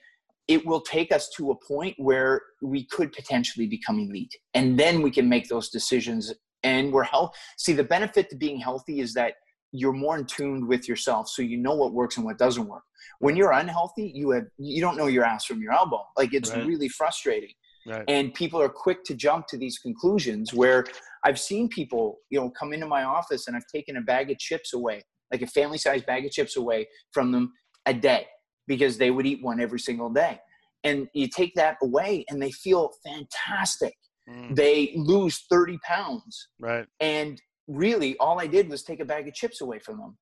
it 0.50 0.66
will 0.66 0.80
take 0.80 1.12
us 1.12 1.28
to 1.28 1.52
a 1.52 1.54
point 1.54 1.94
where 1.96 2.42
we 2.60 2.84
could 2.84 3.12
potentially 3.12 3.68
become 3.68 4.00
elite. 4.00 4.34
And 4.52 4.76
then 4.76 5.00
we 5.00 5.12
can 5.12 5.28
make 5.28 5.48
those 5.48 5.68
decisions 5.68 6.34
and 6.64 6.92
we're 6.92 7.04
health 7.04 7.36
see 7.56 7.72
the 7.72 7.84
benefit 7.84 8.28
to 8.30 8.36
being 8.36 8.58
healthy 8.58 8.98
is 8.98 9.14
that 9.14 9.34
you're 9.72 9.92
more 9.92 10.18
in 10.18 10.24
tune 10.24 10.66
with 10.66 10.88
yourself 10.88 11.28
so 11.28 11.42
you 11.42 11.56
know 11.56 11.74
what 11.74 11.92
works 11.92 12.16
and 12.16 12.24
what 12.26 12.38
doesn't 12.38 12.66
work. 12.66 12.82
When 13.20 13.36
you're 13.36 13.52
unhealthy 13.52 14.10
you 14.14 14.30
have 14.30 14.44
you 14.58 14.80
don't 14.80 14.96
know 14.96 15.06
your 15.06 15.24
ass 15.24 15.44
from 15.44 15.60
your 15.60 15.72
elbow. 15.72 16.04
Like 16.16 16.34
it's 16.34 16.50
Right. 16.50 16.66
really 16.66 16.88
frustrating. 16.88 17.54
Right. 17.86 18.04
and 18.08 18.34
people 18.34 18.60
are 18.60 18.68
quick 18.68 19.04
to 19.04 19.14
jump 19.14 19.46
to 19.46 19.56
these 19.56 19.78
conclusions 19.78 20.52
where 20.52 20.84
i've 21.24 21.40
seen 21.40 21.66
people 21.66 22.18
you 22.28 22.38
know 22.38 22.50
come 22.50 22.74
into 22.74 22.86
my 22.86 23.04
office 23.04 23.46
and 23.46 23.56
i've 23.56 23.66
taken 23.74 23.96
a 23.96 24.02
bag 24.02 24.30
of 24.30 24.38
chips 24.38 24.74
away 24.74 25.02
like 25.32 25.40
a 25.40 25.46
family 25.46 25.78
size 25.78 26.02
bag 26.02 26.26
of 26.26 26.30
chips 26.30 26.56
away 26.58 26.86
from 27.14 27.32
them 27.32 27.54
a 27.86 27.94
day 27.94 28.26
because 28.66 28.98
they 28.98 29.10
would 29.10 29.24
eat 29.26 29.42
one 29.42 29.60
every 29.60 29.80
single 29.80 30.10
day. 30.10 30.38
And 30.84 31.08
you 31.14 31.26
take 31.28 31.54
that 31.54 31.76
away 31.82 32.24
and 32.28 32.40
they 32.40 32.52
feel 32.52 32.90
fantastic. 33.04 33.94
Mm, 34.28 34.54
they 34.54 34.92
lose 34.94 35.44
30 35.50 35.78
pounds. 35.84 36.48
Right. 36.60 36.86
and 37.00 37.40
really 37.70 38.16
all 38.18 38.40
i 38.40 38.46
did 38.46 38.68
was 38.68 38.82
take 38.82 39.00
a 39.00 39.04
bag 39.04 39.28
of 39.28 39.34
chips 39.34 39.60
away 39.60 39.78
from 39.78 39.98
them 39.98 40.16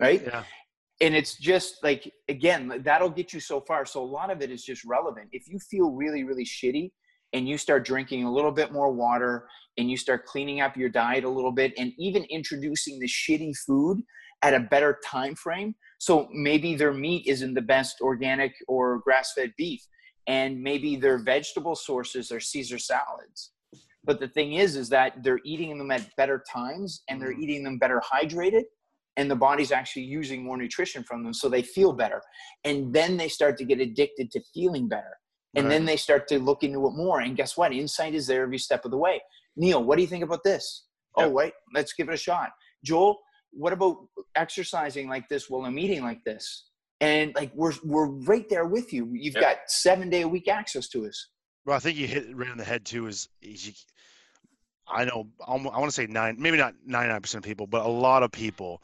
right? 0.00 0.22
Yeah. 0.24 0.44
and 1.00 1.14
it's 1.14 1.36
just 1.36 1.82
like 1.82 2.10
again 2.28 2.80
that'll 2.84 3.10
get 3.10 3.32
you 3.32 3.40
so 3.40 3.60
far. 3.60 3.86
So 3.86 4.02
a 4.02 4.04
lot 4.04 4.30
of 4.30 4.42
it 4.42 4.50
is 4.50 4.64
just 4.64 4.84
relevant. 4.84 5.28
If 5.32 5.48
you 5.48 5.58
feel 5.58 5.90
really 5.90 6.24
really 6.24 6.44
shitty 6.44 6.90
and 7.32 7.48
you 7.48 7.58
start 7.58 7.84
drinking 7.84 8.24
a 8.24 8.32
little 8.32 8.52
bit 8.52 8.72
more 8.72 8.92
water 8.92 9.48
and 9.76 9.90
you 9.90 9.96
start 9.96 10.24
cleaning 10.24 10.60
up 10.60 10.76
your 10.76 10.88
diet 10.88 11.24
a 11.24 11.28
little 11.28 11.52
bit 11.52 11.72
and 11.78 11.92
even 11.98 12.24
introducing 12.24 12.98
the 12.98 13.08
shitty 13.08 13.52
food 13.66 14.02
at 14.42 14.54
a 14.54 14.60
better 14.60 14.98
time 15.04 15.34
frame 15.34 15.74
so 15.98 16.28
maybe 16.32 16.74
their 16.74 16.92
meat 16.92 17.26
isn't 17.26 17.54
the 17.54 17.62
best 17.62 17.96
organic 18.02 18.52
or 18.68 18.98
grass-fed 18.98 19.52
beef 19.56 19.80
and 20.26 20.60
maybe 20.60 20.96
their 20.96 21.18
vegetable 21.18 21.74
sources 21.74 22.30
are 22.30 22.40
caesar 22.40 22.78
salads 22.78 23.53
but 24.04 24.20
the 24.20 24.28
thing 24.28 24.54
is 24.54 24.76
is 24.76 24.88
that 24.90 25.22
they're 25.22 25.40
eating 25.44 25.76
them 25.78 25.90
at 25.90 26.14
better 26.16 26.42
times 26.52 27.02
and 27.08 27.20
they're 27.20 27.34
Mhm. 27.34 27.42
eating 27.42 27.64
them 27.64 27.78
better 27.78 28.00
hydrated 28.12 28.64
and 29.16 29.30
the 29.30 29.36
body's 29.36 29.72
actually 29.72 30.02
using 30.02 30.42
more 30.42 30.56
nutrition 30.56 31.02
from 31.04 31.22
them 31.22 31.32
so 31.32 31.48
they 31.48 31.62
feel 31.62 31.92
better. 31.92 32.20
And 32.64 32.92
then 32.92 33.16
they 33.16 33.28
start 33.28 33.56
to 33.58 33.64
get 33.64 33.80
addicted 33.80 34.30
to 34.32 34.40
feeling 34.52 34.88
better. 34.88 35.18
And 35.56 35.70
then 35.70 35.84
they 35.84 35.96
start 35.96 36.26
to 36.28 36.40
look 36.40 36.64
into 36.64 36.84
it 36.88 36.94
more. 36.94 37.20
And 37.20 37.36
guess 37.36 37.56
what? 37.56 37.72
Insight 37.72 38.12
is 38.14 38.26
there 38.26 38.42
every 38.42 38.58
step 38.58 38.84
of 38.84 38.90
the 38.90 38.98
way. 38.98 39.22
Neil 39.56 39.82
what 39.84 39.96
do 39.96 40.02
you 40.02 40.08
think 40.08 40.24
about 40.24 40.42
this? 40.42 40.86
Oh 41.16 41.24
Yep. 41.26 41.32
wait 41.32 41.52
let's 41.74 41.92
give 41.92 42.08
it 42.08 42.14
a 42.14 42.16
shot. 42.16 42.50
Joel 42.84 43.20
what 43.52 43.72
about 43.72 44.08
exercising 44.34 45.08
like 45.08 45.28
this 45.28 45.48
while 45.48 45.64
i'm 45.64 45.78
eating 45.78 46.02
like 46.02 46.22
this? 46.24 46.70
And 47.00 47.32
like 47.36 47.52
we're 47.54 47.74
we're 47.84 48.08
right 48.32 48.48
there 48.48 48.66
with 48.66 48.92
you. 48.92 49.08
You've 49.12 49.34
Yep. 49.34 49.42
got 49.42 49.56
seven 49.70 50.10
day 50.10 50.22
a 50.22 50.28
week 50.28 50.48
access 50.48 50.88
to 50.88 51.06
us 51.06 51.28
Well, 51.64 51.76
I 51.76 51.80
think 51.80 51.96
you 51.96 52.06
hit 52.06 52.28
it 52.28 52.36
right 52.36 52.50
on 52.50 52.58
the 52.58 52.64
head 52.64 52.84
too. 52.84 53.06
Is, 53.06 53.28
is 53.40 53.66
you, 53.66 53.72
I 54.86 55.04
know 55.04 55.28
I 55.46 55.52
want 55.52 55.84
to 55.84 55.90
say 55.90 56.06
nine, 56.06 56.36
maybe 56.38 56.58
not 56.58 56.74
ninety 56.84 57.08
nine 57.10 57.20
percent 57.22 57.44
of 57.44 57.48
people, 57.48 57.66
but 57.66 57.86
a 57.86 57.88
lot 57.88 58.22
of 58.22 58.30
people, 58.30 58.82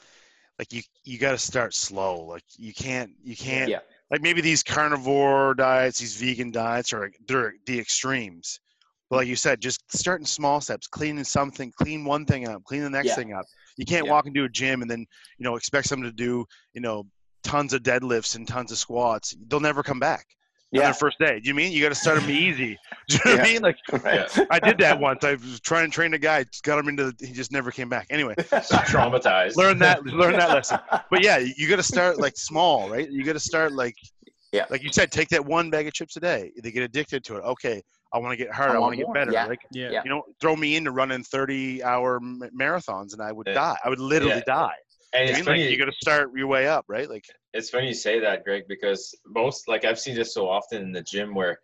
like 0.58 0.72
you, 0.72 0.82
you 1.04 1.18
got 1.18 1.32
to 1.32 1.38
start 1.38 1.74
slow. 1.74 2.24
Like 2.24 2.44
you 2.56 2.72
can't, 2.72 3.12
you 3.22 3.36
can't. 3.36 3.68
Yeah. 3.70 3.80
Like 4.10 4.22
maybe 4.22 4.40
these 4.40 4.62
carnivore 4.62 5.54
diets, 5.54 5.98
these 6.00 6.16
vegan 6.16 6.50
diets 6.50 6.92
are 6.92 7.12
they're 7.28 7.54
the 7.66 7.78
extremes. 7.78 8.60
But 9.10 9.16
like 9.16 9.28
you 9.28 9.36
said, 9.36 9.60
just 9.60 9.82
starting 9.94 10.26
small 10.26 10.60
steps, 10.60 10.86
cleaning 10.86 11.24
something, 11.24 11.72
clean 11.76 12.04
one 12.04 12.24
thing 12.24 12.48
up, 12.48 12.64
clean 12.64 12.82
the 12.82 12.90
next 12.90 13.08
Yeah. 13.08 13.14
thing 13.16 13.32
up. 13.34 13.44
You 13.76 13.84
can't 13.84 14.06
Yeah. 14.06 14.12
walk 14.12 14.26
into 14.26 14.44
a 14.44 14.48
gym 14.48 14.82
and 14.82 14.90
then 14.90 15.06
you 15.36 15.44
know 15.44 15.56
expect 15.56 15.88
someone 15.88 16.08
to 16.08 16.14
do 16.14 16.46
you 16.72 16.80
know 16.80 17.06
tons 17.42 17.72
of 17.72 17.82
deadlifts 17.82 18.36
and 18.36 18.48
tons 18.48 18.72
of 18.72 18.78
squats. 18.78 19.36
They'll 19.48 19.60
never 19.60 19.82
come 19.82 20.00
back 20.00 20.26
on 20.78 20.80
their 20.84 20.94
first 20.94 21.18
day. 21.18 21.40
Do 21.40 21.48
you 21.48 21.54
mean 21.54 21.72
you 21.72 21.82
got 21.82 21.88
to 21.90 21.94
start 21.94 22.20
them 22.20 22.30
easy? 22.30 22.78
Do 23.08 23.16
you 23.16 23.20
know 23.24 23.30
what 23.32 23.40
I 23.40 23.52
mean? 23.52 23.62
Like 23.62 23.76
right 24.04 24.38
I 24.50 24.58
did 24.60 24.78
that 24.78 24.98
once. 24.98 25.24
I 25.24 25.32
was 25.32 25.60
trying 25.60 25.90
to 25.90 25.94
train 25.94 26.14
a 26.14 26.18
guy, 26.18 26.44
got 26.62 26.78
him 26.78 26.88
into. 26.88 27.12
The, 27.12 27.26
he 27.26 27.32
just 27.32 27.52
never 27.52 27.70
came 27.70 27.88
back. 27.88 28.06
Anyway, 28.10 28.34
Traumatized. 28.36 29.56
learn 29.56 29.78
that. 29.78 30.04
Learn 30.06 30.34
that 30.34 30.50
lesson. 30.50 30.78
But 31.10 31.22
yeah, 31.24 31.38
you 31.38 31.68
got 31.68 31.76
to 31.76 31.82
start 31.82 32.18
like 32.20 32.36
small, 32.36 32.88
right? 32.90 33.10
You 33.10 33.24
got 33.24 33.32
to 33.34 33.40
start 33.40 33.72
like, 33.72 33.94
Yeah. 34.52 34.66
like 34.70 34.82
you 34.82 34.92
said, 34.92 35.10
take 35.10 35.28
that 35.30 35.44
one 35.44 35.70
bag 35.70 35.86
of 35.86 35.92
chips 35.92 36.16
a 36.16 36.20
day. 36.20 36.52
They 36.62 36.70
get 36.70 36.82
addicted 36.82 37.24
to 37.24 37.36
it. 37.36 37.40
Okay, 37.40 37.82
I 38.12 38.18
want 38.18 38.32
to 38.32 38.36
get 38.36 38.52
hard. 38.54 38.70
I 38.70 38.74
I, 38.74 38.78
want 38.78 38.96
want 38.96 38.98
to 38.98 39.04
get 39.04 39.14
better. 39.14 39.32
Yeah. 39.32 39.46
Like 39.46 39.60
Yeah. 39.72 39.90
Yeah. 39.90 40.02
you 40.04 40.10
know, 40.10 40.22
throw 40.40 40.56
me 40.56 40.76
into 40.76 40.90
running 40.92 41.22
thirty-hour 41.24 42.20
marathons, 42.58 43.12
and 43.12 43.22
I 43.22 43.32
would 43.32 43.46
Yeah. 43.48 43.54
die. 43.54 43.76
I 43.84 43.88
would 43.88 44.00
literally 44.00 44.36
Yeah. 44.46 44.54
die. 44.54 44.74
and 45.12 45.28
I 45.28 45.32
it's 45.32 45.46
mean, 45.46 45.60
like 45.60 45.70
you 45.70 45.76
got 45.78 45.86
to 45.86 45.96
start 46.00 46.30
your 46.36 46.46
way 46.46 46.68
up, 46.68 46.84
right? 46.88 47.08
Like 47.10 47.24
it's 47.52 47.70
funny 47.70 47.88
you 47.88 47.94
say 47.94 48.20
that, 48.20 48.44
Greg, 48.44 48.64
because 48.68 49.14
most 49.26 49.68
like 49.68 49.84
I've 49.84 49.98
seen 49.98 50.14
this 50.14 50.34
so 50.34 50.48
often 50.48 50.82
in 50.82 50.92
the 50.92 51.02
gym 51.02 51.34
where 51.34 51.58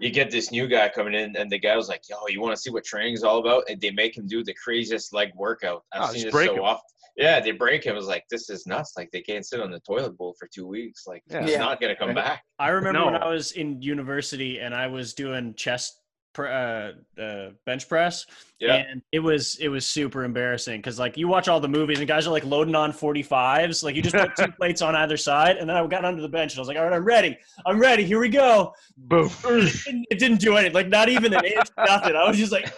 you 0.00 0.10
get 0.10 0.30
this 0.30 0.50
new 0.52 0.66
guy 0.68 0.88
coming 0.88 1.14
in 1.14 1.36
and 1.36 1.50
the 1.50 1.58
guy 1.58 1.76
was 1.76 1.88
like, 1.88 2.02
"Yo, 2.08 2.16
you 2.28 2.40
want 2.40 2.54
to 2.54 2.60
see 2.60 2.70
what 2.70 2.84
training's 2.84 3.22
all 3.24 3.38
about?" 3.38 3.64
And 3.68 3.80
they 3.80 3.90
make 3.90 4.16
him 4.16 4.26
do 4.26 4.44
the 4.44 4.54
craziest 4.54 5.12
leg 5.12 5.30
workout. 5.34 5.84
I've 5.92 6.10
Oh, 6.10 6.12
seen 6.12 6.24
this 6.24 6.32
so 6.32 6.54
him. 6.54 6.60
often. 6.62 6.82
Yeah, 7.16 7.40
they 7.40 7.50
break 7.50 7.82
him. 7.84 7.96
It's 7.96 8.06
like 8.06 8.24
this 8.30 8.48
is 8.48 8.64
nuts. 8.66 8.94
Like 8.96 9.10
they 9.10 9.20
can't 9.22 9.44
sit 9.44 9.60
on 9.60 9.72
the 9.72 9.80
toilet 9.80 10.16
bowl 10.16 10.36
for 10.38 10.48
two 10.54 10.66
weeks. 10.68 11.04
Like 11.06 11.22
Yeah. 11.28 11.42
he's 11.42 11.52
Yeah. 11.52 11.58
not 11.58 11.80
gonna 11.80 11.96
come 11.96 12.14
back. 12.14 12.44
I 12.60 12.68
remember 12.70 13.04
when 13.06 13.16
I 13.16 13.28
was 13.28 13.52
in 13.52 13.82
university 13.82 14.60
and 14.60 14.72
I 14.74 14.86
was 14.86 15.14
doing 15.14 15.54
chest 15.54 15.94
pr- 15.94 16.07
uh, 16.46 16.92
uh, 17.20 17.50
bench 17.66 17.88
press, 17.88 18.26
Yeah. 18.60 18.74
and 18.74 19.02
it 19.10 19.18
was 19.18 19.56
it 19.60 19.68
was 19.68 19.86
super 19.86 20.22
embarrassing 20.24 20.78
because 20.80 20.98
like 20.98 21.16
you 21.16 21.26
watch 21.26 21.48
all 21.48 21.58
the 21.58 21.68
movies 21.68 21.98
and 21.98 22.06
guys 22.06 22.26
are 22.26 22.30
like 22.30 22.44
loading 22.44 22.74
on 22.74 22.92
45s, 22.92 23.82
like 23.82 23.96
you 23.96 24.02
just 24.02 24.14
put 24.14 24.36
two 24.36 24.52
plates 24.58 24.82
on 24.82 24.94
either 24.94 25.16
side, 25.16 25.56
and 25.56 25.68
then 25.68 25.76
I 25.76 25.86
got 25.86 26.04
under 26.04 26.22
the 26.22 26.28
bench 26.28 26.52
and 26.52 26.58
I 26.58 26.60
was 26.60 26.68
like, 26.68 26.76
all 26.76 26.84
right, 26.84 26.92
I'm 26.92 27.04
ready, 27.04 27.36
I'm 27.66 27.78
ready, 27.80 28.04
here 28.04 28.20
we 28.20 28.28
go. 28.28 28.72
boom. 28.96 29.30
It 29.48 29.84
didn't, 29.84 30.06
it 30.10 30.18
didn't 30.18 30.40
do 30.40 30.56
anything, 30.56 30.74
like 30.74 30.88
not 30.88 31.08
even 31.08 31.32
an 31.34 31.44
inch, 31.44 31.68
nothing. 31.78 32.14
I 32.14 32.28
was 32.28 32.36
just 32.36 32.52
like, 32.52 32.70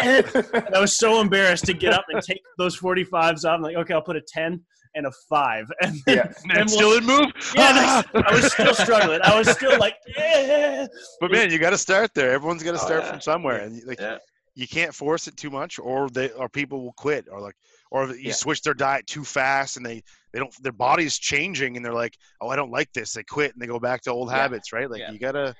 and 0.00 0.26
I 0.74 0.80
was 0.80 0.96
so 0.98 1.20
embarrassed 1.20 1.64
to 1.66 1.72
get 1.72 1.92
up 1.94 2.04
and 2.08 2.20
take 2.22 2.42
those 2.58 2.78
45s 2.78 3.44
off. 3.44 3.54
I'm 3.56 3.62
like, 3.62 3.76
okay, 3.76 3.94
I'll 3.94 4.02
put 4.02 4.16
a 4.16 4.20
10. 4.20 4.60
And 4.94 5.06
a 5.06 5.12
five. 5.28 5.70
And 5.82 5.96
Yeah. 6.06 6.32
And 6.44 6.52
And 6.52 6.60
it 6.62 6.70
still 6.70 6.90
didn't 6.92 7.06
move. 7.06 7.32
yeah, 7.54 8.02
I 8.14 8.34
was 8.34 8.52
still 8.52 8.74
struggling. 8.74 9.20
I 9.22 9.36
was 9.38 9.48
still 9.50 9.78
like, 9.78 9.96
eh. 10.16 10.86
but 11.20 11.30
man, 11.30 11.50
you 11.50 11.58
got 11.58 11.70
to 11.70 11.78
start 11.78 12.12
there. 12.14 12.32
Everyone's 12.32 12.62
got 12.62 12.72
to 12.72 12.82
Oh, 12.82 12.86
start 12.86 13.02
yeah. 13.04 13.10
from 13.12 13.20
somewhere, 13.20 13.60
and 13.60 13.82
like 13.84 14.00
Yeah. 14.00 14.18
you 14.54 14.68
can't 14.68 14.94
force 14.94 15.28
it 15.28 15.36
too 15.36 15.50
much, 15.50 15.78
or 15.78 16.08
they 16.10 16.30
or 16.30 16.48
people 16.48 16.82
will 16.84 16.92
quit, 16.94 17.26
or 17.30 17.40
like 17.40 17.56
or 17.90 18.06
you 18.08 18.28
Yeah. 18.28 18.32
switch 18.32 18.62
their 18.62 18.74
diet 18.74 19.06
too 19.06 19.24
fast, 19.24 19.76
and 19.76 19.84
they 19.84 20.02
they 20.32 20.38
don't 20.38 20.54
their 20.62 20.72
body's 20.72 21.18
changing, 21.18 21.76
and 21.76 21.84
they're 21.84 21.92
like, 21.92 22.16
oh, 22.40 22.48
I 22.48 22.56
don't 22.56 22.70
like 22.70 22.92
this. 22.92 23.12
They 23.12 23.22
quit 23.22 23.52
and 23.52 23.60
they 23.62 23.66
go 23.66 23.78
back 23.78 24.02
to 24.02 24.10
old 24.12 24.30
Yeah. 24.30 24.36
habits, 24.42 24.72
right? 24.72 24.90
Like 24.90 25.00
Yeah. 25.00 25.10
you 25.12 25.18
gotta. 25.18 25.54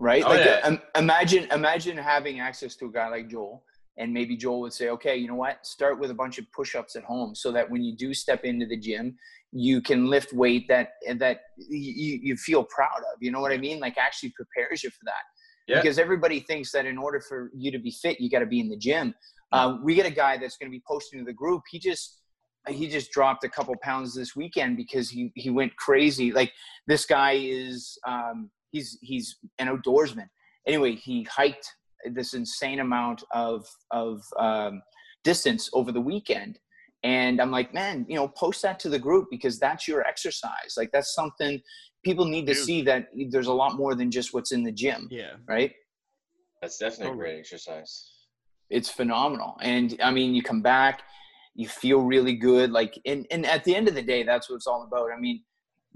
right? 0.00 0.22
Oh, 0.24 0.28
like 0.28 0.44
yeah. 0.44 0.60
um, 0.64 0.80
imagine 0.96 1.48
imagine 1.50 1.96
having 1.98 2.38
access 2.40 2.76
to 2.76 2.86
a 2.86 2.90
guy 2.92 3.08
like 3.08 3.28
Joel, 3.28 3.64
and 3.98 4.12
maybe 4.12 4.36
Joel 4.36 4.60
would 4.60 4.72
say, 4.72 4.88
okay, 4.90 5.16
you 5.16 5.28
know 5.28 5.34
what? 5.34 5.66
Start 5.66 5.98
with 5.98 6.10
a 6.10 6.14
bunch 6.14 6.38
of 6.38 6.50
push-ups 6.52 6.96
at 6.96 7.04
home, 7.04 7.34
so 7.34 7.52
that 7.52 7.68
when 7.68 7.82
you 7.82 7.96
do 7.96 8.14
step 8.14 8.44
into 8.44 8.66
the 8.66 8.76
gym, 8.76 9.16
you 9.52 9.80
can 9.80 10.06
lift 10.06 10.32
weight 10.32 10.66
that 10.68 10.92
that 11.16 11.40
you, 11.56 12.18
you 12.22 12.36
feel 12.36 12.64
proud 12.64 12.98
of. 12.98 13.18
You 13.20 13.30
know 13.30 13.40
what 13.40 13.52
I 13.52 13.58
mean? 13.58 13.80
Like 13.80 13.96
actually 13.98 14.32
prepares 14.36 14.82
you 14.82 14.90
for 14.90 15.04
that. 15.04 15.24
Yeah. 15.66 15.80
Because 15.80 15.98
everybody 15.98 16.40
thinks 16.40 16.72
that 16.72 16.86
in 16.86 16.96
order 16.96 17.20
for 17.20 17.50
you 17.54 17.70
to 17.70 17.78
be 17.78 17.90
fit, 17.90 18.20
you 18.20 18.30
got 18.30 18.38
to 18.38 18.46
be 18.46 18.60
in 18.60 18.68
the 18.70 18.76
gym. 18.76 19.14
Um, 19.52 19.82
we 19.84 19.94
get 19.94 20.06
a 20.06 20.10
guy 20.10 20.38
that's 20.38 20.56
going 20.56 20.70
to 20.70 20.76
be 20.76 20.82
posting 20.86 21.18
to 21.18 21.24
the 21.24 21.32
group. 21.32 21.62
He 21.70 21.78
just 21.78 22.22
he 22.68 22.88
just 22.88 23.10
dropped 23.12 23.44
a 23.44 23.48
couple 23.48 23.74
pounds 23.82 24.14
this 24.14 24.36
weekend 24.36 24.76
because 24.76 25.10
he 25.10 25.32
he 25.34 25.50
went 25.50 25.74
crazy. 25.76 26.32
Like 26.32 26.52
this 26.86 27.06
guy 27.06 27.32
is 27.32 27.98
um, 28.06 28.50
he's 28.70 28.98
he's 29.02 29.36
an 29.58 29.68
outdoorsman. 29.68 30.28
Anyway, 30.66 30.94
he 30.94 31.24
hiked 31.24 31.66
this 32.12 32.34
insane 32.34 32.80
amount 32.80 33.22
of 33.32 33.66
of 33.90 34.22
um, 34.38 34.82
distance 35.24 35.68
over 35.72 35.92
the 35.92 36.00
weekend, 36.00 36.58
and 37.02 37.40
I'm 37.40 37.50
like, 37.50 37.72
man, 37.74 38.06
you 38.08 38.16
know, 38.16 38.28
post 38.28 38.62
that 38.62 38.78
to 38.80 38.88
the 38.88 38.98
group 38.98 39.26
because 39.30 39.58
that's 39.58 39.86
your 39.88 40.02
exercise. 40.06 40.74
Like 40.76 40.90
that's 40.92 41.14
something 41.14 41.60
people 42.04 42.24
need 42.24 42.46
to 42.46 42.52
Huge. 42.54 42.64
see 42.64 42.82
that 42.82 43.08
there's 43.30 43.48
a 43.48 43.52
lot 43.52 43.76
more 43.76 43.94
than 43.94 44.10
just 44.10 44.32
what's 44.32 44.52
in 44.52 44.62
the 44.62 44.72
gym, 44.72 45.08
Yeah. 45.10 45.32
right? 45.48 45.72
That's 46.62 46.78
definitely 46.78 47.14
a 47.14 47.16
great 47.16 47.38
exercise. 47.38 48.12
it's 48.70 48.90
phenomenal 48.90 49.56
and 49.62 49.96
i 50.02 50.10
mean 50.10 50.34
you 50.34 50.42
come 50.42 50.60
back 50.60 51.02
you 51.54 51.66
feel 51.68 52.00
really 52.02 52.34
good 52.34 52.70
like 52.70 52.92
and, 53.06 53.26
and 53.30 53.46
at 53.46 53.64
the 53.64 53.74
end 53.74 53.88
of 53.88 53.94
the 53.94 54.02
day 54.02 54.22
that's 54.22 54.50
what 54.50 54.56
it's 54.56 54.66
all 54.66 54.82
about 54.82 55.08
i 55.16 55.18
mean 55.18 55.42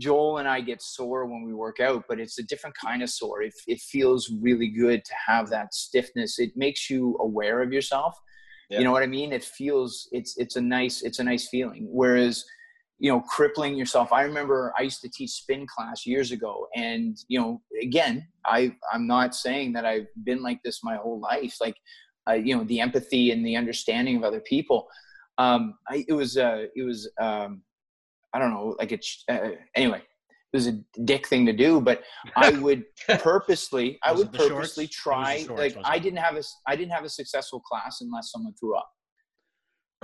joel 0.02 0.38
and 0.38 0.48
i 0.48 0.60
get 0.60 0.80
sore 0.82 1.24
when 1.26 1.42
we 1.44 1.54
work 1.54 1.78
out 1.80 2.04
but 2.08 2.20
it's 2.20 2.38
a 2.38 2.42
different 2.42 2.76
kind 2.76 3.02
of 3.02 3.10
sore. 3.10 3.42
It, 3.42 3.54
it 3.66 3.80
feels 3.80 4.30
really 4.40 4.68
good 4.68 5.04
to 5.04 5.12
have 5.26 5.48
that 5.50 5.74
stiffness. 5.74 6.38
It 6.38 6.52
makes 6.56 6.90
you 6.90 7.16
aware 7.20 7.62
of 7.62 7.72
yourself. 7.72 8.14
Yeah. 8.68 8.78
you 8.78 8.84
know 8.84 8.92
what 8.92 9.02
i 9.02 9.06
mean? 9.06 9.32
It 9.32 9.44
feels 9.44 10.08
it's 10.12 10.36
it's 10.38 10.56
a 10.56 10.60
nice 10.60 11.02
it's 11.02 11.18
a 11.18 11.24
nice 11.24 11.48
feeling. 11.48 11.88
Whereas 11.90 12.44
you 12.98 13.10
know 13.10 13.20
crippling 13.22 13.74
yourself 13.74 14.12
i 14.12 14.22
remember 14.22 14.72
i 14.78 14.82
used 14.82 15.00
to 15.00 15.10
teach 15.10 15.30
spin 15.30 15.66
class 15.66 16.06
years 16.06 16.30
ago 16.30 16.68
and 16.76 17.16
you 17.26 17.40
know 17.40 17.60
again 17.82 18.24
i 18.46 18.72
i'm 18.92 19.08
not 19.08 19.34
saying 19.34 19.72
that 19.72 19.84
i've 19.84 20.06
been 20.22 20.40
like 20.40 20.60
this 20.62 20.84
my 20.84 20.94
whole 20.94 21.18
life. 21.18 21.56
Like 21.60 21.76
uh, 22.28 22.34
you 22.34 22.56
know 22.56 22.64
the 22.64 22.78
empathy 22.78 23.32
and 23.32 23.44
the 23.44 23.56
understanding 23.56 24.16
of 24.16 24.22
other 24.22 24.40
people. 24.40 24.86
Um 25.38 25.74
I, 25.88 26.04
it 26.06 26.12
was 26.12 26.36
uh 26.36 26.66
it 26.76 26.84
was 26.84 27.10
um 27.20 27.62
i 28.34 28.38
don't 28.38 28.50
know 28.50 28.74
like 28.78 28.92
it's 28.92 29.24
uh, 29.30 29.50
anyway 29.74 29.98
it 29.98 30.56
was 30.56 30.66
a 30.66 30.78
dick 31.04 31.26
thing 31.26 31.46
to 31.46 31.52
do 31.52 31.80
but 31.80 32.02
i 32.36 32.50
would 32.64 32.84
purposely 33.18 33.98
i 34.04 34.12
would 34.12 34.26
it 34.28 34.32
the 34.32 34.38
shorts? 34.38 34.54
purposely 34.76 34.84
It 34.84 34.88
was 34.88 34.96
the 34.96 35.00
try 35.02 35.36
shorts, 35.44 35.74
like 35.76 35.76
i 35.84 35.98
didn't 35.98 36.18
have 36.18 36.34
a 36.34 36.38
s- 36.38 36.56
i 36.66 36.76
didn't 36.76 36.92
have 36.92 37.04
a 37.04 37.08
successful 37.08 37.60
class 37.60 38.00
unless 38.00 38.30
someone 38.30 38.54
threw 38.58 38.76
up 38.76 38.88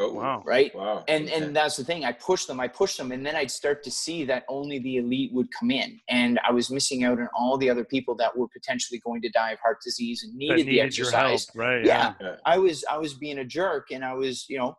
Oh, 0.00 0.12
Wow. 0.12 0.44
right 0.46 0.72
Wow. 0.76 1.02
and 1.08 1.28
and 1.28 1.56
that's 1.56 1.76
the 1.76 1.82
thing 1.82 2.04
i 2.04 2.12
pushed 2.12 2.46
them 2.46 2.60
i 2.60 2.68
pushed 2.68 2.96
them 2.98 3.10
and 3.10 3.26
then 3.26 3.34
i'd 3.34 3.50
start 3.50 3.82
to 3.82 3.90
see 3.90 4.24
that 4.26 4.44
only 4.48 4.78
the 4.78 4.98
elite 4.98 5.32
would 5.32 5.48
come 5.58 5.72
in 5.72 5.98
and 6.08 6.38
i 6.46 6.52
was 6.52 6.70
missing 6.70 7.02
out 7.02 7.18
on 7.18 7.28
all 7.36 7.58
the 7.58 7.68
other 7.68 7.84
people 7.84 8.14
that 8.14 8.36
were 8.36 8.46
potentially 8.48 9.00
going 9.04 9.20
to 9.20 9.28
die 9.30 9.50
of 9.50 9.58
heart 9.58 9.78
disease 9.84 10.22
and 10.22 10.32
That 10.34 10.38
needed, 10.38 10.66
the 10.66 10.70
needed 10.70 10.96
your 10.96 11.10
help, 11.10 11.32
exercise 11.32 11.56
right? 11.56 11.84
yeah, 11.84 12.12
Yeah. 12.20 12.36
i 12.46 12.58
was 12.58 12.84
i 12.88 12.96
was 12.96 13.14
being 13.14 13.38
a 13.38 13.44
jerk 13.44 13.88
and 13.90 14.04
i 14.04 14.14
was 14.14 14.46
you 14.48 14.56
know 14.58 14.76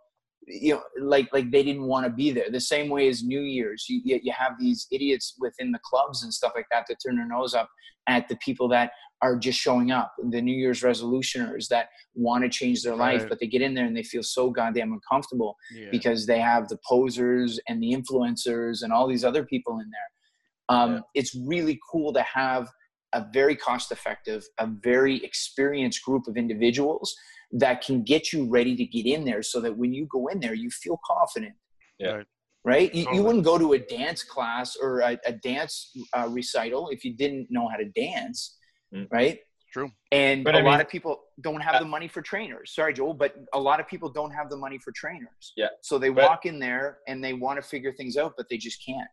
you 0.50 0.74
know 0.74 0.82
like 1.00 1.28
like 1.32 1.52
they 1.52 1.64
didn't 1.64 1.84
want 1.84 2.06
to 2.06 2.12
be 2.12 2.32
there 2.32 2.50
the 2.50 2.60
same 2.60 2.90
way 2.90 3.08
as 3.08 3.24
new 3.24 3.42
year's 3.42 3.86
you, 3.88 4.02
you 4.04 4.20
you 4.24 4.32
have 4.32 4.54
these 4.60 4.88
idiots 4.92 5.36
within 5.40 5.72
the 5.72 5.80
clubs 5.84 6.24
and 6.24 6.34
stuff 6.34 6.52
like 6.56 6.66
that 6.72 6.86
that 6.90 6.98
turn 7.06 7.16
their 7.16 7.28
nose 7.28 7.54
up 7.54 7.70
at 8.08 8.28
the 8.28 8.36
people 8.38 8.68
that 8.68 8.92
are 9.22 9.38
just 9.38 9.60
showing 9.60 9.92
up 9.92 10.14
the 10.32 10.42
new 10.42 10.56
year's 10.56 10.82
resolutioners 10.82 11.68
that 11.68 11.90
want 12.16 12.44
to 12.44 12.50
change 12.50 12.82
their 12.82 12.96
life 12.96 13.22
Right. 13.22 13.30
but 13.30 13.40
they 13.40 13.48
get 13.48 13.62
in 13.62 13.74
there 13.76 13.86
and 13.86 13.96
they 13.96 14.02
feel 14.04 14.24
so 14.24 14.50
goddamn 14.50 14.94
uncomfortable 14.94 15.56
Yeah. 15.76 15.90
because 15.92 16.26
they 16.26 16.40
have 16.40 16.68
the 16.70 16.80
posers 16.88 17.60
and 17.68 17.84
the 17.84 17.92
influencers 17.94 18.82
and 18.82 18.92
all 18.94 19.08
these 19.08 19.26
other 19.26 19.44
people 19.46 19.80
in 19.80 19.90
there. 19.92 20.76
Um, 20.78 20.94
Yeah. 20.94 21.00
It's 21.16 21.36
really 21.36 21.80
cool 21.92 22.14
to 22.14 22.22
have 22.24 22.70
a 23.14 23.26
very 23.34 23.56
cost 23.56 23.92
effective, 23.92 24.44
a 24.58 24.68
very 24.68 25.18
experienced 25.24 26.02
group 26.04 26.26
of 26.28 26.38
individuals 26.38 27.14
that 27.52 27.82
can 27.84 28.04
get 28.04 28.32
you 28.32 28.48
ready 28.50 28.76
to 28.76 28.86
get 28.86 29.06
in 29.06 29.26
there 29.26 29.42
so 29.42 29.60
that 29.62 29.76
when 29.76 29.94
you 29.94 30.06
go 30.12 30.28
in 30.28 30.40
there, 30.40 30.54
you 30.54 30.70
feel 30.70 31.00
confident. 31.06 31.54
Yeah. 31.98 32.12
Right. 32.12 32.26
Right? 32.66 32.94
You, 32.94 33.08
you 33.14 33.24
wouldn't 33.24 33.46
go 33.46 33.58
to 33.58 33.74
a 33.74 33.80
dance 33.80 34.22
class 34.22 34.76
or 34.76 35.00
a, 35.00 35.18
a 35.26 35.32
dance 35.32 35.92
uh, 36.14 36.28
recital 36.30 36.90
if 36.90 37.04
you 37.06 37.16
didn't 37.16 37.48
know 37.50 37.68
how 37.70 37.78
to 37.78 37.86
dance. 37.86 38.58
Mm. 38.94 39.08
Right? 39.12 39.40
True. 39.72 39.90
And 40.12 40.44
But 40.44 40.56
a 40.56 40.60
I 40.60 40.62
lot 40.64 40.82
of 40.82 40.90
people 40.90 41.22
don't 41.42 41.62
have 41.62 41.76
Uh, 41.76 41.80
the 41.80 41.86
money 41.86 42.08
for 42.08 42.22
trainers. 42.22 42.74
Sorry, 42.76 42.94
Joel, 42.94 43.14
but 43.14 43.36
a 43.54 43.60
lot 43.60 43.80
of 43.80 43.88
people 43.88 44.10
don't 44.10 44.32
have 44.32 44.50
the 44.50 44.58
money 44.58 44.78
for 44.80 44.92
trainers. 44.92 45.54
Yeah, 45.56 45.68
So 45.82 45.98
they 45.98 46.10
but- 46.10 46.28
walk 46.28 46.46
in 46.46 46.60
there 46.60 47.00
and 47.08 47.24
they 47.24 47.34
want 47.34 47.62
to 47.62 47.68
figure 47.68 47.94
things 47.94 48.18
out, 48.18 48.34
but 48.36 48.48
they 48.50 48.58
just 48.58 48.84
can't. 48.86 49.08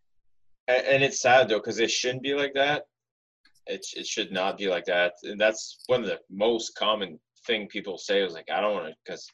and, 0.68 0.84
and 0.86 1.04
it's 1.04 1.20
sad 1.20 1.48
though 1.48 1.58
because 1.58 1.78
it 1.78 1.90
shouldn't 1.90 2.22
be 2.22 2.34
like 2.34 2.52
that 2.54 2.82
it, 3.68 3.84
it 4.00 4.06
should 4.06 4.30
not 4.32 4.52
be 4.58 4.66
like 4.74 4.84
that 4.86 5.12
and 5.28 5.40
that's 5.40 5.62
one 5.86 6.00
of 6.02 6.08
the 6.12 6.18
most 6.30 6.74
common 6.84 7.10
thing 7.46 7.66
people 7.68 7.96
say 7.98 8.22
is 8.22 8.32
like 8.34 8.48
i 8.52 8.60
don't 8.60 8.74
want 8.74 8.86
to 8.86 8.94
because 9.04 9.26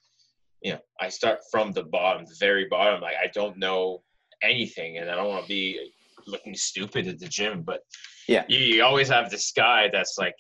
you 0.63 0.73
know 0.73 0.79
i 1.01 1.09
start 1.09 1.39
from 1.51 1.73
the 1.73 1.83
bottom 1.85 2.25
the 2.25 2.37
very 2.39 2.67
bottom 2.71 3.01
like 3.01 3.15
i 3.23 3.29
don't 3.35 3.57
know 3.59 4.03
anything 4.43 4.99
and 4.99 5.11
i 5.11 5.15
don't 5.15 5.29
want 5.29 5.43
to 5.43 5.49
be 5.49 5.91
looking 6.27 6.55
stupid 6.55 7.07
at 7.09 7.19
the 7.19 7.27
gym 7.29 7.63
but 7.63 7.81
Yeah. 8.29 8.45
you, 8.49 8.59
you 8.59 8.85
always 8.85 9.09
have 9.09 9.31
this 9.31 9.51
guy 9.53 9.89
that's 9.93 10.17
like 10.19 10.35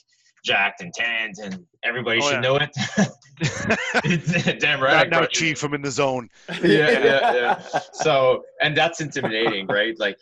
jacked 0.44 0.80
and 0.82 0.92
tanned 0.94 1.34
and 1.42 1.58
everybody 1.84 2.18
Oh, 2.22 2.28
should 2.28 2.34
yeah. 2.34 2.40
know 2.40 2.56
it 2.56 2.70
damn 4.60 4.80
right 4.80 5.08
now, 5.10 5.18
now, 5.18 5.20
but- 5.22 5.30
Chief, 5.30 5.62
I'm 5.62 5.74
in 5.74 5.82
the 5.82 5.90
zone. 5.90 6.28
yeah, 6.62 6.90
yeah, 6.90 7.34
yeah. 7.34 7.62
So, 7.92 8.44
and 8.60 8.76
that's 8.76 9.00
intimidating, 9.00 9.66
right? 9.66 9.98
Like, 9.98 10.16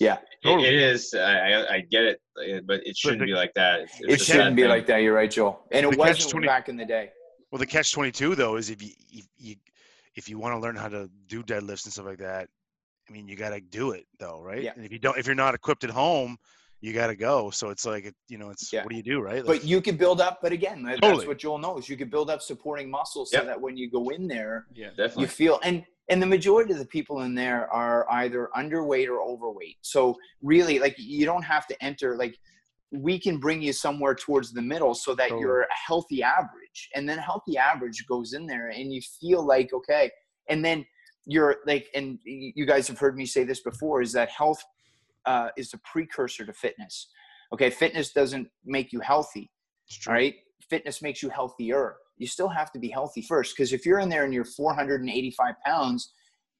Yeah. 0.00 0.14
it- 0.14 0.20
Totally. 0.42 0.68
it 0.68 0.74
is. 0.74 1.14
I, 1.14 1.18
I, 1.52 1.74
I 1.76 1.80
get 1.80 2.04
it, 2.04 2.20
uh, 2.38 2.60
but 2.66 2.86
it 2.86 2.96
shouldn't 2.96 3.20
the- 3.20 3.26
be 3.26 3.32
like 3.32 3.52
that. 3.54 3.80
It's, 3.80 4.00
It 4.00 4.20
shouldn't 4.20 4.56
be 4.56 4.66
like 4.66 4.86
that. 4.86 4.98
You're 4.98 5.14
right, 5.14 5.30
Joel. 5.30 5.60
And 5.72 5.84
it 5.84 5.96
wasn't 5.98 6.18
catch-20 6.18 6.46
back 6.46 6.68
in 6.68 6.76
the 6.76 6.84
day. 6.84 7.10
Well, 7.52 7.58
the 7.60 7.66
catch 7.66 7.92
twenty 7.92 8.10
two 8.10 8.34
though 8.34 8.56
is 8.56 8.70
if 8.70 8.82
you, 8.82 8.90
if 9.12 9.24
you 9.38 9.54
if 10.16 10.28
you 10.28 10.36
want 10.38 10.54
to 10.54 10.58
learn 10.58 10.74
how 10.76 10.88
to 10.88 11.08
do 11.28 11.42
deadlifts 11.42 11.84
and 11.84 11.92
stuff 11.92 12.04
like 12.06 12.18
that, 12.18 12.48
I 13.08 13.12
mean, 13.12 13.28
you 13.28 13.36
got 13.36 13.50
to 13.50 13.60
do 13.60 13.92
it 13.92 14.04
though, 14.18 14.40
right? 14.42 14.62
Yeah. 14.62 14.72
And 14.76 14.84
if 14.84 14.90
you 14.92 14.98
don't, 14.98 15.16
if 15.16 15.26
you're 15.26 15.34
not 15.36 15.54
equipped 15.54 15.84
at 15.84 15.90
home, 15.90 16.36
you 16.80 16.92
got 16.92 17.06
to 17.06 17.14
go. 17.16 17.50
So 17.50 17.70
it's 17.70 17.86
like, 17.86 18.12
you 18.28 18.36
know, 18.36 18.50
it's 18.50 18.72
Yeah. 18.72 18.82
what 18.82 18.90
do 18.90 18.96
you 18.96 19.02
do, 19.02 19.20
right? 19.20 19.36
Like, 19.46 19.60
But 19.60 19.64
you 19.64 19.80
could 19.80 19.96
build 19.96 20.20
up, 20.20 20.40
but 20.42 20.52
again, 20.52 20.82
that- 20.82 21.00
Totally. 21.00 21.18
that's 21.18 21.28
what 21.28 21.38
Joel 21.38 21.58
knows. 21.58 21.88
You 21.88 21.96
could 21.96 22.10
build 22.10 22.28
up 22.30 22.42
supporting 22.42 22.90
muscles 22.90 23.30
so 23.30 23.38
Yep. 23.38 23.46
that 23.46 23.60
when 23.60 23.76
you 23.76 23.88
go 23.90 24.08
in 24.10 24.26
there, 24.26 24.66
yeah. 24.74 24.88
Definitely. 24.88 25.22
you 25.22 25.28
feel 25.28 25.60
and 25.62 25.84
and 26.08 26.22
the 26.22 26.26
majority 26.26 26.72
of 26.72 26.78
the 26.78 26.86
people 26.86 27.22
in 27.22 27.34
there 27.34 27.72
are 27.72 28.10
either 28.12 28.48
underweight 28.56 29.08
or 29.08 29.20
overweight. 29.22 29.78
So 29.82 30.16
really 30.42 30.78
like 30.78 30.94
you 30.98 31.26
don't 31.26 31.42
have 31.42 31.66
to 31.68 31.84
enter 31.84 32.16
like 32.16 32.36
we 32.92 33.18
can 33.18 33.38
bring 33.38 33.60
you 33.60 33.72
somewhere 33.72 34.14
towards 34.14 34.52
the 34.52 34.62
middle 34.62 34.94
so 34.94 35.14
that 35.16 35.28
Totally. 35.28 35.40
you're 35.40 35.62
a 35.62 35.66
healthy 35.86 36.22
average. 36.22 36.88
And 36.94 37.08
then 37.08 37.18
healthy 37.18 37.58
average 37.58 38.06
goes 38.06 38.32
in 38.32 38.46
there 38.46 38.68
and 38.68 38.92
you 38.92 39.00
feel 39.20 39.44
like 39.44 39.72
okay 39.72 40.10
and 40.48 40.64
then 40.64 40.86
you're 41.24 41.56
like 41.66 41.88
and 41.94 42.18
you 42.24 42.64
guys 42.66 42.86
have 42.86 42.98
heard 42.98 43.16
me 43.16 43.26
say 43.26 43.42
this 43.42 43.60
before 43.60 44.00
is 44.00 44.12
that 44.12 44.28
health 44.30 44.62
uh, 45.24 45.48
is 45.56 45.74
a 45.74 45.78
precursor 45.78 46.46
to 46.46 46.52
fitness. 46.52 47.08
Okay 47.52 47.70
fitness 47.70 48.12
doesn't 48.12 48.48
make 48.64 48.92
you 48.92 49.00
healthy 49.00 49.50
right? 50.06 50.34
Fitness 50.68 51.02
makes 51.02 51.22
you 51.22 51.28
healthier 51.28 51.96
you 52.18 52.26
still 52.26 52.48
have 52.48 52.72
to 52.72 52.78
be 52.78 52.88
healthy 52.88 53.22
first 53.22 53.54
because 53.56 53.72
if 53.72 53.84
you're 53.86 53.98
in 54.00 54.08
there 54.08 54.24
and 54.24 54.32
you're 54.34 54.44
485 54.44 55.54
pounds 55.64 56.12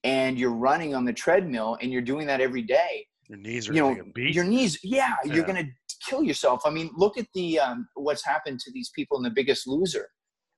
and 0.04 0.38
you're 0.38 0.52
running 0.54 0.94
on 0.94 1.04
the 1.04 1.12
treadmill 1.12 1.76
and 1.80 1.92
you're 1.92 2.02
doing 2.02 2.26
that 2.26 2.40
every 2.40 2.62
day 2.62 3.06
Your 3.28 3.38
knees 3.38 3.68
are 3.68 3.72
you 3.74 3.80
know 3.80 3.88
like 3.90 3.98
a 4.00 4.04
beast. 4.04 4.34
your 4.34 4.44
knees 4.44 4.78
yeah, 4.82 5.14
you're 5.24 5.44
gonna 5.44 5.64
kill 6.06 6.22
yourself 6.22 6.60
i 6.64 6.70
mean 6.70 6.90
look 6.96 7.18
at 7.18 7.26
the 7.34 7.58
um, 7.58 7.88
what's 7.94 8.24
happened 8.24 8.60
to 8.60 8.70
these 8.72 8.90
people 8.94 9.16
in 9.16 9.22
the 9.24 9.30
biggest 9.30 9.66
loser 9.66 10.08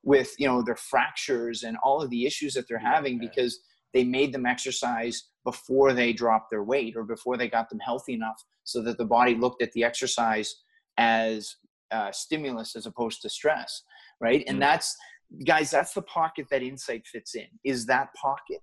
with 0.03 0.35
you 0.39 0.47
know 0.47 0.63
their 0.63 0.77
fractures 0.77 1.63
and 1.63 1.77
all 1.83 2.03
of 2.03 2.11
the 2.11 2.27
issues 2.27 2.55
that 2.55 2.67
they're 2.69 2.79
having 2.79 3.15
Yeah. 3.15 3.29
because 3.29 3.59
they 3.95 4.05
made 4.05 4.33
them 4.35 4.45
exercise 4.45 5.23
before 5.45 5.95
they 5.95 6.13
dropped 6.13 6.51
their 6.51 6.63
weight 6.63 6.95
or 6.97 7.05
before 7.05 7.37
they 7.39 7.49
got 7.49 7.71
them 7.71 7.79
healthy 7.79 8.13
enough 8.15 8.41
so 8.65 8.83
that 8.83 8.99
the 8.99 9.05
body 9.07 9.35
looked 9.35 9.63
at 9.63 9.73
the 9.73 9.83
exercise 9.83 10.55
as 10.99 11.55
uh, 11.91 12.13
stimulus 12.13 12.77
as 12.77 12.85
opposed 12.85 13.23
to 13.23 13.31
stress 13.31 13.83
right 14.21 14.45
and 14.47 14.59
Mm. 14.59 14.61
that's 14.61 14.97
guys 15.47 15.71
that's 15.71 15.93
the 15.93 16.03
pocket 16.03 16.47
that 16.51 16.63
insight 16.63 17.07
fits 17.07 17.35
in 17.35 17.47
is 17.65 17.87
that 17.87 18.09
pocket 18.15 18.61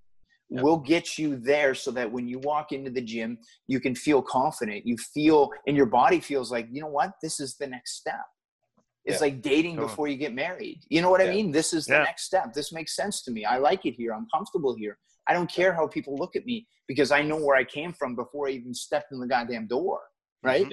Yeah. 0.48 0.62
will 0.62 0.78
get 0.78 1.18
you 1.18 1.36
there 1.36 1.74
so 1.74 1.90
that 1.90 2.10
when 2.10 2.28
you 2.28 2.38
walk 2.38 2.70
into 2.70 2.90
the 2.90 3.00
gym, 3.00 3.38
you 3.66 3.80
can 3.80 3.96
feel 3.96 4.22
confident. 4.22 4.86
You 4.86 4.96
feel, 4.96 5.50
and 5.66 5.76
your 5.76 5.86
body 5.86 6.20
feels 6.20 6.52
like, 6.52 6.68
you 6.70 6.80
know 6.80 6.86
what, 6.86 7.14
this 7.20 7.40
is 7.40 7.56
the 7.56 7.66
next 7.66 7.96
step. 7.96 8.24
It's 9.04 9.20
Yeah. 9.20 9.26
like 9.26 9.42
dating 9.42 9.76
before 9.76 10.06
you 10.06 10.16
get 10.16 10.32
married. 10.34 10.78
You 10.88 11.02
know 11.02 11.10
what 11.10 11.20
I 11.20 11.28
mean? 11.30 11.50
This 11.50 11.72
is 11.72 11.86
the 11.86 11.94
Yeah. 11.94 12.04
next 12.04 12.22
step. 12.26 12.52
This 12.52 12.70
makes 12.72 12.94
sense 12.94 13.22
to 13.24 13.32
me. 13.32 13.44
I 13.44 13.56
like 13.58 13.86
it 13.86 13.94
here. 13.94 14.12
I'm 14.14 14.28
comfortable 14.32 14.74
here. 14.76 14.96
I 15.28 15.32
don't 15.32 15.50
care 15.50 15.72
how 15.72 15.88
people 15.88 16.14
look 16.16 16.36
at 16.36 16.46
me 16.46 16.68
because 16.86 17.10
I 17.10 17.22
know 17.22 17.38
where 17.44 17.56
I 17.56 17.64
came 17.64 17.92
from 17.92 18.14
before 18.14 18.46
I 18.46 18.52
even 18.52 18.72
stepped 18.72 19.10
in 19.10 19.18
the 19.18 19.26
goddamn 19.26 19.66
door. 19.66 20.00
Right? 20.44 20.72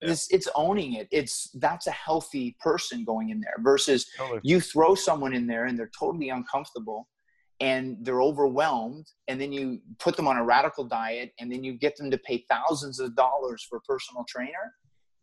Yeah. 0.00 0.06
Yeah. 0.08 0.12
It's, 0.12 0.30
it's 0.32 0.48
owning 0.54 0.94
it. 0.94 1.08
It's 1.10 1.50
that's 1.54 1.86
a 1.86 1.90
healthy 1.92 2.56
person 2.60 3.04
going 3.04 3.30
in 3.30 3.40
there 3.40 3.56
versus 3.60 4.06
Totally. 4.16 4.40
you 4.42 4.60
throw 4.60 4.94
someone 4.94 5.34
in 5.34 5.46
there 5.46 5.66
and 5.66 5.78
they're 5.78 5.90
totally 5.98 6.28
uncomfortable 6.30 7.08
and 7.60 7.96
they're 8.02 8.22
overwhelmed 8.22 9.06
and 9.26 9.40
then 9.40 9.52
you 9.52 9.80
put 9.98 10.16
them 10.16 10.28
on 10.28 10.36
a 10.36 10.44
radical 10.44 10.84
diet 10.84 11.32
and 11.40 11.50
then 11.50 11.64
you 11.64 11.72
get 11.72 11.96
them 11.96 12.10
to 12.10 12.18
pay 12.18 12.44
thousands 12.48 13.00
of 13.00 13.16
dollars 13.16 13.66
for 13.68 13.78
a 13.78 13.80
personal 13.80 14.24
trainer 14.28 14.72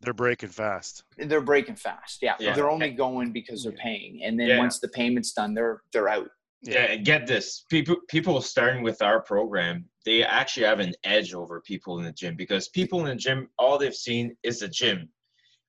They're 0.02 0.12
breaking 0.12 0.50
fast. 0.50 1.04
they're 1.16 1.40
breaking 1.40 1.76
fast 1.76 2.18
yeah, 2.20 2.34
Yeah. 2.38 2.52
they're 2.54 2.68
only 2.70 2.90
going 2.90 3.32
because 3.32 3.62
they're 3.62 3.72
paying 3.72 4.20
and 4.22 4.38
then 4.38 4.48
Yeah. 4.48 4.58
once 4.58 4.80
the 4.80 4.88
payment's 4.88 5.32
done 5.32 5.54
they're 5.54 5.80
they're 5.94 6.08
out 6.10 6.28
Yeah, 6.62 6.96
get 6.96 7.26
this. 7.26 7.64
People 7.70 7.96
people 8.08 8.40
starting 8.42 8.82
with 8.82 9.00
our 9.00 9.20
program, 9.22 9.86
they 10.06 10.22
actually 10.22 10.64
have 10.66 10.80
an 10.80 10.94
edge 11.04 11.34
over 11.34 11.60
people 11.60 11.98
in 11.98 12.04
the 12.04 12.12
gym 12.12 12.36
because 12.36 12.68
people 12.70 13.00
in 13.00 13.06
the 13.06 13.16
gym, 13.16 13.48
all 13.58 13.76
they've 13.76 13.94
seen 13.94 14.34
is 14.44 14.60
the 14.60 14.68
gym, 14.68 15.10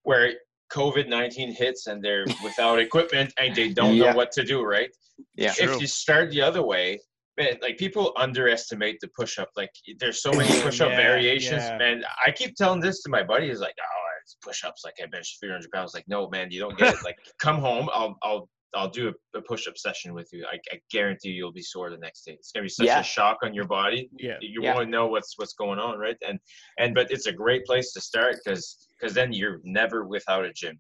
where 0.04 0.34
COVID 0.72 1.10
nineteen 1.10 1.52
hits 1.52 1.88
and 1.88 2.02
they're 2.02 2.28
without 2.40 2.80
equipment 2.80 3.34
and 3.40 3.54
they 3.56 3.70
don't 3.74 3.98
Yeah. 3.98 4.12
know 4.12 4.18
what 4.18 4.32
to 4.34 4.44
do. 4.46 4.64
Right? 4.64 4.90
Yeah. 5.36 5.52
True. 5.54 5.74
If 5.74 5.82
you 5.82 5.88
start 5.88 6.30
the 6.32 6.42
other 6.42 6.62
way, 6.62 7.00
man, 7.38 7.58
like 7.62 7.78
people 7.78 8.14
underestimate 8.16 9.00
the 9.02 9.10
push 9.20 9.40
up. 9.40 9.50
Like 9.58 9.72
there's 10.00 10.22
so 10.22 10.34
many 10.40 10.54
push 10.62 10.80
up 10.82 10.92
Yeah, 10.92 10.98
variations, 10.98 11.64
yeah. 11.64 11.78
and 11.82 12.06
I 12.26 12.32
keep 12.32 12.56
telling 12.56 12.80
this 12.80 13.02
to 13.04 13.10
my 13.10 13.24
buddy. 13.24 13.48
He's 13.48 13.60
like, 13.60 13.76
"Oh, 13.82 14.04
it's 14.22 14.38
push 14.44 14.64
ups. 14.64 14.84
Like 14.86 14.96
I 15.04 15.08
bench 15.08 15.38
300 15.42 15.72
pounds." 15.72 15.94
Like, 15.94 16.06
no, 16.08 16.30
man, 16.30 16.52
you 16.52 16.60
don't 16.60 16.78
get 16.78 16.94
it. 16.94 17.00
Like, 17.04 17.18
come 17.42 17.60
home. 17.60 17.90
I'll 17.94 18.16
I'll 18.24 18.50
I'll 18.76 18.90
do 18.90 19.10
a, 19.10 19.38
a 19.38 19.42
push 19.42 19.68
up 19.68 19.78
session 19.78 20.14
with 20.14 20.30
you. 20.32 20.46
I, 20.52 20.58
I 20.74 20.80
guarantee 20.92 21.30
you'll 21.30 21.54
be 21.54 21.62
sore 21.62 21.90
the 21.90 21.98
next 21.98 22.24
day. 22.24 22.34
It's 22.34 22.52
gonna 22.52 22.64
be 22.66 22.70
such 22.70 22.88
Yeah. 22.88 23.00
a 23.00 23.04
shock 23.04 23.38
on 23.44 23.54
your 23.54 23.66
body. 23.66 24.10
Yeah. 24.18 24.38
You 24.42 24.62
Yeah. 24.62 24.76
won't 24.76 24.90
know 24.90 25.08
what's 25.08 25.34
what's 25.38 25.54
going 25.54 25.80
on, 25.80 25.98
right? 25.98 26.18
And 26.28 26.40
and 26.78 26.94
but 26.94 27.12
it's 27.12 27.28
a 27.28 27.32
great 27.32 27.66
place 27.66 27.94
to 27.94 28.02
start 28.02 28.36
because 28.44 28.88
because 29.00 29.14
then 29.14 29.32
you're 29.32 29.62
never 29.64 30.06
without 30.06 30.46
a 30.46 30.52
gym. 30.54 30.80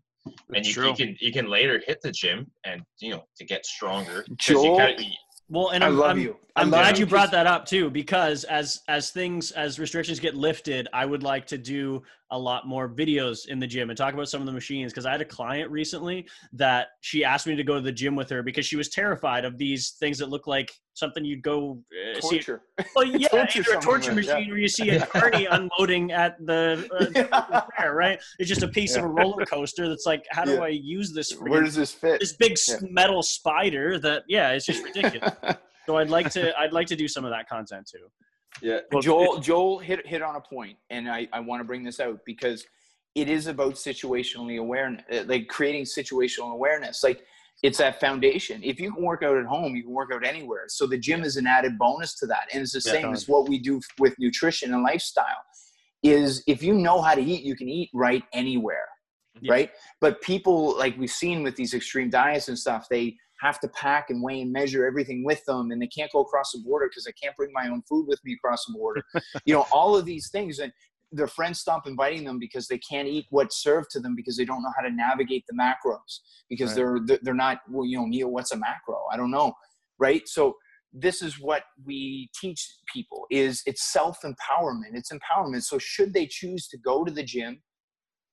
And 0.54 0.66
you, 0.66 0.84
you 0.84 0.94
can 0.94 1.16
you 1.20 1.32
can 1.32 1.48
later 1.48 1.82
hit 1.86 2.00
the 2.02 2.12
gym 2.12 2.48
and 2.66 2.82
you 3.00 3.12
know 3.12 3.24
to 3.38 3.46
get 3.46 3.66
stronger. 3.66 4.26
Joel, 4.38 4.64
you 4.64 4.86
kinda, 4.98 5.04
Well, 5.50 5.70
and 5.70 5.84
i 5.84 5.88
I'm, 5.88 5.98
love 5.98 6.12
I'm, 6.12 6.20
you 6.20 6.38
I 6.56 6.62
I'm 6.62 6.70
glad 6.70 6.98
you 6.98 7.06
brought 7.06 7.32
that 7.32 7.48
up 7.48 7.66
too, 7.66 7.90
because 7.90 8.44
as 8.44 8.82
as 8.88 9.12
things 9.12 9.52
as 9.52 9.80
restrictions 9.80 10.20
get 10.20 10.36
lifted, 10.36 10.88
I 10.92 11.06
would 11.06 11.24
like 11.24 11.48
to 11.48 11.58
do 11.58 12.04
a 12.32 12.38
lot 12.38 12.68
more 12.68 12.90
videos 12.90 13.48
in 13.48 13.60
the 13.60 13.68
gym 13.68 13.90
and 13.90 13.98
talk 13.98 14.14
about 14.14 14.28
some 14.28 14.42
of 14.42 14.46
the 14.48 14.52
machines. 14.52 14.92
Because 14.92 15.06
I 15.06 15.12
had 15.12 15.22
a 15.22 15.26
client 15.26 15.72
recently 15.72 16.28
that 16.54 16.88
she 17.02 17.24
asked 17.24 17.48
me 17.48 17.56
to 17.56 17.64
go 17.64 17.76
to 17.76 17.82
the 17.82 17.92
gym 17.92 18.16
with 18.16 18.30
her 18.30 18.44
because 18.44 18.66
she 18.66 18.76
was 18.76 18.90
terrified 18.90 19.46
of 19.46 19.58
these 19.58 19.92
things 20.00 20.18
that 20.18 20.30
look 20.30 20.46
like 20.48 20.72
something 20.94 21.24
you'd 21.24 21.42
go 21.44 21.82
uh, 21.94 22.20
see. 22.22 22.40
torture 22.40 22.62
Well, 22.96 23.06
yeah, 23.06 23.28
torture 23.32 23.60
either 23.62 23.78
a 23.78 23.82
torture 23.82 24.10
yeah. 24.12 24.16
machine 24.16 24.52
or 24.52 24.58
you 24.58 24.68
see 24.68 24.90
a 24.90 25.06
carny 25.06 25.46
unloading 25.46 26.12
at 26.12 26.38
the 26.46 26.88
uh, 27.42 27.62
fair, 27.78 27.94
right? 27.94 28.20
It's 28.40 28.50
just 28.50 28.64
a 28.64 28.68
piece 28.68 28.96
of 28.96 29.04
a 29.04 29.08
roller 29.08 29.46
coaster 29.46 29.88
that's 29.88 30.06
like, 30.06 30.26
how 30.32 30.44
do 30.44 30.54
Yeah. 30.56 30.62
I 30.64 30.68
use 30.70 31.14
this? 31.14 31.32
where 31.34 31.62
does 31.64 31.76
this 31.76 31.94
fit 31.94 32.20
this 32.20 32.34
big 32.34 32.58
Yeah. 32.68 32.78
metal 32.90 33.24
spider 33.24 34.00
that 34.00 34.24
yeah, 34.28 34.52
it's 34.52 34.66
just 34.66 34.84
ridiculous. 34.84 35.34
so 35.86 35.98
I'd 35.98 36.10
like 36.10 36.30
to 36.32 36.58
I'd 36.60 36.74
like 36.74 36.88
to 36.88 36.96
do 36.96 37.08
some 37.08 37.24
of 37.26 37.32
that 37.32 37.48
content 37.48 37.88
too. 37.90 38.08
Yeah. 38.62 38.80
Well, 38.92 39.02
Joel 39.02 39.40
Joel 39.40 39.80
hit 39.80 40.06
hit 40.06 40.22
on 40.22 40.36
a 40.36 40.42
point, 40.42 40.78
and 40.90 41.10
I, 41.10 41.28
I 41.34 41.40
want 41.40 41.60
to 41.62 41.64
bring 41.64 41.84
this 41.84 42.00
out 42.00 42.20
because 42.26 42.66
it 43.16 43.30
is 43.30 43.48
about 43.48 43.74
situationally 43.74 44.60
awareness, 44.60 45.04
uh, 45.12 45.24
like 45.26 45.48
creating 45.48 45.84
situational 45.86 46.52
awareness. 46.54 47.04
Like 47.04 47.24
it's 47.64 47.80
that 47.80 48.00
foundation. 48.00 48.62
If 48.64 48.80
you 48.80 48.92
can 48.94 49.04
work 49.04 49.24
out 49.24 49.38
at 49.38 49.46
home, 49.46 49.76
you 49.76 49.84
can 49.84 49.92
work 49.92 50.12
out 50.14 50.26
anywhere. 50.26 50.66
So 50.68 50.86
the 50.86 50.98
gym 50.98 51.24
is 51.24 51.38
an 51.38 51.48
added 51.48 51.78
bonus 51.78 52.16
to 52.20 52.28
that, 52.28 52.48
and 52.54 52.62
it's 52.62 52.74
the 52.74 52.84
Yeah. 52.86 53.02
same 53.02 53.14
as 53.14 53.28
what 53.28 53.50
we 53.50 53.58
do 53.60 53.82
with 54.00 54.14
nutrition 54.20 54.74
and 54.74 54.84
lifestyle. 54.84 55.44
Is 56.04 56.44
if 56.48 56.62
you 56.62 56.74
know 56.74 57.02
how 57.02 57.16
to 57.16 57.22
eat, 57.22 57.44
you 57.44 57.56
can 57.56 57.68
eat 57.68 57.90
right 57.94 58.24
anywhere, 58.32 58.88
Yeah. 59.42 59.52
right? 59.52 59.72
But 60.00 60.22
people 60.22 60.78
like 60.78 60.96
we've 60.98 61.10
seen 61.10 61.42
with 61.42 61.56
these 61.56 61.74
extreme 61.74 62.10
diets 62.12 62.50
and 62.50 62.58
stuff, 62.58 62.88
they 62.90 63.18
have 63.40 63.60
to 63.60 63.68
pack 63.70 64.10
and 64.10 64.22
weigh 64.22 64.42
and 64.42 64.52
measure 64.52 64.86
everything 64.86 65.24
with 65.24 65.44
them 65.46 65.72
and 65.72 65.82
they 65.82 65.88
can't 65.88 66.12
go 66.12 66.22
across 66.22 66.52
the 66.52 66.60
border 66.60 66.88
because 66.90 67.08
I 67.08 67.14
can't 67.22 67.36
bring 67.36 67.52
my 67.54 67.70
own 67.70 67.84
food 67.84 68.08
with 68.08 68.20
me 68.24 68.34
across 68.34 68.66
the 68.66 68.74
border. 68.74 69.04
you 69.46 69.54
know, 69.54 69.66
all 69.72 69.96
of 69.96 70.06
these 70.06 70.30
things 70.30 70.60
and 70.60 70.72
their 71.12 71.28
friends 71.28 71.60
stop 71.60 71.88
inviting 71.88 72.26
them 72.26 72.38
because 72.40 72.68
they 72.68 72.78
can't 72.80 73.08
eat 73.08 73.26
what's 73.30 73.62
served 73.64 73.90
to 73.92 74.00
them 74.00 74.16
because 74.16 74.36
they 74.36 74.46
don't 74.46 74.62
know 74.62 74.72
how 74.76 74.84
to 74.84 74.94
navigate 74.94 75.46
the 75.48 75.56
macros 75.56 76.20
because 76.50 76.76
Right. 76.76 77.04
they're 77.08 77.20
they're 77.24 77.34
not 77.34 77.60
well, 77.70 77.86
you 77.86 77.98
know, 77.98 78.06
Neil, 78.06 78.30
what's 78.30 78.52
a 78.52 78.58
macro? 78.58 78.98
I 79.12 79.18
don't 79.18 79.32
know. 79.32 79.54
Right? 80.00 80.28
So 80.28 80.56
this 80.94 81.22
is 81.22 81.40
what 81.40 81.64
we 81.86 82.30
teach 82.40 82.76
people 82.94 83.26
is 83.30 83.62
it's 83.66 83.92
self-empowerment. 83.92 84.94
It's 84.94 85.12
empowerment. 85.12 85.64
So 85.64 85.78
should 85.78 86.14
they 86.14 86.26
choose 86.26 86.68
to 86.70 86.78
go 86.78 87.04
to 87.04 87.12
the 87.12 87.24
gym 87.24 87.62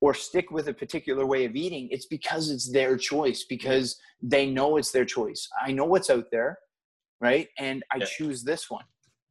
or 0.04 0.12
stick 0.12 0.50
with 0.50 0.68
a 0.68 0.74
particular 0.74 1.24
way 1.24 1.46
of 1.46 1.56
eating, 1.56 1.88
it's 1.90 2.04
because 2.04 2.50
it's 2.50 2.70
their 2.70 2.94
choice, 2.98 3.44
because 3.48 3.98
they 4.20 4.44
know 4.50 4.76
it's 4.76 4.92
their 4.92 5.06
choice. 5.06 5.48
I 5.66 5.72
know 5.72 5.86
what's 5.86 6.10
out 6.10 6.26
there, 6.30 6.58
right? 7.22 7.48
And 7.58 7.82
I 7.90 7.96
Yeah. 7.96 8.04
choose 8.16 8.44
this 8.44 8.68
one. 8.68 8.84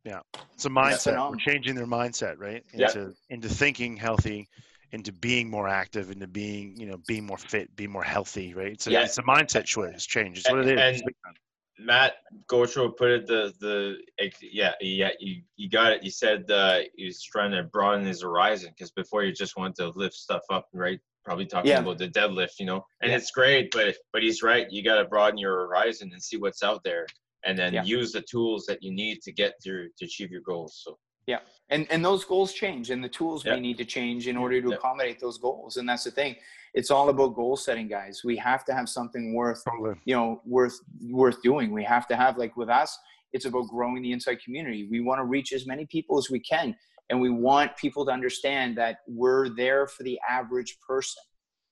Yeah. 0.04 0.22
It's 0.56 0.66
a 0.66 0.70
mindset. 0.70 1.14
We're 1.30 1.38
changing 1.38 1.76
their 1.76 1.86
mindset, 1.86 2.40
right? 2.40 2.64
Yeah. 2.74 2.88
Into 2.88 3.14
into 3.30 3.50
thinking 3.50 3.96
healthy, 3.96 4.50
into 4.94 5.12
being 5.12 5.48
more 5.48 5.68
active, 5.68 6.10
into 6.10 6.26
being 6.28 6.76
you 6.76 6.88
know 6.88 6.98
being 7.08 7.26
more 7.32 7.38
fit, 7.38 7.76
being 7.76 7.92
more 7.92 8.04
healthy, 8.16 8.56
right? 8.56 8.72
It's 8.72 8.88
a, 8.88 8.92
Yeah. 8.92 9.04
it's 9.04 9.20
a 9.20 9.24
mindset 9.24 9.66
choice 9.66 10.08
change. 10.08 10.40
It's 10.40 10.50
what 10.50 10.60
it 10.62 10.66
is. 10.66 10.72
And- 10.72 10.96
It's 10.96 11.04
big 11.04 11.16
time. 11.24 11.36
Matt 11.84 12.14
Gautreau 12.48 12.96
put 12.96 13.10
it 13.12 13.28
the 13.28 13.54
the 13.60 13.98
yeah 14.42 14.74
yeah 14.82 15.10
you 15.20 15.42
you 15.56 15.70
got 15.70 15.92
it. 15.92 16.04
You 16.04 16.12
said 16.12 16.50
uh, 16.50 16.80
he 16.96 17.06
was 17.06 17.22
trying 17.22 17.52
to 17.52 17.64
broaden 17.64 18.06
his 18.06 18.22
horizon 18.22 18.72
because 18.76 18.92
before 18.92 19.24
you 19.24 19.34
just 19.34 19.58
want 19.58 19.76
to 19.76 19.90
lift 19.90 20.16
stuff 20.16 20.44
up, 20.50 20.68
right? 20.74 21.00
Probably 21.26 21.46
talking 21.46 21.72
Yeah. 21.72 21.80
about 21.80 21.98
the 21.98 22.10
deadlift, 22.10 22.60
you 22.60 22.66
know, 22.66 22.86
and 23.02 23.12
Yeah. 23.12 23.18
it's 23.18 23.32
great, 23.32 23.72
but 23.72 23.96
but 24.12 24.24
he's 24.24 24.42
right. 24.42 24.70
You 24.72 24.84
got 24.84 24.96
to 24.98 25.06
broaden 25.06 25.38
your 25.38 25.56
horizon 25.68 26.10
and 26.14 26.22
see 26.22 26.38
what's 26.38 26.64
out 26.64 26.84
there, 26.84 27.06
and 27.46 27.58
then 27.58 27.74
Yeah. 27.74 27.84
use 27.84 28.12
the 28.12 28.22
tools 28.22 28.66
that 28.68 28.82
you 28.82 28.92
need 28.92 29.22
to 29.24 29.32
get 29.32 29.54
to 29.64 29.90
to 29.98 30.06
achieve 30.06 30.32
your 30.32 30.42
goals. 30.42 30.82
So 30.84 30.98
yeah, 31.28 31.40
and 31.70 31.88
and 31.92 32.04
those 32.04 32.26
goals 32.26 32.54
change 32.54 32.90
and 32.90 33.04
the 33.04 33.10
tools 33.10 33.46
we 33.46 33.60
need 33.60 33.78
to 33.78 33.86
change 33.86 34.28
in 34.28 34.38
order 34.38 34.62
to 34.62 34.72
accommodate 34.74 35.20
those 35.20 35.38
goals 35.38 35.78
and 35.78 35.88
that's 35.88 36.04
the 36.04 36.12
thing 36.12 36.36
it's 36.74 36.92
all 36.92 37.10
about 37.10 37.36
goal 37.36 37.56
setting 37.56 37.88
guys. 37.88 38.22
We 38.24 38.36
have 38.38 38.66
to 38.66 38.74
have 38.74 38.90
something 38.90 39.34
worth 39.34 39.64
Totally. 39.66 39.96
you 40.06 40.16
know 40.16 40.42
worth 40.46 40.80
worth 41.10 41.42
doing. 41.42 41.72
We 41.72 41.84
have 41.84 42.08
to 42.08 42.16
have 42.16 42.38
like 42.38 42.56
with 42.58 42.70
us 42.70 42.98
it's 43.34 43.46
about 43.46 43.68
growing 43.68 44.04
the 44.04 44.12
Insight 44.14 44.44
community. 44.44 44.88
We 44.92 45.00
want 45.02 45.18
to 45.20 45.26
reach 45.26 45.54
as 45.54 45.66
many 45.66 45.88
people 45.88 46.20
as 46.20 46.30
we 46.30 46.40
can 46.40 46.76
and 47.10 47.20
we 47.20 47.32
want 47.32 47.76
people 47.78 48.06
to 48.06 48.12
understand 48.12 48.78
that 48.78 48.98
we're 49.08 49.50
there 49.50 49.88
for 49.88 50.04
the 50.04 50.20
average 50.30 50.78
person. 50.88 51.24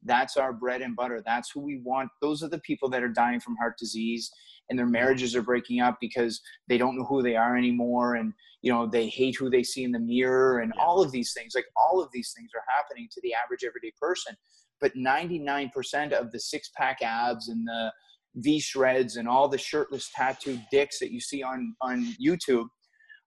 That's 0.03 0.37
our 0.37 0.53
bread 0.53 0.81
and 0.81 0.95
butter. 0.95 1.21
That's 1.23 1.51
who 1.51 1.59
we 1.61 1.79
want. 1.83 2.09
Those 2.19 2.41
are 2.41 2.49
the 2.49 2.57
people 2.61 2.89
that 2.89 3.03
are 3.03 3.07
dying 3.09 3.39
from 3.39 3.55
heart 3.57 3.77
disease 3.77 4.31
and 4.71 4.79
their 4.79 4.87
marriages 4.87 5.35
are 5.35 5.43
breaking 5.43 5.81
up 5.81 5.97
because 6.01 6.41
they 6.67 6.79
don't 6.79 6.97
know 6.97 7.05
who 7.05 7.21
they 7.21 7.35
are 7.35 7.55
anymore 7.55 8.15
and 8.15 8.33
you 8.63 8.71
know 8.71 8.87
they 8.87 9.07
hate 9.07 9.35
who 9.37 9.49
they 9.49 9.61
see 9.63 9.83
in 9.83 9.91
the 9.91 9.99
mirror 9.99 10.59
and 10.61 10.73
Yeah. 10.75 10.81
all 10.83 11.01
of 11.03 11.11
these 11.11 11.31
things 11.33 11.53
like 11.53 11.65
all 11.75 12.01
of 12.01 12.09
these 12.11 12.33
things 12.35 12.49
are 12.55 12.63
happening 12.75 13.07
to 13.11 13.21
the 13.21 13.33
average 13.35 13.63
everyday 13.63 13.91
person 14.01 14.35
but 14.81 14.93
99% 14.95 16.11
of 16.11 16.31
the 16.31 16.39
six 16.39 16.69
pack 16.75 16.97
abs 17.01 17.47
and 17.49 17.65
the 17.67 17.91
v 18.35 18.59
shreds 18.59 19.17
and 19.17 19.27
all 19.27 19.47
the 19.47 19.57
shirtless 19.57 20.09
tattooed 20.15 20.61
dicks 20.71 20.99
that 20.99 21.11
you 21.11 21.19
see 21.19 21.43
on 21.43 21.75
on 21.81 22.05
youtube 22.21 22.65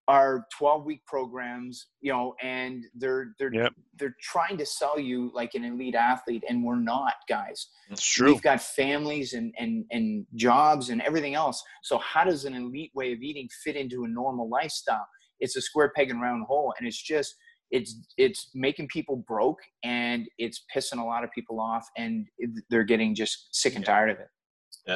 are 0.09 0.45
12 0.59 0.85
week 0.85 1.01
programs 1.07 1.89
you 2.01 2.13
know 2.13 2.35
and 2.43 2.85
they're 2.95 3.29
they're 3.39 3.53
Yep. 3.55 3.73
they're 3.99 4.17
trying 4.23 4.57
to 4.59 4.67
sell 4.67 4.99
you 4.99 5.31
like 5.35 5.55
an 5.55 5.65
elite 5.65 5.95
athlete 5.95 6.45
and 6.49 6.63
we're 6.65 6.77
not 6.81 7.15
guys 7.29 7.69
It's 7.91 8.05
true. 8.05 8.33
We've 8.33 8.43
got 8.43 8.61
families 8.61 9.33
and, 9.35 9.55
and, 9.59 9.85
and 9.91 10.27
jobs 10.35 10.91
and 10.91 11.01
everything 11.03 11.35
else. 11.35 11.63
So 11.83 11.99
how 11.99 12.25
does 12.25 12.45
an 12.45 12.55
elite 12.55 12.91
way 12.95 13.13
of 13.13 13.21
eating 13.21 13.49
fit 13.63 13.77
into 13.77 14.05
a 14.05 14.09
normal 14.09 14.49
lifestyle? 14.49 15.07
It's 15.41 15.57
a 15.57 15.61
square 15.63 15.91
peg 15.95 16.11
and 16.11 16.21
round 16.21 16.45
hole. 16.47 16.73
And 16.79 16.87
it's 16.89 17.01
just, 17.03 17.35
it's, 17.77 17.91
it's 18.16 18.51
making 18.55 18.87
people 18.89 19.16
broke 19.29 19.59
and 19.83 20.27
it's 20.39 20.64
pissing 20.75 21.01
a 21.01 21.05
lot 21.05 21.25
of 21.25 21.31
people 21.33 21.61
off 21.61 21.87
and 21.99 22.27
they're 22.70 22.85
getting 22.85 23.14
just 23.14 23.49
sick 23.53 23.75
and 23.75 23.85
Yeah. 23.85 23.93
tired 23.95 24.11
of 24.11 24.18
it. 24.20 24.29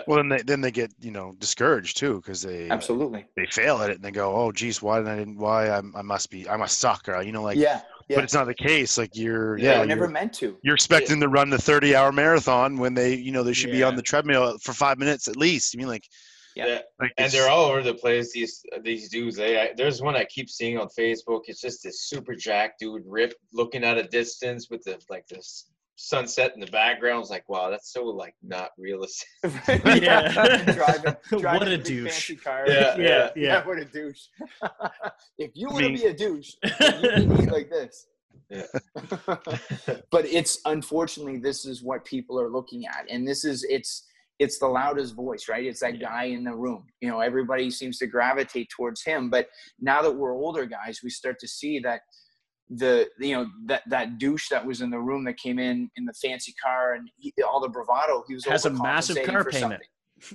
Well, 0.06 0.18
then 0.18 0.28
they 0.28 0.42
then 0.50 0.60
they 0.60 0.70
get 0.70 0.92
you 1.00 1.10
know 1.10 1.34
discouraged 1.38 1.96
too 1.96 2.16
because 2.20 2.42
they 2.42 2.68
Absolutely. 2.68 3.24
they 3.38 3.46
fail 3.46 3.78
at 3.78 3.88
it 3.88 3.96
and 3.96 4.04
they 4.04 4.10
go, 4.10 4.34
oh, 4.36 4.52
geez, 4.52 4.82
why 4.82 4.98
didn't 4.98 5.12
I 5.12 5.16
didn't 5.16 5.38
why 5.38 5.68
I, 5.70 5.78
I 5.78 6.02
must 6.02 6.30
be 6.30 6.46
i'm 6.48 6.60
a 6.62 6.68
sucker 6.68 7.22
you 7.22 7.32
know 7.32 7.42
like. 7.42 7.56
yeah. 7.58 7.80
Yeah. 8.08 8.16
But 8.16 8.24
it's 8.24 8.32
not 8.34 8.46
the 8.46 8.54
case. 8.54 8.96
Like 8.96 9.14
you're 9.16 9.58
yeah, 9.58 9.76
yeah, 9.76 9.80
I 9.82 9.84
never 9.84 10.04
you're, 10.04 10.10
meant 10.10 10.32
to. 10.40 10.56
you're 10.62 10.74
expecting 10.74 11.20
to 11.20 11.28
run 11.28 11.50
the 11.50 11.58
30 11.58 11.94
hour 11.94 12.10
marathon 12.10 12.78
when 12.78 12.94
they 12.94 13.14
you 13.14 13.32
know 13.32 13.42
they 13.42 13.52
should 13.52 13.70
be 13.70 13.82
on 13.82 13.96
the 13.96 14.02
treadmill 14.02 14.56
for 14.62 14.72
five 14.72 14.98
minutes 14.98 15.28
at 15.28 15.36
least. 15.36 15.74
I 15.74 15.78
mean 15.78 15.88
like 15.88 16.04
Yeah. 16.58 16.80
Like, 17.00 17.12
and 17.18 17.30
they're 17.32 17.48
all 17.48 17.66
over 17.66 17.82
the 17.82 17.94
place. 17.94 18.32
These 18.32 18.64
these 18.82 19.08
dudes. 19.08 19.36
They 19.36 19.60
I, 19.60 19.70
there's 19.76 20.02
one 20.02 20.16
I 20.16 20.24
keep 20.24 20.50
seeing 20.50 20.78
on 20.78 20.88
Facebook. 20.88 21.42
It's 21.46 21.60
just 21.60 21.82
this 21.84 22.02
super 22.08 22.34
jack 22.34 22.78
dude, 22.78 23.02
ripped, 23.06 23.36
looking 23.52 23.84
at 23.84 23.96
a 23.96 24.02
distance 24.02 24.68
with 24.70 24.82
the 24.82 25.00
like 25.08 25.26
this 25.28 25.70
sunset 25.94 26.52
in 26.54 26.60
the 26.60 26.66
background. 26.66 27.20
It's 27.22 27.30
like, 27.30 27.48
wow, 27.48 27.70
that's 27.70 27.92
so 27.92 28.04
like 28.04 28.34
not 28.42 28.70
realistic. 28.78 29.28
Yeah. 29.84 30.32
driving, 30.72 31.16
What 31.30 31.40
driving 31.40 31.68
a 31.68 31.78
douche. 31.78 32.10
Fancy 32.10 32.36
car. 32.36 32.64
Yeah, 32.66 32.96
yeah, 32.96 33.04
yeah, 33.04 33.30
yeah. 33.36 33.66
what 33.66 33.78
a 33.78 33.84
douche. 33.84 34.26
if 35.38 35.52
you 35.54 35.68
I 35.68 35.72
want 35.72 35.84
to 35.84 35.92
be 35.92 36.04
a 36.04 36.14
douche, 36.14 36.54
you 36.62 36.70
need 36.70 37.36
to 37.36 37.42
eat 37.42 37.52
like 37.52 37.70
this. 37.70 38.06
Yeah. 38.50 38.62
but 40.10 40.24
it's 40.24 40.60
unfortunately 40.64 41.38
this 41.38 41.66
is 41.66 41.82
what 41.82 42.04
people 42.04 42.40
are 42.40 42.48
looking 42.50 42.86
at, 42.86 43.06
and 43.10 43.28
this 43.28 43.44
is 43.44 43.64
it's 43.68 44.04
it's 44.38 44.58
the 44.58 44.66
loudest 44.66 45.14
voice, 45.14 45.48
right? 45.48 45.64
It's 45.64 45.80
that 45.80 46.00
guy 46.00 46.24
in 46.24 46.44
the 46.44 46.54
room. 46.54 46.86
You 47.00 47.08
know, 47.10 47.20
everybody 47.20 47.70
seems 47.70 47.98
to 47.98 48.06
gravitate 48.06 48.68
towards 48.70 49.02
him. 49.02 49.30
But 49.30 49.48
now 49.80 50.00
that 50.02 50.12
we're 50.12 50.34
older 50.34 50.64
guys, 50.66 51.00
we 51.02 51.10
start 51.10 51.38
to 51.40 51.48
see 51.48 51.78
that 51.80 52.02
the 52.70 53.08
you 53.18 53.34
know 53.34 53.46
that 53.64 53.82
that 53.88 54.18
douche 54.18 54.48
that 54.50 54.64
was 54.64 54.82
in 54.82 54.90
the 54.90 54.98
room 54.98 55.24
that 55.24 55.38
came 55.38 55.58
in 55.58 55.90
in 55.96 56.04
the 56.04 56.12
fancy 56.12 56.54
car 56.62 56.94
and 56.94 57.08
he, 57.16 57.32
all 57.42 57.60
the 57.60 57.68
bravado 57.68 58.22
he 58.28 58.34
was 58.34 58.44
Has 58.44 58.66
a 58.66 58.70
massive 58.70 59.16
overcompensating 59.16 59.24
car 59.26 59.44
payment. 59.44 59.60
something. 59.60 59.78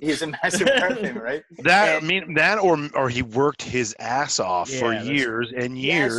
He 0.01 0.07
has 0.07 0.21
a 0.23 0.27
massive 0.27 0.67
car 0.79 0.95
payment, 0.95 1.21
right? 1.21 1.43
That 1.59 2.01
I 2.01 2.05
mean 2.05 2.33
that 2.33 2.57
or 2.57 2.89
or 2.95 3.07
he 3.09 3.21
worked 3.21 3.61
his 3.61 3.95
ass 3.99 4.39
off 4.39 4.67
for 4.67 4.93
Yeah, 4.93 4.99
that's- 5.03 5.07
years 5.07 5.53
and 5.55 5.77
Yes. 5.77 6.11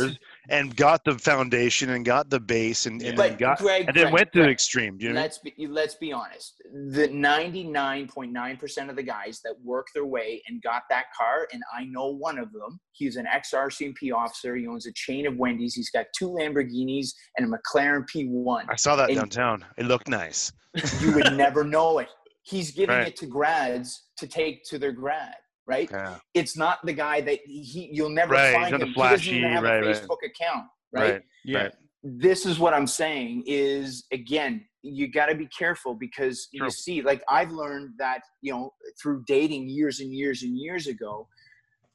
And 0.49 0.75
got 0.75 1.03
the 1.05 1.17
foundation 1.17 1.89
and 1.91 2.05
got 2.05 2.29
the 2.29 2.39
base 2.39 2.85
and, 2.85 3.01
and 3.01 3.15
But 3.17 3.37
got 3.37 3.59
Greg, 3.59 3.85
and 3.87 3.95
then 3.95 4.05
Greg, 4.05 4.13
went 4.13 4.33
to 4.33 4.43
the 4.43 4.49
extreme. 4.49 4.97
You 4.99 5.13
know? 5.13 5.21
let's 5.21 5.37
be 5.39 5.53
let's 5.67 5.95
be 5.95 6.11
honest. 6.11 6.61
The 6.91 7.07
ninety 7.09 7.63
nine 7.63 8.07
point 8.07 8.31
nine 8.31 8.57
percent 8.57 8.89
of 8.89 8.95
the 8.95 9.03
guys 9.03 9.41
that 9.43 9.53
work 9.63 9.87
their 9.93 10.05
way 10.05 10.41
and 10.47 10.61
got 10.61 10.83
that 10.89 11.05
car, 11.17 11.47
and 11.53 11.61
I 11.73 11.85
know 11.85 12.07
one 12.07 12.37
of 12.37 12.51
them. 12.51 12.79
He's 12.91 13.15
an 13.17 13.25
ex 13.27 13.51
RCMP 13.51 14.13
officer. 14.13 14.55
He 14.55 14.67
owns 14.67 14.85
a 14.85 14.91
chain 14.93 15.27
of 15.27 15.35
Wendy's. 15.37 15.73
He's 15.73 15.89
got 15.89 16.05
two 16.17 16.29
Lamborghinis 16.29 17.09
and 17.37 17.53
a 17.53 17.57
McLaren 17.57 18.07
P 18.07 18.25
one. 18.25 18.65
I 18.69 18.75
saw 18.75 18.95
that 18.95 19.09
and- 19.09 19.17
downtown. 19.19 19.65
It 19.77 19.85
looked 19.85 20.07
nice. 20.07 20.51
You 21.01 21.13
would 21.13 21.33
never 21.37 21.63
know 21.63 21.99
it. 21.99 22.09
He's 22.43 22.71
giving 22.71 22.95
Right. 22.95 23.07
it 23.07 23.15
to 23.17 23.25
grads 23.25 24.03
to 24.17 24.27
take 24.27 24.63
to 24.65 24.77
their 24.77 24.91
grad. 24.91 25.33
Right? 25.67 25.89
Yeah. 25.91 26.17
It's 26.33 26.55
not 26.55 26.85
the 26.85 26.93
guy 26.93 27.21
that 27.21 27.39
he 27.45 27.89
you'll 27.91 28.09
never 28.09 28.33
Right, 28.33 28.53
find 28.53 28.71
not 28.71 28.79
the 28.79 28.85
him. 28.87 28.93
he 28.93 29.01
doesn't 29.01 29.33
even 29.33 29.51
have 29.51 29.63
right, 29.63 29.83
a 29.83 29.87
right. 29.87 29.95
Facebook 29.95 30.17
account. 30.23 30.65
Right? 30.93 31.11
Right. 31.13 31.21
yeah. 31.43 31.57
Right. 31.63 31.71
this 32.03 32.45
is 32.45 32.59
what 32.59 32.73
I'm 32.73 32.87
saying 32.87 33.43
is 33.47 34.05
again, 34.11 34.65
you 34.83 35.11
got 35.11 35.25
to 35.27 35.35
be 35.35 35.47
careful 35.47 35.95
because 35.95 36.47
True. 36.55 36.65
you 36.65 36.69
see, 36.71 37.01
like 37.01 37.23
I've 37.27 37.51
learned 37.51 37.93
that 37.97 38.19
you 38.41 38.53
know 38.53 38.71
through 39.01 39.23
dating 39.27 39.67
years 39.69 39.99
and 39.99 40.13
years 40.13 40.43
and 40.43 40.55
years 40.57 40.85
ago, 40.87 41.27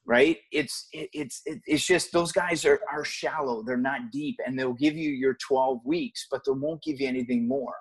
right? 0.05 0.37
It's 0.51 0.89
it, 0.91 1.09
it's 1.13 1.41
it, 1.45 1.59
it's 1.65 1.85
just 1.85 2.11
those 2.11 2.33
guys 2.33 2.65
are 2.65 2.81
are 2.91 3.05
shallow, 3.05 3.63
they're 3.63 3.77
not 3.77 4.11
deep, 4.11 4.35
and 4.45 4.59
they'll 4.59 4.73
give 4.73 4.97
you 4.97 5.09
your 5.11 5.37
12 5.47 5.79
weeks, 5.85 6.27
but 6.29 6.41
they 6.45 6.51
won't 6.51 6.83
give 6.83 6.99
you 6.99 7.07
anything 7.07 7.47
more. 7.47 7.75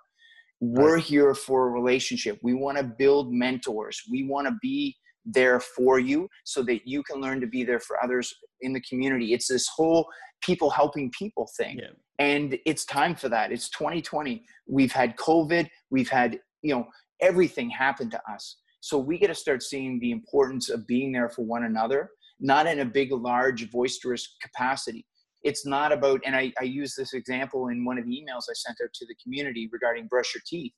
We're 0.61 0.99
here 0.99 1.35
for 1.35 1.67
a 1.69 1.71
relationship. 1.71 2.39
We 2.43 2.55
want 2.55 2.77
to 2.79 2.85
build 2.85 3.33
mentors. 3.33 4.01
We 4.11 4.29
want 4.29 4.47
to 4.47 4.55
be 4.63 4.95
there 5.25 5.61
for 5.61 5.99
you 5.99 6.29
so 6.45 6.63
that 6.63 6.87
you 6.87 7.03
can 7.03 7.21
learn 7.21 7.41
to 7.41 7.47
be 7.47 7.65
there 7.65 7.81
for 7.81 8.03
others 8.03 8.35
in 8.61 8.73
the 8.73 8.81
community. 8.83 9.33
It's 9.33 9.49
this 9.49 9.69
whole 9.69 10.09
people 10.41 10.71
helping 10.71 11.11
people 11.11 11.49
thing. 11.57 11.79
Yeah. 11.79 11.91
and 12.19 12.59
it's 12.65 12.85
time 12.85 13.15
for 13.15 13.29
that. 13.29 13.53
It's 13.53 13.69
2020 13.71 14.45
we've 14.67 14.93
had 14.93 15.17
covid. 15.17 15.69
We've 15.91 16.09
had 16.09 16.39
you 16.63 16.75
know 16.75 16.87
everything 17.21 17.71
happened 17.71 18.11
to 18.13 18.21
us. 18.31 18.57
So 18.81 18.97
we 18.99 19.19
got 19.19 19.27
to 19.27 19.35
start 19.35 19.63
seeing 19.63 20.01
the 20.01 20.11
importance 20.11 20.71
of 20.71 20.87
being 20.87 21.13
there 21.13 21.29
for 21.29 21.43
one 21.43 21.65
another 21.65 22.11
not 22.41 22.67
in 22.67 22.81
a 22.81 22.85
big 22.85 23.13
large 23.13 23.71
boisterous 23.71 24.37
capacity. 24.41 25.07
It's 25.43 25.67
not 25.67 25.93
about 25.93 26.21
and 26.27 26.35
I, 26.35 26.53
I 26.61 26.65
use 26.65 26.95
this 26.97 27.13
example 27.13 27.69
in 27.69 27.85
one 27.85 27.99
of 27.99 28.05
the 28.05 28.11
emails 28.11 28.45
i 28.51 28.55
sent 28.55 28.79
out 28.83 28.93
to 28.95 29.07
the 29.07 29.15
community 29.23 29.69
regarding 29.73 30.07
brush 30.07 30.35
your 30.35 30.43
teeth. 30.47 30.73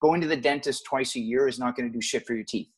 Going 0.00 0.20
to 0.20 0.28
the 0.28 0.36
dentist 0.36 0.84
twice 0.84 1.16
a 1.16 1.20
year 1.20 1.48
is 1.48 1.58
not 1.58 1.76
going 1.76 1.88
to 1.88 1.92
do 1.92 2.00
shit 2.00 2.24
for 2.24 2.34
your 2.34 2.44
teeth 2.44 2.68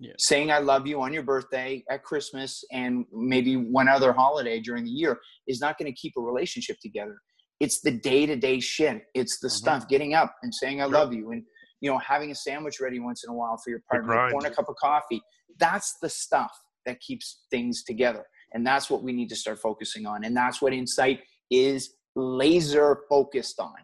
Yeah. 0.00 0.12
saying 0.18 0.50
i 0.52 0.58
love 0.58 0.86
you 0.86 1.00
on 1.02 1.12
your 1.12 1.24
birthday 1.24 1.82
at 1.90 2.04
christmas 2.04 2.62
and 2.72 3.04
maybe 3.12 3.56
one 3.56 3.88
other 3.88 4.12
holiday 4.12 4.60
during 4.60 4.84
the 4.84 4.90
year 4.90 5.18
is 5.48 5.60
not 5.60 5.76
going 5.78 5.92
to 5.92 5.96
keep 5.96 6.12
a 6.16 6.20
relationship 6.20 6.76
together 6.80 7.16
it's 7.60 7.80
the 7.80 7.90
day-to-day 7.90 8.60
shit 8.60 9.02
it's 9.14 9.40
the 9.40 9.48
Mhm. 9.48 9.52
stuff 9.52 9.88
getting 9.88 10.14
up 10.14 10.34
and 10.42 10.54
saying 10.54 10.80
i 10.80 10.84
Yep. 10.84 10.92
love 10.92 11.12
you 11.12 11.32
and 11.32 11.42
you 11.80 11.90
know 11.90 11.98
having 11.98 12.30
a 12.30 12.34
sandwich 12.34 12.80
ready 12.80 13.00
once 13.00 13.24
in 13.24 13.30
a 13.30 13.34
while 13.34 13.56
for 13.62 13.70
your 13.70 13.80
partner 13.90 14.12
pouring 14.30 14.46
a 14.46 14.54
cup 14.54 14.68
of 14.68 14.76
coffee 14.76 15.20
that's 15.58 15.98
the 16.00 16.08
stuff 16.08 16.52
that 16.86 17.00
keeps 17.00 17.44
things 17.50 17.82
together 17.82 18.24
and 18.52 18.64
that's 18.66 18.88
what 18.88 19.02
we 19.02 19.12
need 19.12 19.28
to 19.28 19.36
start 19.36 19.58
focusing 19.58 20.06
on 20.06 20.22
and 20.24 20.36
that's 20.36 20.62
what 20.62 20.72
insight 20.72 21.20
is 21.50 21.94
laser 22.14 23.00
focused 23.08 23.58
on 23.58 23.74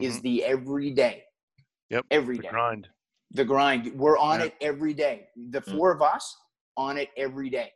is 0.00 0.18
Mhm. 0.18 0.22
the 0.22 0.44
everyday 0.44 1.24
Yep, 1.90 2.06
every 2.10 2.36
the 2.36 2.42
day 2.44 2.48
grind. 2.48 2.88
The 3.34 3.44
grind. 3.44 3.92
We're 3.94 4.16
on 4.16 4.40
Yeah. 4.40 4.46
it 4.46 4.54
every 4.60 4.94
day. 4.94 5.28
The 5.50 5.60
Mm. 5.60 5.72
four 5.76 5.90
of 5.92 6.00
us 6.00 6.36
on 6.76 6.96
it 6.96 7.10
every 7.16 7.50
day, 7.50 7.72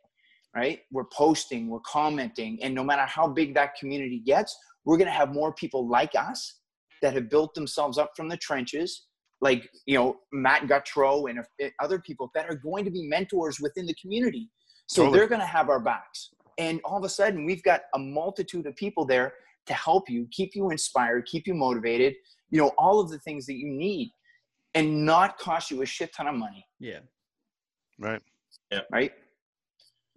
right? 0.55 0.81
We're 0.91 1.05
posting, 1.13 1.69
we're 1.69 1.81
commenting, 1.81 2.61
and 2.63 2.73
no 2.73 2.83
matter 2.83 3.03
how 3.05 3.27
big 3.27 3.53
that 3.55 3.75
community 3.75 4.19
gets, 4.19 4.57
we're 4.85 4.97
going 4.97 5.07
to 5.07 5.13
have 5.13 5.33
more 5.33 5.53
people 5.53 5.87
like 5.87 6.15
us 6.15 6.61
that 7.01 7.13
have 7.13 7.29
built 7.29 7.53
themselves 7.53 7.97
up 7.97 8.11
from 8.15 8.29
the 8.29 8.37
trenches, 8.37 9.05
like 9.41 9.69
you 9.85 9.95
know 9.97 10.19
Matt 10.31 10.63
Gautreau 10.67 11.29
and 11.29 11.39
uh, 11.39 11.69
other 11.79 11.99
people 11.99 12.31
that 12.35 12.49
are 12.49 12.55
going 12.55 12.85
to 12.85 12.91
be 12.91 13.03
mentors 13.07 13.59
within 13.59 13.85
the 13.85 13.95
community. 14.01 14.49
So 14.87 15.03
Totally. 15.03 15.19
they're 15.19 15.27
going 15.27 15.41
to 15.41 15.45
have 15.47 15.69
our 15.69 15.79
backs, 15.79 16.31
and 16.57 16.81
all 16.85 16.97
of 16.97 17.03
a 17.03 17.09
sudden 17.09 17.45
we've 17.45 17.63
got 17.63 17.81
a 17.93 17.99
multitude 17.99 18.65
of 18.65 18.75
people 18.75 19.05
there 19.05 19.33
to 19.65 19.73
help 19.73 20.09
you, 20.09 20.27
keep 20.31 20.55
you 20.55 20.71
inspired, 20.71 21.25
keep 21.25 21.47
you 21.47 21.53
motivated. 21.53 22.15
You 22.49 22.59
know 22.61 22.71
all 22.77 22.99
of 23.01 23.09
the 23.09 23.19
things 23.19 23.45
that 23.45 23.55
you 23.55 23.69
need 23.69 24.11
and 24.75 25.05
not 25.05 25.37
cost 25.37 25.71
you 25.71 25.81
a 25.81 25.85
shit 25.85 26.13
ton 26.13 26.27
of 26.27 26.35
money, 26.35 26.65
Yeah. 26.79 26.99
Right. 27.99 28.21
Yeah. 28.71 28.81
Right? 28.91 29.11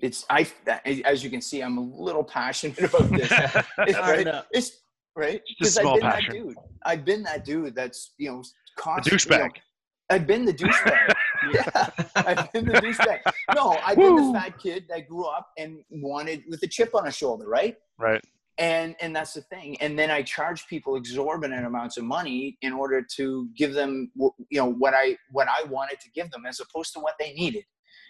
It's 0.01 0.25
I 0.31 0.47
as 0.85 1.23
you 1.23 1.31
can 1.31 1.41
see, 1.41 1.63
I'm 1.63 1.79
a 1.79 1.81
little 1.81 2.25
passionate 2.25 2.79
about 2.95 3.11
this. 3.11 3.31
It's, 3.79 3.99
right? 3.99 4.45
It's 4.53 4.81
right 5.17 5.41
Just 5.61 5.79
a 5.79 5.83
because 5.83 5.87
I've 5.87 5.95
been 5.95 6.01
passion. 6.11 6.33
that 6.35 6.45
dude. 6.45 6.57
I've 6.85 7.05
been 7.05 7.23
that 7.25 7.45
dude 7.45 7.75
that's 7.75 8.13
you 8.19 8.31
know 8.31 8.41
A 8.79 8.81
cost 8.81 9.07
you 9.07 9.13
know, 9.13 9.17
douchebag. 9.17 9.51
I've 10.11 10.27
been 10.27 10.45
the 10.45 10.53
douchebag. 10.53 11.15
yeah, 11.55 11.89
I've 12.17 12.53
been 12.53 12.67
the 12.67 12.75
douchebag. 12.75 13.21
No, 13.55 13.79
I've 13.85 13.97
been 13.97 14.15
Woo. 14.15 14.33
the 14.33 14.39
fat 14.39 14.59
kid 14.59 14.85
that 14.91 15.09
grew 15.09 15.25
up 15.25 15.49
and 15.57 15.79
wanted 15.91 16.43
with 16.49 16.63
a 16.63 16.67
chip 16.67 16.95
on 16.95 17.07
his 17.07 17.17
shoulder, 17.17 17.49
right? 17.49 17.77
Right. 17.99 18.23
And 18.59 18.95
and 19.01 19.15
that's 19.17 19.33
the 19.33 19.41
thing 19.43 19.81
and 19.81 19.99
then 19.99 20.11
i 20.11 20.21
charge 20.23 20.67
people 20.67 20.97
exorbitant 20.97 21.65
amounts 21.65 21.97
of 21.97 22.05
money 22.05 22.59
in 22.61 22.73
order 22.73 23.01
to 23.03 23.49
give 23.57 23.73
them 23.73 24.11
wh- 24.21 24.37
you 24.51 24.59
know 24.61 24.71
what 24.73 24.93
i 24.95 25.17
what 25.31 25.49
i 25.49 25.63
wanted 25.69 25.99
to 26.01 26.11
give 26.15 26.31
them 26.31 26.45
as 26.47 26.61
opposed 26.61 26.93
to 26.93 27.01
what 27.01 27.15
they 27.19 27.33
needed 27.33 27.65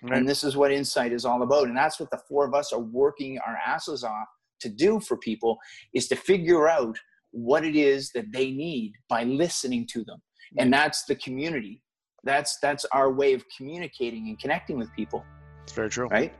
Right. 0.04 0.18
and 0.18 0.28
this 0.28 0.42
is 0.42 0.56
what 0.56 0.72
insight 0.72 1.12
is 1.12 1.24
all 1.24 1.42
about 1.44 1.68
and 1.68 1.76
that's 1.76 2.00
what 2.00 2.10
the 2.10 2.18
four 2.28 2.44
of 2.44 2.54
us 2.54 2.72
are 2.72 2.80
working 2.80 3.38
our 3.46 3.56
asses 3.64 4.02
off 4.02 4.26
to 4.58 4.68
do 4.68 4.98
for 4.98 5.16
people 5.16 5.58
is 5.94 6.08
to 6.08 6.16
figure 6.16 6.68
out 6.68 6.98
what 7.30 7.64
it 7.64 7.76
is 7.76 8.10
that 8.10 8.24
they 8.32 8.50
need 8.50 8.94
by 9.08 9.22
listening 9.22 9.86
to 9.92 10.02
them 10.04 10.20
hmm. 10.54 10.60
and 10.60 10.72
that's 10.72 11.04
the 11.04 11.14
community 11.14 11.80
that's 12.24 12.58
that's 12.60 12.84
our 12.86 13.12
way 13.12 13.32
of 13.32 13.44
communicating 13.56 14.26
and 14.28 14.40
connecting 14.40 14.76
with 14.76 14.92
people 14.94 15.24
It's 15.62 15.72
very 15.72 15.88
true. 15.88 16.08
right 16.08 16.34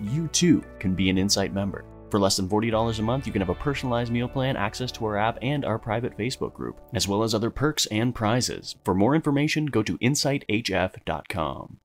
You 0.00 0.28
too 0.28 0.62
can 0.78 0.94
be 0.94 1.10
an 1.10 1.18
Insight 1.18 1.52
member. 1.52 1.84
For 2.12 2.20
less 2.20 2.36
than 2.36 2.46
$40 2.46 2.98
a 2.98 3.02
month, 3.02 3.26
you 3.26 3.32
can 3.32 3.40
have 3.40 3.48
a 3.48 3.54
personalized 3.54 4.12
meal 4.12 4.28
plan, 4.28 4.54
access 4.54 4.92
to 4.92 5.06
our 5.06 5.16
app, 5.16 5.38
and 5.40 5.64
our 5.64 5.78
private 5.78 6.14
Facebook 6.18 6.52
group, 6.52 6.78
as 6.92 7.08
well 7.08 7.22
as 7.22 7.34
other 7.34 7.48
perks 7.48 7.86
and 7.86 8.14
prizes. 8.14 8.76
For 8.84 8.94
more 8.94 9.14
information, 9.14 9.64
go 9.64 9.82
to 9.82 9.96
insighthf.com. 9.96 11.78